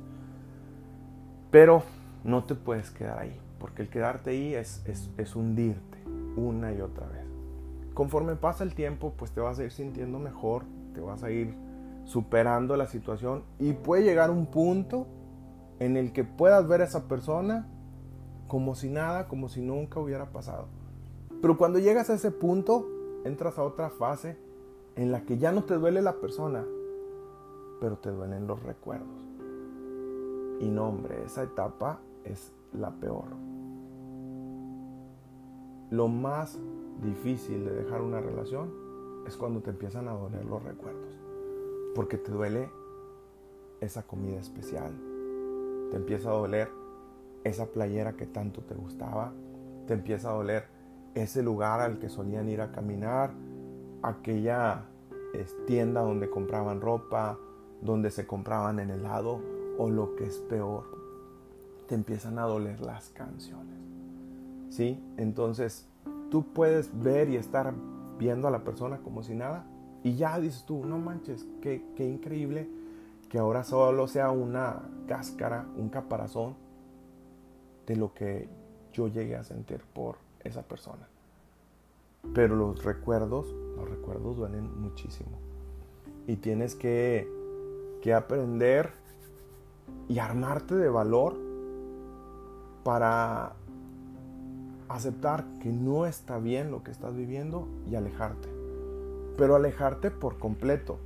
Pero 1.51 1.83
no 2.23 2.43
te 2.43 2.55
puedes 2.55 2.91
quedar 2.91 3.19
ahí, 3.19 3.39
porque 3.59 3.83
el 3.83 3.89
quedarte 3.89 4.31
ahí 4.31 4.53
es, 4.53 4.83
es, 4.85 5.09
es 5.17 5.35
hundirte 5.35 5.97
una 6.35 6.71
y 6.71 6.81
otra 6.81 7.07
vez. 7.07 7.25
Conforme 7.93 8.35
pasa 8.35 8.63
el 8.63 8.75
tiempo, 8.75 9.13
pues 9.17 9.31
te 9.31 9.41
vas 9.41 9.57
a 9.57 9.63
ir 9.63 9.71
sintiendo 9.71 10.19
mejor, 10.19 10.63
te 10.93 11.01
vas 11.01 11.23
a 11.23 11.31
ir 11.31 11.55
superando 12.05 12.77
la 12.77 12.87
situación 12.87 13.43
y 13.59 13.73
puede 13.73 14.03
llegar 14.03 14.29
un 14.29 14.45
punto 14.45 15.07
en 15.79 15.97
el 15.97 16.11
que 16.13 16.23
puedas 16.23 16.67
ver 16.67 16.81
a 16.81 16.85
esa 16.85 17.07
persona 17.07 17.67
como 18.47 18.75
si 18.75 18.89
nada, 18.89 19.27
como 19.27 19.49
si 19.49 19.61
nunca 19.61 19.99
hubiera 19.99 20.31
pasado. 20.31 20.67
Pero 21.41 21.57
cuando 21.57 21.79
llegas 21.79 22.09
a 22.09 22.15
ese 22.15 22.31
punto, 22.31 22.87
entras 23.23 23.57
a 23.57 23.63
otra 23.63 23.89
fase 23.89 24.37
en 24.95 25.11
la 25.11 25.21
que 25.21 25.37
ya 25.37 25.51
no 25.51 25.63
te 25.63 25.75
duele 25.75 26.01
la 26.01 26.15
persona, 26.15 26.65
pero 27.79 27.97
te 27.97 28.09
duelen 28.09 28.47
los 28.47 28.61
recuerdos. 28.63 29.07
Y 30.59 30.69
no, 30.69 30.89
hombre, 30.89 31.23
esa 31.23 31.43
etapa 31.43 31.99
es 32.23 32.51
la 32.73 32.91
peor. 32.91 33.25
Lo 35.91 36.07
más 36.07 36.57
difícil 37.03 37.63
de 37.63 37.73
dejar 37.73 38.01
una 38.01 38.19
relación 38.19 38.73
es 39.27 39.37
cuando 39.37 39.61
te 39.61 39.69
empiezan 39.69 40.07
a 40.07 40.13
doler 40.13 40.45
los 40.45 40.63
recuerdos. 40.63 41.13
Porque 41.93 42.17
te 42.17 42.31
duele 42.31 42.69
esa 43.79 44.03
comida 44.03 44.39
especial. 44.39 44.93
Te 45.91 45.97
empieza 45.97 46.29
a 46.29 46.33
doler 46.33 46.69
esa 47.43 47.67
playera 47.67 48.13
que 48.13 48.25
tanto 48.25 48.61
te 48.61 48.75
gustaba. 48.75 49.33
Te 49.87 49.93
empieza 49.93 50.29
a 50.29 50.33
doler 50.33 50.65
ese 51.15 51.41
lugar 51.41 51.79
al 51.79 51.99
que 51.99 52.09
solían 52.09 52.49
ir 52.49 52.61
a 52.61 52.71
caminar. 52.71 53.31
Aquella 54.03 54.85
tienda 55.65 56.01
donde 56.01 56.29
compraban 56.29 56.81
ropa, 56.81 57.37
donde 57.81 58.11
se 58.11 58.25
compraban 58.25 58.79
en 58.79 58.89
helado 58.89 59.39
o 59.77 59.89
lo 59.89 60.15
que 60.15 60.25
es 60.25 60.37
peor, 60.37 60.83
te 61.87 61.95
empiezan 61.95 62.39
a 62.39 62.43
doler 62.43 62.81
las 62.81 63.09
canciones. 63.09 63.75
¿Sí? 64.69 64.99
Entonces, 65.17 65.87
tú 66.29 66.43
puedes 66.53 66.89
ver 67.01 67.29
y 67.29 67.37
estar 67.37 67.73
viendo 68.17 68.47
a 68.47 68.51
la 68.51 68.63
persona 68.63 68.97
como 68.97 69.23
si 69.23 69.35
nada 69.35 69.65
y 70.03 70.15
ya 70.15 70.39
dices 70.39 70.63
tú, 70.65 70.85
no 70.85 70.97
manches, 70.97 71.45
qué, 71.61 71.83
qué 71.95 72.07
increíble 72.07 72.69
que 73.29 73.39
ahora 73.39 73.63
solo 73.63 74.07
sea 74.07 74.31
una 74.31 74.81
cáscara, 75.07 75.65
un 75.75 75.89
caparazón 75.89 76.55
de 77.85 77.95
lo 77.95 78.13
que 78.13 78.49
yo 78.93 79.07
llegué 79.07 79.35
a 79.35 79.43
sentir 79.43 79.81
por 79.93 80.17
esa 80.43 80.63
persona. 80.63 81.07
Pero 82.33 82.55
los 82.55 82.83
recuerdos, 82.83 83.47
los 83.75 83.89
recuerdos 83.89 84.37
duelen 84.37 84.81
muchísimo. 84.81 85.39
Y 86.25 86.37
tienes 86.37 86.75
que, 86.75 87.29
que 88.01 88.13
aprender 88.13 88.91
y 90.07 90.19
armarte 90.19 90.75
de 90.75 90.89
valor 90.89 91.35
para 92.83 93.53
aceptar 94.89 95.45
que 95.61 95.69
no 95.69 96.05
está 96.05 96.39
bien 96.39 96.71
lo 96.71 96.83
que 96.83 96.91
estás 96.91 97.15
viviendo 97.15 97.67
y 97.89 97.95
alejarte. 97.95 98.49
Pero 99.37 99.55
alejarte 99.55 100.11
por 100.11 100.37
completo. 100.37 100.97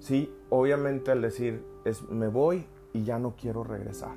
Sí, 0.00 0.32
obviamente 0.50 1.10
al 1.10 1.22
decir 1.22 1.64
es 1.84 2.08
me 2.08 2.28
voy 2.28 2.66
y 2.92 3.04
ya 3.04 3.18
no 3.18 3.34
quiero 3.36 3.64
regresar. 3.64 4.14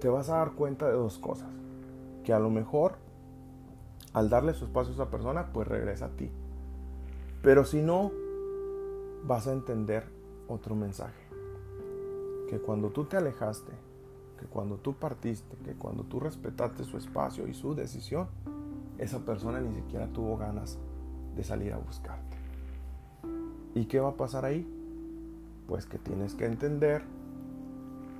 Te 0.00 0.08
vas 0.08 0.28
a 0.30 0.38
dar 0.38 0.52
cuenta 0.52 0.86
de 0.86 0.94
dos 0.94 1.18
cosas. 1.18 1.48
Que 2.24 2.32
a 2.32 2.38
lo 2.38 2.50
mejor 2.50 2.94
al 4.12 4.28
darle 4.28 4.54
su 4.54 4.64
espacio 4.64 4.92
a 4.92 4.94
esa 4.94 5.10
persona, 5.10 5.52
pues 5.52 5.66
regresa 5.68 6.06
a 6.06 6.10
ti. 6.10 6.30
Pero 7.42 7.64
si 7.64 7.80
no, 7.82 8.10
vas 9.24 9.46
a 9.46 9.52
entender 9.52 10.04
otro 10.48 10.74
mensaje. 10.74 11.22
Que 12.48 12.58
cuando 12.58 12.90
tú 12.90 13.04
te 13.04 13.16
alejaste, 13.16 13.72
que 14.38 14.46
cuando 14.46 14.76
tú 14.76 14.94
partiste, 14.94 15.56
que 15.64 15.74
cuando 15.74 16.04
tú 16.04 16.20
respetaste 16.20 16.84
su 16.84 16.98
espacio 16.98 17.46
y 17.46 17.54
su 17.54 17.74
decisión, 17.74 18.28
esa 18.98 19.20
persona 19.20 19.60
ni 19.60 19.74
siquiera 19.74 20.06
tuvo 20.08 20.36
ganas 20.36 20.78
de 21.34 21.44
salir 21.44 21.72
a 21.72 21.78
buscarte. 21.78 22.31
¿Y 23.74 23.86
qué 23.86 24.00
va 24.00 24.10
a 24.10 24.16
pasar 24.16 24.44
ahí? 24.44 24.66
Pues 25.66 25.86
que 25.86 25.98
tienes 25.98 26.34
que 26.34 26.46
entender 26.46 27.02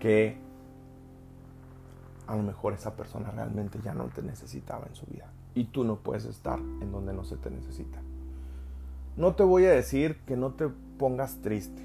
que 0.00 0.36
a 2.26 2.36
lo 2.36 2.42
mejor 2.42 2.72
esa 2.72 2.96
persona 2.96 3.30
realmente 3.30 3.78
ya 3.84 3.94
no 3.94 4.04
te 4.06 4.22
necesitaba 4.22 4.86
en 4.86 4.94
su 4.94 5.06
vida 5.06 5.30
y 5.54 5.64
tú 5.64 5.84
no 5.84 5.96
puedes 5.96 6.24
estar 6.24 6.58
en 6.58 6.90
donde 6.90 7.12
no 7.12 7.24
se 7.24 7.36
te 7.36 7.50
necesita. 7.50 8.00
No 9.16 9.34
te 9.34 9.42
voy 9.42 9.66
a 9.66 9.72
decir 9.72 10.20
que 10.26 10.36
no 10.36 10.52
te 10.52 10.68
pongas 10.98 11.42
triste, 11.42 11.82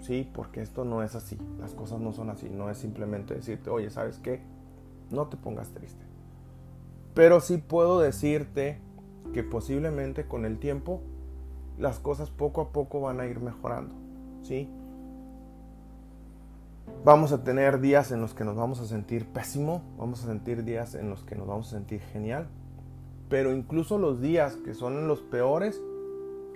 ¿sí? 0.00 0.28
Porque 0.34 0.60
esto 0.60 0.84
no 0.84 1.02
es 1.02 1.14
así, 1.14 1.38
las 1.58 1.74
cosas 1.74 2.00
no 2.00 2.12
son 2.12 2.28
así, 2.28 2.50
no 2.50 2.68
es 2.68 2.78
simplemente 2.78 3.34
decirte, 3.34 3.70
oye, 3.70 3.88
¿sabes 3.90 4.18
qué? 4.18 4.42
No 5.10 5.28
te 5.28 5.36
pongas 5.38 5.70
triste. 5.70 6.04
Pero 7.14 7.40
sí 7.40 7.56
puedo 7.56 8.00
decirte 8.00 8.78
que 9.32 9.42
posiblemente 9.42 10.26
con 10.26 10.44
el 10.44 10.58
tiempo 10.58 11.00
las 11.78 11.98
cosas 12.00 12.30
poco 12.30 12.60
a 12.60 12.72
poco 12.72 13.00
van 13.00 13.20
a 13.20 13.26
ir 13.26 13.40
mejorando, 13.40 13.94
¿sí? 14.42 14.68
Vamos 17.04 17.32
a 17.32 17.44
tener 17.44 17.80
días 17.80 18.10
en 18.10 18.20
los 18.20 18.34
que 18.34 18.44
nos 18.44 18.56
vamos 18.56 18.80
a 18.80 18.86
sentir 18.86 19.26
pésimo, 19.26 19.82
vamos 19.96 20.24
a 20.24 20.26
sentir 20.26 20.64
días 20.64 20.94
en 20.94 21.10
los 21.10 21.22
que 21.22 21.36
nos 21.36 21.46
vamos 21.46 21.68
a 21.68 21.76
sentir 21.76 22.00
genial, 22.00 22.48
pero 23.28 23.52
incluso 23.52 23.98
los 23.98 24.20
días 24.20 24.56
que 24.56 24.74
son 24.74 25.06
los 25.06 25.22
peores, 25.22 25.80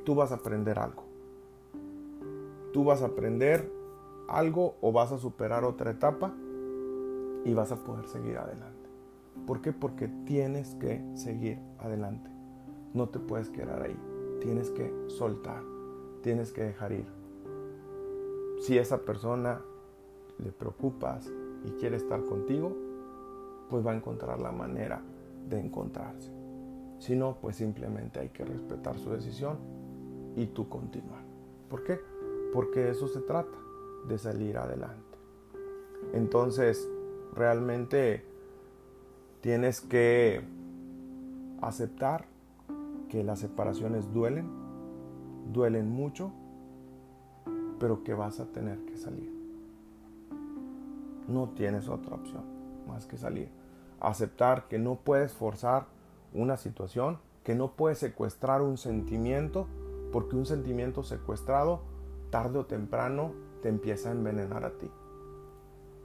tú 0.05 0.15
vas 0.15 0.33
a 0.33 0.37
aprender 0.37 0.79
algo. 0.79 1.05
Tú 2.73 2.85
vas 2.85 3.03
a 3.03 3.07
aprender 3.07 3.71
algo 4.29 4.77
o 4.81 4.93
vas 4.93 5.13
a 5.13 5.19
superar 5.19 5.65
otra 5.65 5.91
etapa 5.91 6.33
y 7.45 7.55
vas 7.55 7.71
a 7.71 7.77
poder 7.77 8.09
seguir 8.09 8.39
adelante. 8.39 8.89
¿Por 9.47 9.61
qué? 9.61 9.73
Porque 9.73 10.09
tienes 10.25 10.75
que 10.77 11.05
seguir 11.15 11.59
adelante. 11.79 12.31
No 12.95 13.09
te 13.09 13.19
puedes 13.19 13.51
quedar 13.51 13.83
ahí. 13.83 14.12
Tienes 14.43 14.71
que 14.71 14.93
soltar. 15.07 15.63
Tienes 16.21 16.53
que 16.53 16.65
dejar 16.65 16.91
ir. 16.91 17.07
Si 18.59 18.77
esa 18.77 18.99
persona 18.99 19.61
le 20.39 20.51
preocupas 20.51 21.31
y 21.65 21.71
quiere 21.79 21.97
estar 21.97 22.25
contigo, 22.25 22.77
pues 23.71 23.87
va 23.87 23.93
a 23.93 23.95
encontrar 23.95 24.41
la 24.41 24.51
manera 24.51 25.01
de 25.49 25.61
encontrarse. 25.61 26.33
Si 26.99 27.15
no, 27.15 27.37
pues 27.41 27.55
simplemente 27.55 28.19
hay 28.19 28.31
que 28.31 28.45
respetar 28.45 28.99
su 28.99 29.11
decisión 29.11 29.59
y 30.35 30.47
tú 30.47 30.69
continuar. 30.69 31.23
¿Por 31.71 31.85
qué? 31.85 32.01
Porque 32.53 32.91
eso 32.91 33.07
se 33.07 33.21
trata, 33.21 33.59
de 34.09 34.19
salir 34.19 34.59
adelante. 34.59 35.19
Entonces, 36.15 36.91
realmente 37.33 38.25
tienes 39.41 39.81
que 39.81 40.43
aceptar 41.61 42.32
que 43.13 43.23
las 43.23 43.41
separaciones 43.41 44.11
duelen, 44.15 44.49
duelen 45.53 45.91
mucho, 45.91 46.33
pero 47.79 48.03
que 48.05 48.15
vas 48.15 48.41
a 48.41 48.47
tener 48.47 48.87
que 48.87 48.97
salir. 48.97 49.31
No 51.29 51.51
tienes 51.51 51.91
otra 51.91 52.15
opción 52.15 52.43
más 52.89 53.05
que 53.05 53.19
salir. 53.19 53.51
Aceptar 54.01 54.67
que 54.67 54.79
no 54.79 54.95
puedes 54.95 55.35
forzar 55.35 55.89
una 56.33 56.57
situación, 56.57 57.19
que 57.45 57.55
no 57.55 57.73
puedes 57.73 57.99
secuestrar 57.99 58.63
un 58.63 58.79
sentimiento, 58.79 59.67
porque 60.11 60.35
un 60.35 60.47
sentimiento 60.47 61.03
secuestrado, 61.03 61.83
tarde 62.31 62.61
o 62.61 62.65
temprano, 62.65 63.33
te 63.61 63.69
empieza 63.69 64.09
a 64.09 64.13
envenenar 64.13 64.65
a 64.65 64.79
ti. 64.79 64.91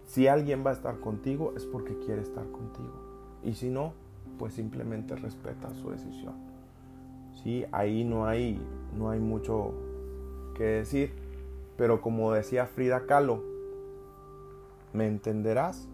Si 0.08 0.28
alguien 0.28 0.62
va 0.66 0.72
a 0.72 0.74
estar 0.74 0.99
contigo 0.99 1.53
es 1.55 1.64
porque 1.66 1.97
quiere 1.99 2.22
estar 2.22 2.51
contigo. 2.51 3.39
Y 3.43 3.53
si 3.53 3.70
no, 3.70 3.93
pues 4.38 4.55
simplemente 4.55 5.16
respeta 5.16 5.74
su 5.74 5.89
decisión. 5.89 6.47
Sí, 7.43 7.65
ahí 7.71 8.03
no 8.03 8.25
hay, 8.25 8.59
no 8.97 9.09
hay 9.09 9.19
mucho 9.19 9.73
que 10.55 10.63
decir. 10.63 11.11
Pero 11.77 12.01
como 12.01 12.33
decía 12.33 12.65
Frida 12.65 13.05
Kahlo, 13.05 13.43
me 14.93 15.07
entenderás 15.07 15.88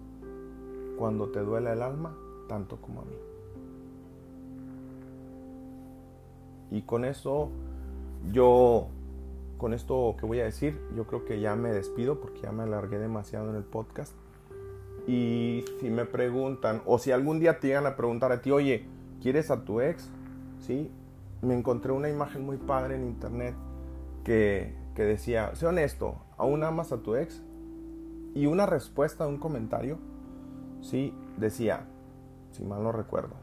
cuando 0.97 1.29
te 1.29 1.41
duele 1.41 1.73
el 1.73 1.81
alma 1.81 2.15
tanto 2.47 2.77
como 2.77 3.01
a 3.01 3.05
mí. 3.05 3.15
Y 6.71 6.81
con 6.83 7.05
eso 7.05 7.49
yo, 8.31 8.87
con 9.57 9.73
esto 9.73 10.15
que 10.19 10.25
voy 10.25 10.39
a 10.39 10.45
decir, 10.45 10.79
yo 10.95 11.05
creo 11.05 11.25
que 11.25 11.39
ya 11.39 11.55
me 11.55 11.71
despido 11.71 12.19
porque 12.19 12.41
ya 12.41 12.51
me 12.51 12.63
alargué 12.63 12.97
demasiado 12.97 13.49
en 13.49 13.55
el 13.55 13.63
podcast. 13.63 14.13
Y 15.05 15.65
si 15.81 15.89
me 15.89 16.05
preguntan, 16.05 16.81
o 16.85 16.97
si 16.97 17.11
algún 17.11 17.39
día 17.39 17.59
te 17.59 17.67
llegan 17.67 17.85
a 17.85 17.95
preguntar 17.95 18.31
a 18.31 18.41
ti, 18.41 18.51
oye, 18.51 18.85
¿quieres 19.21 19.51
a 19.51 19.65
tu 19.65 19.81
ex? 19.81 20.09
Sí, 20.59 20.89
me 21.43 21.57
encontré 21.57 21.91
una 21.91 22.09
imagen 22.09 22.45
muy 22.45 22.57
padre 22.57 22.95
en 22.95 23.03
internet 23.03 23.55
que, 24.23 24.75
que 24.95 25.03
decía, 25.03 25.53
sé 25.55 25.67
honesto, 25.67 26.15
¿aún 26.37 26.63
amas 26.63 26.91
a 26.91 26.97
tu 26.97 27.15
ex? 27.15 27.43
Y 28.33 28.45
una 28.45 28.65
respuesta 28.65 29.25
a 29.25 29.27
un 29.27 29.37
comentario, 29.37 29.99
sí, 30.81 31.13
decía, 31.37 31.85
si 32.51 32.63
mal 32.63 32.81
no 32.81 32.91
recuerdo, 32.91 33.35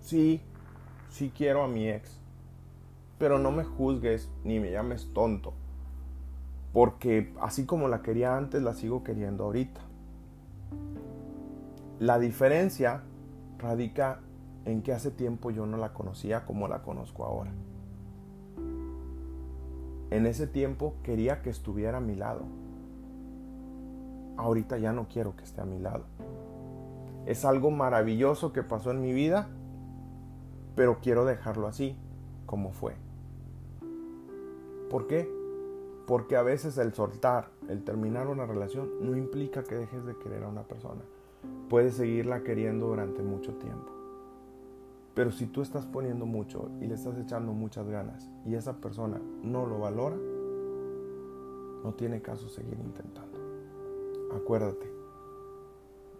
sí, 0.00 0.42
sí 1.08 1.32
quiero 1.34 1.62
a 1.62 1.68
mi 1.68 1.88
ex, 1.88 2.20
pero 3.18 3.38
no 3.38 3.50
me 3.50 3.64
juzgues 3.64 4.30
ni 4.44 4.60
me 4.60 4.70
llames 4.70 5.10
tonto, 5.14 5.54
porque 6.72 7.32
así 7.40 7.64
como 7.64 7.88
la 7.88 8.02
quería 8.02 8.36
antes, 8.36 8.62
la 8.62 8.74
sigo 8.74 9.02
queriendo 9.02 9.44
ahorita. 9.44 9.80
La 11.98 12.18
diferencia 12.18 13.02
radica 13.58 14.20
en 14.64 14.82
que 14.82 14.92
hace 14.92 15.10
tiempo 15.10 15.50
yo 15.50 15.66
no 15.66 15.76
la 15.76 15.92
conocía 15.92 16.44
como 16.46 16.68
la 16.68 16.82
conozco 16.82 17.24
ahora. 17.24 17.52
En 20.10 20.26
ese 20.26 20.46
tiempo 20.46 20.94
quería 21.02 21.42
que 21.42 21.50
estuviera 21.50 21.98
a 21.98 22.00
mi 22.00 22.14
lado. 22.14 22.42
Ahorita 24.36 24.78
ya 24.78 24.92
no 24.92 25.08
quiero 25.08 25.36
que 25.36 25.44
esté 25.44 25.60
a 25.62 25.64
mi 25.64 25.78
lado. 25.78 26.04
Es 27.26 27.44
algo 27.44 27.70
maravilloso 27.70 28.52
que 28.52 28.62
pasó 28.62 28.90
en 28.90 29.00
mi 29.00 29.12
vida, 29.12 29.48
pero 30.74 30.98
quiero 31.00 31.24
dejarlo 31.24 31.66
así, 31.66 31.96
como 32.46 32.72
fue. 32.72 32.94
¿Por 34.90 35.06
qué? 35.06 35.26
Porque 36.06 36.36
a 36.36 36.42
veces 36.42 36.76
el 36.76 36.92
soltar, 36.92 37.48
el 37.68 37.84
terminar 37.84 38.26
una 38.26 38.44
relación, 38.44 38.90
no 39.00 39.16
implica 39.16 39.62
que 39.64 39.76
dejes 39.76 40.04
de 40.04 40.18
querer 40.18 40.44
a 40.44 40.48
una 40.48 40.64
persona. 40.64 41.00
Puedes 41.70 41.94
seguirla 41.94 42.42
queriendo 42.42 42.88
durante 42.88 43.22
mucho 43.22 43.54
tiempo. 43.54 43.91
Pero 45.14 45.30
si 45.30 45.46
tú 45.46 45.60
estás 45.60 45.84
poniendo 45.86 46.24
mucho 46.24 46.70
y 46.80 46.86
le 46.86 46.94
estás 46.94 47.18
echando 47.18 47.52
muchas 47.52 47.86
ganas 47.88 48.30
y 48.46 48.54
esa 48.54 48.78
persona 48.78 49.20
no 49.42 49.66
lo 49.66 49.78
valora, 49.78 50.16
no 51.84 51.92
tiene 51.94 52.22
caso 52.22 52.48
seguir 52.48 52.78
intentando. 52.78 53.38
Acuérdate, 54.34 54.90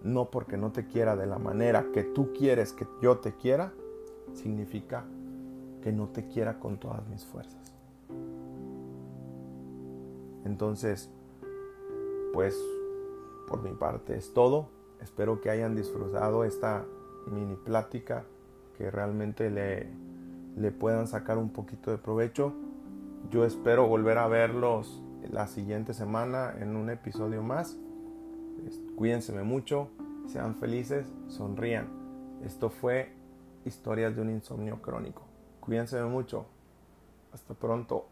no 0.03 0.30
porque 0.30 0.57
no 0.57 0.72
te 0.72 0.86
quiera 0.86 1.16
de 1.16 1.26
la 1.26 1.38
manera 1.38 1.86
que 1.93 2.03
tú 2.03 2.32
quieres 2.32 2.72
que 2.72 2.86
yo 3.01 3.18
te 3.18 3.34
quiera, 3.34 3.72
significa 4.34 5.05
que 5.82 5.93
no 5.93 6.09
te 6.09 6.26
quiera 6.26 6.59
con 6.59 6.78
todas 6.78 7.07
mis 7.09 7.24
fuerzas. 7.24 7.72
Entonces, 10.45 11.11
pues 12.32 12.59
por 13.49 13.62
mi 13.62 13.72
parte 13.72 14.16
es 14.16 14.34
todo. 14.34 14.68
Espero 15.01 15.40
que 15.40 15.51
hayan 15.51 15.74
disfrutado 15.74 16.45
esta 16.45 16.84
mini 17.30 17.57
plática 17.57 18.24
que 18.76 18.90
realmente 18.90 19.50
le, 19.50 19.88
le 20.56 20.70
puedan 20.70 21.06
sacar 21.06 21.38
un 21.38 21.50
poquito 21.50 21.90
de 21.90 21.98
provecho. 21.98 22.54
Yo 23.30 23.44
espero 23.44 23.86
volver 23.86 24.18
a 24.18 24.28
verlos 24.28 25.02
la 25.30 25.46
siguiente 25.46 25.94
semana 25.94 26.54
en 26.58 26.76
un 26.76 26.90
episodio 26.90 27.42
más. 27.42 27.76
Cuídense 28.96 29.32
mucho, 29.42 29.88
sean 30.26 30.56
felices, 30.56 31.06
sonrían. 31.28 31.88
Esto 32.44 32.70
fue 32.70 33.12
Historias 33.64 34.16
de 34.16 34.22
un 34.22 34.30
insomnio 34.30 34.82
crónico. 34.82 35.22
Cuídense 35.60 36.02
mucho. 36.02 36.46
Hasta 37.32 37.54
pronto. 37.54 38.08